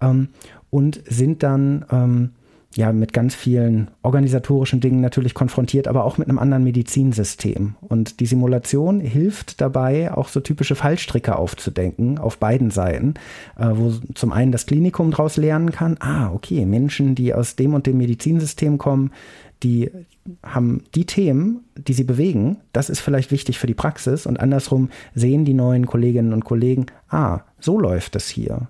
ähm, 0.00 0.28
und 0.70 1.00
sind 1.06 1.42
dann 1.42 1.84
ähm, 1.90 2.30
ja 2.74 2.92
mit 2.92 3.12
ganz 3.12 3.34
vielen 3.34 3.88
organisatorischen 4.02 4.80
Dingen 4.80 5.00
natürlich 5.00 5.34
konfrontiert, 5.34 5.88
aber 5.88 6.04
auch 6.04 6.18
mit 6.18 6.28
einem 6.28 6.38
anderen 6.38 6.64
Medizinsystem. 6.64 7.74
Und 7.80 8.20
die 8.20 8.26
Simulation 8.26 9.00
hilft 9.00 9.60
dabei, 9.60 10.12
auch 10.12 10.28
so 10.28 10.40
typische 10.40 10.74
Fallstricke 10.74 11.36
aufzudenken 11.36 12.18
auf 12.18 12.38
beiden 12.38 12.70
Seiten, 12.70 13.14
äh, 13.58 13.68
wo 13.72 13.92
zum 14.14 14.32
einen 14.32 14.52
das 14.52 14.66
Klinikum 14.66 15.10
daraus 15.10 15.36
lernen 15.36 15.72
kann, 15.72 15.96
ah, 16.00 16.30
okay, 16.32 16.64
Menschen, 16.66 17.14
die 17.14 17.34
aus 17.34 17.56
dem 17.56 17.74
und 17.74 17.86
dem 17.86 17.98
Medizinsystem 17.98 18.78
kommen, 18.78 19.10
die 19.62 19.90
haben 20.42 20.82
die 20.94 21.06
Themen, 21.06 21.64
die 21.76 21.92
sie 21.92 22.04
bewegen, 22.04 22.58
das 22.72 22.90
ist 22.90 23.00
vielleicht 23.00 23.30
wichtig 23.30 23.58
für 23.58 23.66
die 23.66 23.74
Praxis 23.74 24.26
und 24.26 24.40
andersrum 24.40 24.90
sehen 25.14 25.44
die 25.44 25.54
neuen 25.54 25.86
Kolleginnen 25.86 26.32
und 26.32 26.44
Kollegen, 26.44 26.86
ah, 27.08 27.40
so 27.58 27.78
läuft 27.78 28.16
es 28.16 28.28
hier. 28.28 28.68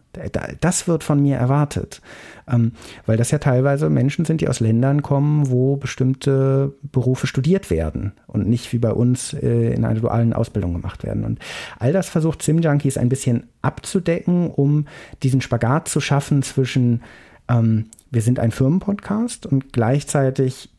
Das 0.60 0.88
wird 0.88 1.04
von 1.04 1.22
mir 1.22 1.36
erwartet. 1.36 2.00
Ähm, 2.48 2.72
weil 3.04 3.16
das 3.16 3.30
ja 3.30 3.38
teilweise 3.38 3.90
Menschen 3.90 4.24
sind, 4.24 4.40
die 4.40 4.48
aus 4.48 4.60
Ländern 4.60 5.02
kommen, 5.02 5.50
wo 5.50 5.76
bestimmte 5.76 6.72
Berufe 6.82 7.26
studiert 7.26 7.70
werden 7.70 8.12
und 8.26 8.48
nicht 8.48 8.72
wie 8.72 8.78
bei 8.78 8.92
uns 8.92 9.34
äh, 9.34 9.74
in 9.74 9.84
einer 9.84 10.00
dualen 10.00 10.32
Ausbildung 10.32 10.72
gemacht 10.72 11.02
werden. 11.04 11.24
Und 11.24 11.40
all 11.78 11.92
das 11.92 12.08
versucht 12.08 12.42
SimJunkies 12.42 12.98
ein 12.98 13.08
bisschen 13.08 13.48
abzudecken, 13.62 14.50
um 14.50 14.86
diesen 15.22 15.40
Spagat 15.40 15.88
zu 15.88 16.00
schaffen 16.00 16.42
zwischen 16.42 17.02
ähm, 17.48 17.86
wir 18.10 18.22
sind 18.22 18.38
ein 18.38 18.50
Firmenpodcast 18.50 19.46
und 19.46 19.72
gleichzeitig 19.72 20.70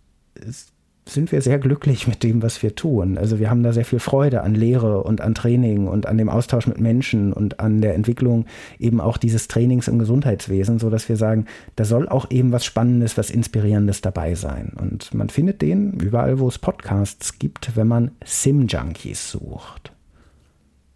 sind 1.10 1.32
wir 1.32 1.42
sehr 1.42 1.60
glücklich 1.60 2.08
mit 2.08 2.24
dem, 2.24 2.42
was 2.42 2.62
wir 2.64 2.76
tun. 2.76 3.18
Also 3.18 3.40
wir 3.40 3.50
haben 3.50 3.64
da 3.64 3.72
sehr 3.74 3.86
viel 3.86 4.00
Freude 4.00 4.42
an 4.42 4.56
Lehre 4.56 5.04
und 5.04 5.22
an 5.22 5.36
Training 5.36 5.88
und 5.88 6.06
an 6.06 6.18
dem 6.18 6.30
Austausch 6.30 6.68
mit 6.68 6.80
Menschen 6.80 7.34
und 7.34 7.60
an 7.60 7.82
der 7.82 7.96
Entwicklung 7.96 8.46
eben 8.80 9.00
auch 9.00 9.18
dieses 9.18 9.48
Trainings 9.48 9.88
im 9.88 10.00
Gesundheitswesen, 10.00 10.80
so 10.80 10.90
dass 10.90 11.10
wir 11.10 11.16
sagen, 11.16 11.46
da 11.76 11.86
soll 11.86 12.10
auch 12.10 12.30
eben 12.30 12.52
was 12.52 12.66
Spannendes, 12.66 13.18
was 13.18 13.30
Inspirierendes 13.30 14.02
dabei 14.02 14.36
sein. 14.36 14.74
Und 14.80 15.14
man 15.14 15.30
findet 15.30 15.62
den 15.62 15.94
überall, 15.94 16.40
wo 16.40 16.48
es 16.48 16.60
Podcasts 16.60 17.40
gibt, 17.40 17.76
wenn 17.76 17.88
man 17.88 18.12
Sim-Junkies 18.26 19.32
sucht. 19.32 19.94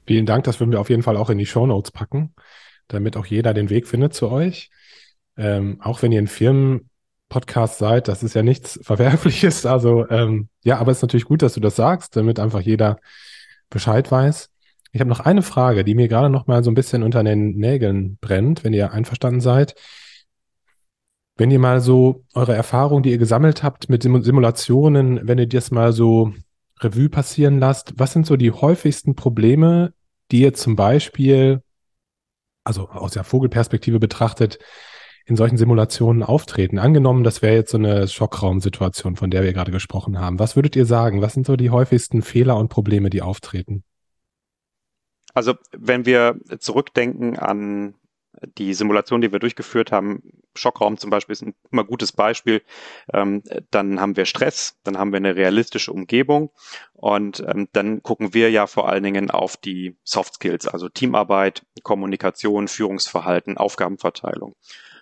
Vielen 0.07 0.25
Dank, 0.25 0.43
das 0.43 0.59
würden 0.59 0.71
wir 0.71 0.81
auf 0.81 0.89
jeden 0.89 1.03
Fall 1.03 1.17
auch 1.17 1.29
in 1.29 1.37
die 1.37 1.45
Show 1.45 1.65
Notes 1.65 1.91
packen, 1.91 2.33
damit 2.87 3.15
auch 3.15 3.25
jeder 3.25 3.53
den 3.53 3.69
Weg 3.69 3.87
findet 3.87 4.13
zu 4.13 4.29
euch. 4.29 4.69
Ähm, 5.37 5.77
auch 5.81 6.01
wenn 6.01 6.11
ihr 6.11 6.19
in 6.19 6.27
Firmen 6.27 6.90
Podcast 7.31 7.79
seid. 7.79 8.07
Das 8.07 8.21
ist 8.21 8.35
ja 8.35 8.43
nichts 8.43 8.79
Verwerfliches. 8.83 9.65
Also 9.65 10.07
ähm, 10.09 10.49
ja, 10.63 10.77
aber 10.77 10.91
es 10.91 10.99
ist 10.99 11.03
natürlich 11.03 11.25
gut, 11.25 11.41
dass 11.41 11.53
du 11.53 11.59
das 11.59 11.75
sagst, 11.75 12.15
damit 12.15 12.39
einfach 12.39 12.59
jeder 12.59 12.99
Bescheid 13.69 14.11
weiß. 14.11 14.49
Ich 14.91 14.99
habe 14.99 15.09
noch 15.09 15.21
eine 15.21 15.41
Frage, 15.41 15.83
die 15.83 15.95
mir 15.95 16.09
gerade 16.09 16.29
noch 16.29 16.47
mal 16.47 16.63
so 16.63 16.69
ein 16.69 16.75
bisschen 16.75 17.01
unter 17.01 17.23
den 17.23 17.55
Nägeln 17.55 18.17
brennt, 18.19 18.63
wenn 18.63 18.73
ihr 18.73 18.91
einverstanden 18.91 19.39
seid. 19.39 19.73
Wenn 21.37 21.49
ihr 21.49 21.59
mal 21.59 21.79
so 21.79 22.25
eure 22.33 22.53
Erfahrungen, 22.53 23.01
die 23.01 23.11
ihr 23.11 23.17
gesammelt 23.17 23.63
habt 23.63 23.89
mit 23.89 24.03
Simulationen, 24.03 25.25
wenn 25.25 25.37
ihr 25.37 25.47
das 25.47 25.71
mal 25.71 25.93
so 25.93 26.33
Revue 26.81 27.09
passieren 27.09 27.59
lasst, 27.59 27.93
was 27.97 28.11
sind 28.11 28.25
so 28.25 28.35
die 28.35 28.51
häufigsten 28.51 29.15
Probleme, 29.15 29.93
die 30.31 30.41
ihr 30.41 30.53
zum 30.53 30.75
Beispiel, 30.75 31.63
also 32.65 32.89
aus 32.89 33.13
der 33.13 33.23
Vogelperspektive 33.23 33.99
betrachtet, 33.99 34.59
in 35.25 35.35
solchen 35.35 35.57
Simulationen 35.57 36.23
auftreten? 36.23 36.79
Angenommen, 36.79 37.23
das 37.23 37.41
wäre 37.41 37.55
jetzt 37.55 37.71
so 37.71 37.77
eine 37.77 38.07
Schockraumsituation, 38.07 39.15
von 39.15 39.31
der 39.31 39.43
wir 39.43 39.53
gerade 39.53 39.71
gesprochen 39.71 40.19
haben. 40.19 40.39
Was 40.39 40.55
würdet 40.55 40.75
ihr 40.75 40.85
sagen? 40.85 41.21
Was 41.21 41.33
sind 41.33 41.45
so 41.45 41.55
die 41.55 41.69
häufigsten 41.69 42.21
Fehler 42.21 42.57
und 42.57 42.69
Probleme, 42.69 43.09
die 43.09 43.21
auftreten? 43.21 43.83
Also, 45.33 45.53
wenn 45.71 46.05
wir 46.05 46.39
zurückdenken 46.59 47.39
an 47.39 47.95
die 48.57 48.73
Simulation, 48.73 49.21
die 49.21 49.31
wir 49.31 49.39
durchgeführt 49.39 49.91
haben, 49.91 50.23
Schockraum 50.55 50.97
zum 50.97 51.09
Beispiel 51.09 51.33
ist 51.33 51.43
ein 51.43 51.53
immer 51.71 51.83
gutes 51.83 52.11
Beispiel. 52.11 52.61
Ähm, 53.13 53.43
dann 53.69 53.99
haben 53.99 54.15
wir 54.15 54.25
Stress, 54.25 54.79
dann 54.83 54.97
haben 54.97 55.11
wir 55.11 55.17
eine 55.17 55.35
realistische 55.35 55.91
Umgebung 55.91 56.51
und 56.93 57.43
ähm, 57.47 57.67
dann 57.73 58.03
gucken 58.03 58.33
wir 58.33 58.49
ja 58.49 58.67
vor 58.67 58.89
allen 58.89 59.03
Dingen 59.03 59.31
auf 59.31 59.57
die 59.57 59.97
Soft 60.03 60.35
Skills, 60.35 60.67
also 60.67 60.89
Teamarbeit, 60.89 61.65
Kommunikation, 61.83 62.67
Führungsverhalten, 62.67 63.57
Aufgabenverteilung. 63.57 64.55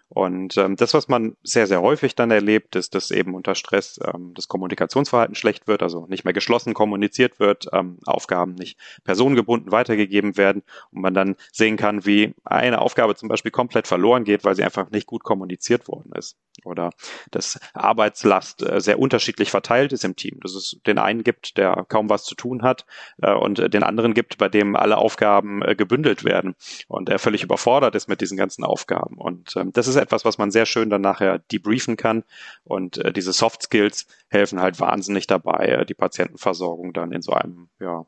Und 0.10 0.57
ähm, 0.57 0.76
das, 0.76 0.95
was 0.95 1.07
man 1.07 1.38
sehr, 1.43 1.68
sehr 1.68 1.82
häufig 1.82 2.16
dann 2.16 2.32
erlebt, 2.32 2.76
ist, 2.76 2.95
dass 2.95 3.12
eben 3.12 3.36
unter 3.36 3.53
Stress 3.53 3.99
ähm, 4.03 4.34
das 4.34 4.47
Kommunikationsverhalten 4.47 5.36
schlecht 5.36 5.68
wird, 5.68 5.84
also 5.84 6.07
nicht 6.07 6.26
mehr 6.26 6.34
geschlossen 6.34 6.74
kommuniziert 6.74 7.39
wird, 7.39 7.68
ähm, 7.74 7.99
Aufgaben 8.07 8.55
nicht 8.55 8.80
personengebunden 9.03 9.72
weitergegeben 9.72 10.36
werden 10.36 10.64
und 10.91 11.01
man 11.01 11.14
dann 11.14 11.36
sehen 11.51 11.78
kann, 11.78 12.05
wie 12.07 12.34
eine 12.43 12.82
Aufgabe 12.82 13.16
zum 13.16 13.30
Beispiel 13.30 13.51
komplett 13.51 13.88
verloren 13.88 14.24
geht, 14.24 14.43
weil 14.43 14.55
sie 14.55 14.64
einfach 14.64 14.89
nicht 14.89 15.05
gut 15.05 15.24
kommuniziert 15.24 15.88
worden 15.88 16.12
ist. 16.16 16.38
Oder 16.66 16.89
dass 17.30 17.60
Arbeitslast 17.74 18.64
äh, 18.64 18.82
sehr 18.82 18.99
unterschiedlich 18.99 19.51
verteilt 19.51 19.93
ist 19.93 20.03
im 20.03 20.16
Team. 20.16 20.39
Dass 20.41 20.55
es 20.55 20.80
den 20.88 20.97
einen 20.97 21.24
gibt, 21.24 21.57
der 21.57 21.86
kaum 21.88 22.10
was 22.10 22.24
zu 22.24 22.34
tun 22.34 22.64
hat 22.64 22.86
äh, 23.22 23.32
und 23.32 23.74
den 23.74 23.84
anderen 23.84 24.16
gibt, 24.16 24.39
bei 24.39 24.49
dem 24.49 24.76
alle 24.76 24.97
Aufgaben 24.97 25.62
äh, 25.62 25.76
gebündelt 25.76 26.24
werden 26.24 26.55
und 26.88 27.10
er 27.10 27.20
völlig 27.20 27.43
überfordert 27.43 27.93
ist 27.93 28.10
mit 28.10 28.22
diesen 28.22 28.38
ganzen 28.38 28.64
Aufgaben. 28.64 29.16
Und 29.18 29.55
ähm, 29.55 29.72
das 29.72 29.88
ist 29.88 29.99
etwas, 30.00 30.26
was 30.26 30.38
man 30.38 30.52
sehr 30.52 30.66
schön 30.66 30.89
dann 30.89 31.02
nachher 31.02 31.39
debriefen 31.39 31.97
kann. 31.97 32.24
Und 32.64 32.97
äh, 32.97 33.14
diese 33.14 33.34
Soft 33.34 33.64
Skills 33.64 34.08
helfen 34.30 34.60
halt 34.60 34.80
wahnsinnig 34.80 35.28
dabei, 35.28 35.66
äh, 35.66 35.86
die 35.86 35.93
Patientenversorgung 35.93 36.93
dann 36.93 37.12
in 37.12 37.22
so 37.22 37.34
einem 37.34 37.70
ja, 37.80 38.06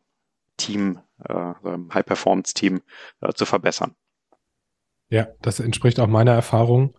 Team, 0.57 0.99
äh, 1.23 1.53
High-Performance-Team 1.93 2.81
äh, 3.21 3.33
zu 3.33 3.45
verbessern. 3.45 3.95
Ja, 5.09 5.27
das 5.41 5.59
entspricht 5.59 5.99
auch 5.99 6.07
meiner 6.07 6.33
Erfahrung. 6.33 6.97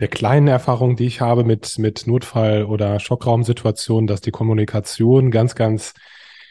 Der 0.00 0.08
kleinen 0.08 0.46
Erfahrung, 0.46 0.94
die 0.94 1.06
ich 1.06 1.20
habe 1.20 1.42
mit, 1.42 1.78
mit 1.78 2.06
Notfall- 2.06 2.64
oder 2.64 3.00
Schockraumsituationen, 3.00 4.06
dass 4.06 4.20
die 4.20 4.30
Kommunikation 4.30 5.32
ganz, 5.32 5.56
ganz 5.56 5.94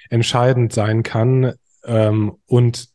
entscheidend 0.09 0.73
sein 0.73 1.03
kann 1.03 1.53
ähm, 1.85 2.37
und 2.45 2.89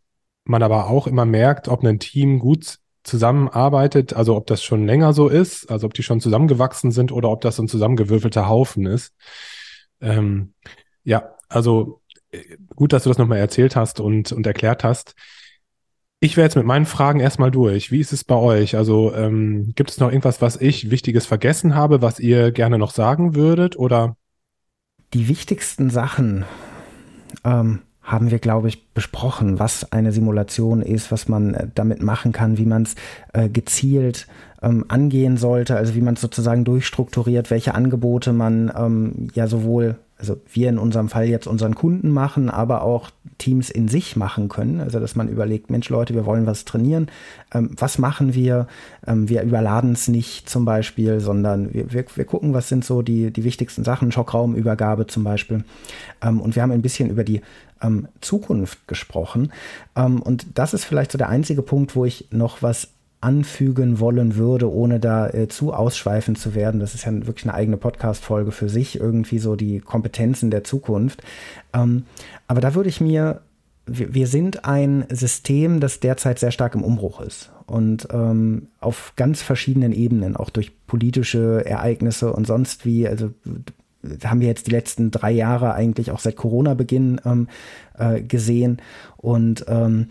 man 0.45 0.63
aber 0.63 0.89
auch 0.89 1.07
immer 1.07 1.25
merkt, 1.25 1.69
ob 1.69 1.85
ein 1.85 1.99
Team 1.99 2.39
gut 2.39 2.79
zusammenarbeitet, 3.05 4.15
also 4.15 4.37
ob 4.37 4.47
das 4.47 4.63
schon 4.63 4.87
länger 4.87 5.13
so 5.13 5.29
ist, 5.29 5.71
also 5.71 5.87
ob 5.87 5.95
die 5.95 6.03
schon 6.03 6.21
zusammengewachsen 6.21 6.91
sind 6.93 7.13
oder 7.13 7.31
ob 7.31 7.41
das 7.41 7.59
ein 7.59 7.69
zusammengewürfelter 7.69 8.49
Haufen 8.49 8.87
ist. 8.87 9.15
Ähm, 10.01 10.55
ja, 11.05 11.35
also 11.49 12.01
äh, 12.31 12.57
gut, 12.75 12.93
dass 12.93 13.05
du 13.05 13.11
das 13.11 13.19
nochmal 13.19 13.39
erzählt 13.39 13.77
hast 13.77 14.01
und, 14.01 14.33
und 14.33 14.47
erklärt 14.47 14.85
hast. 14.85 15.15
Ich 16.21 16.37
wäre 16.37 16.47
jetzt 16.47 16.55
mit 16.55 16.67
meinen 16.67 16.87
Fragen 16.87 17.19
erstmal 17.19 17.51
durch. 17.51 17.91
Wie 17.91 17.99
ist 17.99 18.13
es 18.13 18.23
bei 18.23 18.37
euch? 18.37 18.77
Also 18.77 19.13
ähm, 19.13 19.73
gibt 19.75 19.91
es 19.91 19.99
noch 19.99 20.09
irgendwas, 20.09 20.41
was 20.41 20.57
ich 20.57 20.91
Wichtiges 20.91 21.27
vergessen 21.27 21.75
habe, 21.75 22.01
was 22.01 22.21
ihr 22.21 22.53
gerne 22.53 22.79
noch 22.79 22.93
sagen 22.93 23.35
würdet? 23.35 23.77
Oder? 23.77 24.17
Die 25.15 25.27
wichtigsten 25.27 25.91
Sachen. 25.91 26.45
Ähm, 27.43 27.81
haben 28.13 28.31
wir, 28.31 28.39
glaube 28.39 28.69
ich, 28.69 28.93
besprochen, 28.93 29.59
was 29.59 29.91
eine 29.91 30.13
Simulation 30.13 30.83
ist, 30.83 31.11
was 31.11 31.29
man 31.29 31.55
äh, 31.55 31.67
damit 31.75 32.03
machen 32.03 32.33
kann, 32.33 32.59
wie 32.59 32.67
man 32.67 32.83
es 32.83 32.95
äh, 33.33 33.49
gezielt 33.49 34.27
ähm, 34.63 34.85
angehen 34.89 35.39
sollte, 35.39 35.77
also 35.77 35.95
wie 35.95 36.03
man 36.03 36.15
es 36.15 36.21
sozusagen 36.21 36.65
durchstrukturiert, 36.65 37.51
welche 37.51 37.75
Angebote 37.75 38.33
man 38.33 38.71
ähm, 38.77 39.29
ja 39.35 39.47
sowohl 39.47 39.97
also 40.23 40.41
wir 40.53 40.69
in 40.69 40.79
unserem 40.79 41.09
Fall 41.09 41.27
jetzt 41.27 41.49
unseren 41.49 41.75
Kunden 41.75 42.11
machen, 42.11 42.49
aber 42.49 42.83
auch 42.83 43.11
Teams 43.39 43.71
in 43.71 43.89
sich 43.89 44.15
machen 44.15 44.49
können. 44.49 44.81
Also 44.81 45.01
dass 45.01 45.17
man 45.17 45.29
überlegt, 45.29 45.69
Mensch 45.69 45.89
Leute, 45.89 46.15
wir 46.15 46.25
wollen 46.25 46.47
was 46.47 46.65
trainieren. 46.65 47.09
Ähm, 47.53 47.71
was 47.77 47.99
machen 47.99 48.33
wir? 48.33 48.69
Ähm, 49.05 49.29
wir 49.29 49.43
überladen 49.43 49.95
es 49.95 50.07
nicht 50.07 50.49
zum 50.49 50.65
Beispiel, 50.65 51.19
sondern 51.19 51.75
wir, 51.75 51.93
wir, 51.93 52.05
wir, 52.15 52.25
gucken, 52.25 52.55
was 52.55 52.69
sind 52.69 52.85
so 52.85 53.03
die, 53.03 53.33
die 53.33 53.43
wichtigsten 53.43 53.83
Sachen, 53.83 54.13
Schockraumübergabe 54.13 55.09
zum 55.09 55.25
Beispiel. 55.25 55.65
Ähm, 56.23 56.41
und 56.41 56.55
wir 56.55 56.63
haben 56.63 56.71
ein 56.71 56.83
bisschen 56.83 57.11
über 57.11 57.25
die 57.25 57.41
ähm, 57.83 58.07
Zukunft 58.21 58.87
gesprochen. 58.87 59.53
Ähm, 59.97 60.23
und 60.23 60.47
das 60.55 60.73
ist 60.73 60.85
vielleicht 60.85 61.11
so 61.11 61.19
der 61.19 61.31
einzige 61.31 61.63
Punkt, 61.63 61.97
wo 61.97 62.05
ich 62.05 62.29
noch 62.31 62.63
was 62.63 62.91
anfügen 63.23 64.01
wollen 64.01 64.37
würde, 64.37 64.71
ohne 64.71 64.99
da 64.99 65.29
äh, 65.29 65.49
zu 65.49 65.73
ausschweifend 65.73 66.39
zu 66.39 66.55
werden. 66.55 66.81
Das 66.81 66.95
ist 66.95 67.05
ja 67.05 67.13
wirklich 67.27 67.45
eine 67.45 67.55
eigene 67.55 67.77
Podcast-Folge 67.77 68.51
für 68.51 68.69
sich, 68.69 68.99
irgendwie 68.99 69.39
so 69.39 69.55
die 69.55 69.81
Kompetenzen 69.81 70.51
der 70.51 70.65
Zukunft. 70.65 71.23
Ähm, 71.73 72.05
aber 72.49 72.61
da 72.61 72.75
würde 72.75 72.89
ich 72.89 73.01
mir, 73.01 73.41
wir, 73.87 74.13
wir, 74.13 74.27
sind 74.27 74.65
ein 74.65 75.05
System, 75.11 75.79
das 75.79 76.01
derzeit 76.01 76.41
sehr 76.41 76.51
stark 76.51 76.75
im 76.75 76.83
Umbruch 76.83 77.21
ist 77.21 77.53
und 77.67 78.09
ähm, 78.13 78.69
auf 78.81 79.13
ganz 79.15 79.41
verschiedenen 79.41 79.93
Ebenen, 79.93 80.37
auch 80.37 80.51
durch 80.51 80.73
politische 80.87 81.65
Ereignisse 81.65 82.33
und 82.33 82.47
sonst 82.47 82.85
wie, 82.85 83.07
also 83.07 83.31
haben 84.25 84.41
wir 84.41 84.49
jetzt 84.49 84.67
die 84.67 84.73
letzten 84.73 85.13
drei 85.13 85.31
Jahre 85.31 85.75
eigentlich 85.75 86.11
auch 86.11 86.19
seit 86.19 86.37
Corona-Beginn 86.37 87.21
ähm, 87.25 87.49
äh, 87.97 88.21
gesehen 88.21 88.83
und 89.17 89.65
ähm, 89.69 90.09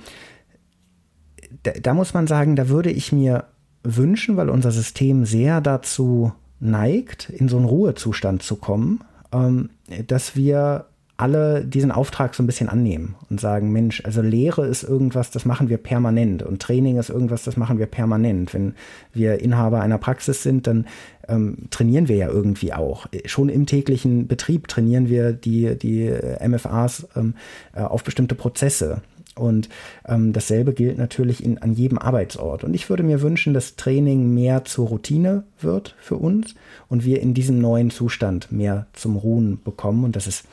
da, 1.64 1.72
da 1.72 1.94
muss 1.94 2.14
man 2.14 2.28
sagen, 2.28 2.56
da 2.56 2.70
würde 2.70 2.92
ich 2.92 3.12
mir 3.12 3.46
wünschen, 3.84 4.38
weil 4.38 4.50
unser 4.50 4.72
System 4.72 5.26
sehr 5.26 5.62
dazu 5.62 6.34
neigt, 6.60 7.30
in 7.30 7.50
so 7.50 7.58
einen 7.58 7.66
Ruhezustand 7.66 8.44
zu 8.44 8.56
kommen, 8.56 9.04
ähm, 9.34 9.70
dass 10.08 10.36
wir 10.36 10.86
alle 11.22 11.64
diesen 11.64 11.92
Auftrag 11.92 12.34
so 12.34 12.42
ein 12.42 12.48
bisschen 12.48 12.68
annehmen 12.68 13.16
und 13.30 13.40
sagen, 13.40 13.72
Mensch, 13.72 14.02
also 14.04 14.24
Lehre 14.24 14.66
ist 14.66 14.82
irgendwas, 14.82 15.30
das 15.30 15.46
machen 15.46 15.70
wir 15.70 15.78
permanent 15.78 16.42
und 16.42 16.60
Training 16.60 16.98
ist 16.98 17.10
irgendwas, 17.10 17.44
das 17.44 17.58
machen 17.58 17.78
wir 17.78 17.86
permanent. 17.86 18.56
Wenn 18.56 18.74
wir 19.14 19.40
Inhaber 19.40 19.82
einer 19.82 20.00
Praxis 20.00 20.42
sind, 20.42 20.66
dann 20.66 20.88
ähm, 21.28 21.68
trainieren 21.70 22.08
wir 22.08 22.16
ja 22.16 22.28
irgendwie 22.28 22.74
auch. 22.74 23.06
Schon 23.26 23.50
im 23.50 23.68
täglichen 23.68 24.28
Betrieb 24.28 24.68
trainieren 24.68 25.10
wir 25.10 25.32
die, 25.32 25.78
die 25.78 26.12
MFAs 26.44 27.08
ähm, 27.16 27.36
äh, 27.76 27.82
auf 27.82 28.04
bestimmte 28.04 28.34
Prozesse. 28.34 29.04
Und 29.36 29.70
ähm, 30.06 30.34
dasselbe 30.34 30.74
gilt 30.74 30.98
natürlich 30.98 31.44
in, 31.44 31.58
an 31.60 31.74
jedem 31.74 31.98
Arbeitsort. 31.98 32.64
Und 32.64 32.74
ich 32.74 32.90
würde 32.90 33.04
mir 33.04 33.22
wünschen, 33.22 33.54
dass 33.54 33.76
Training 33.76 34.34
mehr 34.34 34.66
zur 34.66 34.90
Routine 34.90 35.44
wird 35.60 35.96
für 36.00 36.18
uns 36.18 36.56
und 36.90 37.06
wir 37.06 37.22
in 37.22 37.34
diesem 37.34 37.60
neuen 37.60 37.92
Zustand 37.92 38.52
mehr 38.52 38.88
zum 38.94 39.16
Ruhen 39.16 39.62
bekommen. 39.64 40.04
Und 40.04 40.16
das 40.16 40.28
ist 40.28 40.46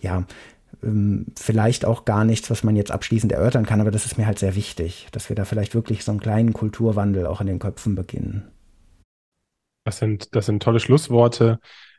ja 0.00 0.24
ähm, 0.82 1.26
vielleicht 1.36 1.84
auch 1.84 2.04
gar 2.04 2.24
nichts, 2.24 2.50
was 2.50 2.64
man 2.64 2.76
jetzt 2.76 2.90
abschließend 2.90 3.32
erörtern 3.32 3.66
kann, 3.66 3.80
aber 3.80 3.90
das 3.90 4.06
ist 4.06 4.18
mir 4.18 4.26
halt 4.26 4.38
sehr 4.38 4.54
wichtig, 4.54 5.08
dass 5.12 5.28
wir 5.28 5.36
da 5.36 5.44
vielleicht 5.44 5.74
wirklich 5.74 6.04
so 6.04 6.12
einen 6.12 6.20
kleinen 6.20 6.52
Kulturwandel 6.52 7.26
auch 7.26 7.40
in 7.40 7.46
den 7.46 7.58
Köpfen 7.58 7.94
beginnen. 7.94 8.48
Das 9.84 9.98
sind, 9.98 10.34
das 10.34 10.46
sind 10.46 10.62
tolle 10.62 10.80
Schlussworte. 10.80 11.58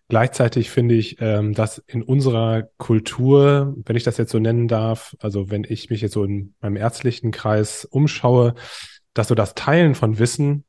Gleichzeitig 0.10 0.70
finde 0.70 0.95
ich, 0.95 1.18
ähm, 1.22 1.54
dass 1.54 1.78
in 1.80 2.04
unserer 2.04 2.64
Kultur, 2.78 3.74
wenn 3.86 3.95
ich 3.95 4.04
das 4.04 4.18
jetzt 4.18 4.32
so 4.32 4.39
nennen 4.39 4.68
darf, 4.68 5.16
also 5.20 5.49
wenn 5.49 5.64
ich 5.64 5.89
mich 5.89 6.01
jetzt 6.01 6.14
so 6.14 6.24
in 6.24 6.54
meinem 6.62 6.76
ärztlichen 6.76 7.32
Kreis 7.32 7.86
umschaue, 7.86 8.54
dass 9.14 9.30
so 9.30 9.36
das 9.36 9.56
Teilen 9.56 9.95
von 9.95 10.20
Wissen, 10.20 10.66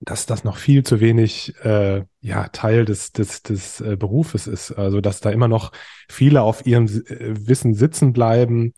dass 0.00 0.26
das 0.26 0.44
noch 0.44 0.58
viel 0.58 0.82
zu 0.82 1.00
wenig 1.00 1.54
äh, 1.64 2.04
ja 2.20 2.48
Teil 2.48 2.84
des 2.84 3.12
des 3.12 3.42
des 3.42 3.80
äh, 3.80 3.96
Berufes 3.96 4.46
ist. 4.46 4.72
Also 4.72 5.00
dass 5.00 5.20
da 5.20 5.30
immer 5.30 5.48
noch 5.48 5.72
viele 6.10 6.42
auf 6.42 6.66
ihrem 6.66 6.86
äh, 6.86 7.46
Wissen 7.48 7.74
sitzen 7.74 8.12
bleiben 8.12 8.74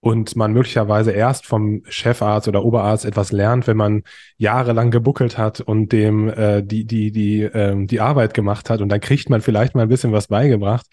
und 0.00 0.36
man 0.36 0.52
möglicherweise 0.52 1.10
erst 1.10 1.44
vom 1.46 1.82
Chefarzt 1.88 2.46
oder 2.48 2.64
Oberarzt 2.64 3.04
etwas 3.04 3.32
lernt, 3.32 3.66
wenn 3.66 3.76
man 3.76 4.02
jahrelang 4.36 4.90
gebuckelt 4.90 5.38
hat 5.38 5.60
und 5.60 5.92
dem 5.92 6.28
äh, 6.28 6.62
die 6.62 6.84
die 6.84 7.10
die 7.10 7.42
ähm, 7.42 7.86
die 7.86 8.00
Arbeit 8.00 8.32
gemacht 8.34 8.70
hat 8.70 8.80
und 8.80 8.90
dann 8.90 9.00
kriegt 9.00 9.28
man 9.28 9.40
vielleicht 9.40 9.74
mal 9.74 9.82
ein 9.82 9.88
bisschen 9.88 10.12
was 10.12 10.28
beigebracht. 10.28 10.86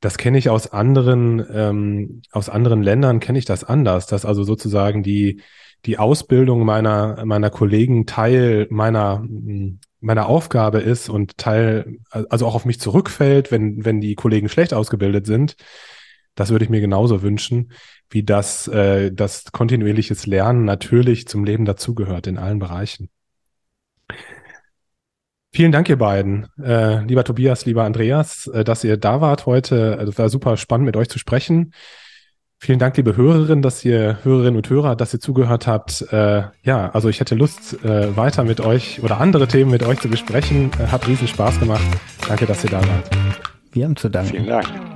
Das 0.00 0.18
kenne 0.18 0.38
ich 0.38 0.50
aus 0.50 0.72
anderen 0.72 1.44
ähm, 1.52 2.22
aus 2.32 2.48
anderen 2.48 2.82
Ländern 2.82 3.20
kenne 3.20 3.38
ich 3.38 3.44
das 3.44 3.64
anders, 3.64 4.06
dass 4.06 4.24
also 4.24 4.42
sozusagen 4.42 5.02
die 5.02 5.42
die 5.84 5.98
Ausbildung 5.98 6.64
meiner 6.64 7.24
meiner 7.24 7.50
Kollegen 7.50 8.06
Teil 8.06 8.66
meiner 8.70 9.24
meiner 10.00 10.26
Aufgabe 10.26 10.80
ist 10.80 11.08
und 11.08 11.38
Teil 11.38 11.98
also 12.10 12.46
auch 12.46 12.56
auf 12.56 12.64
mich 12.64 12.80
zurückfällt, 12.80 13.52
wenn 13.52 13.84
wenn 13.84 14.00
die 14.00 14.16
Kollegen 14.16 14.48
schlecht 14.48 14.74
ausgebildet 14.74 15.26
sind. 15.26 15.56
Das 16.34 16.50
würde 16.50 16.64
ich 16.64 16.70
mir 16.70 16.80
genauso 16.80 17.22
wünschen 17.22 17.70
wie 18.10 18.22
das, 18.22 18.68
äh, 18.68 19.12
das 19.12 19.52
kontinuierliches 19.52 20.26
Lernen 20.26 20.64
natürlich 20.64 21.28
zum 21.28 21.44
Leben 21.44 21.64
dazugehört 21.64 22.26
in 22.26 22.38
allen 22.38 22.58
Bereichen. 22.58 23.08
Vielen 25.52 25.72
Dank, 25.72 25.88
ihr 25.88 25.96
beiden. 25.96 26.48
Äh, 26.62 27.02
lieber 27.04 27.24
Tobias, 27.24 27.64
lieber 27.64 27.84
Andreas, 27.84 28.46
äh, 28.48 28.62
dass 28.62 28.84
ihr 28.84 28.98
da 28.98 29.20
wart 29.20 29.46
heute. 29.46 29.96
Also, 29.98 30.12
es 30.12 30.18
war 30.18 30.28
super 30.28 30.56
spannend, 30.56 30.84
mit 30.86 30.96
euch 30.96 31.08
zu 31.08 31.18
sprechen. 31.18 31.72
Vielen 32.58 32.78
Dank, 32.78 32.96
liebe 32.96 33.16
Hörerinnen, 33.16 33.62
dass 33.62 33.84
ihr 33.84 34.18
Hörerinnen 34.22 34.56
und 34.56 34.68
Hörer, 34.68 34.96
dass 34.96 35.12
ihr 35.12 35.20
zugehört 35.20 35.66
habt. 35.66 36.02
Äh, 36.10 36.44
ja, 36.62 36.90
also 36.90 37.08
ich 37.08 37.20
hätte 37.20 37.34
Lust, 37.34 37.82
äh, 37.84 38.16
weiter 38.16 38.44
mit 38.44 38.60
euch 38.60 39.02
oder 39.02 39.20
andere 39.20 39.46
Themen 39.46 39.70
mit 39.70 39.82
euch 39.82 40.00
zu 40.00 40.08
besprechen. 40.08 40.70
Äh, 40.78 40.86
hat 40.88 41.06
riesen 41.06 41.28
Spaß 41.28 41.60
gemacht. 41.60 41.86
Danke, 42.26 42.46
dass 42.46 42.64
ihr 42.64 42.70
da 42.70 42.80
wart. 42.80 43.10
Wir 43.72 43.84
haben 43.84 43.96
zu 43.96 44.08
danken. 44.08 44.30
Vielen 44.30 44.46
Dank. 44.46 44.95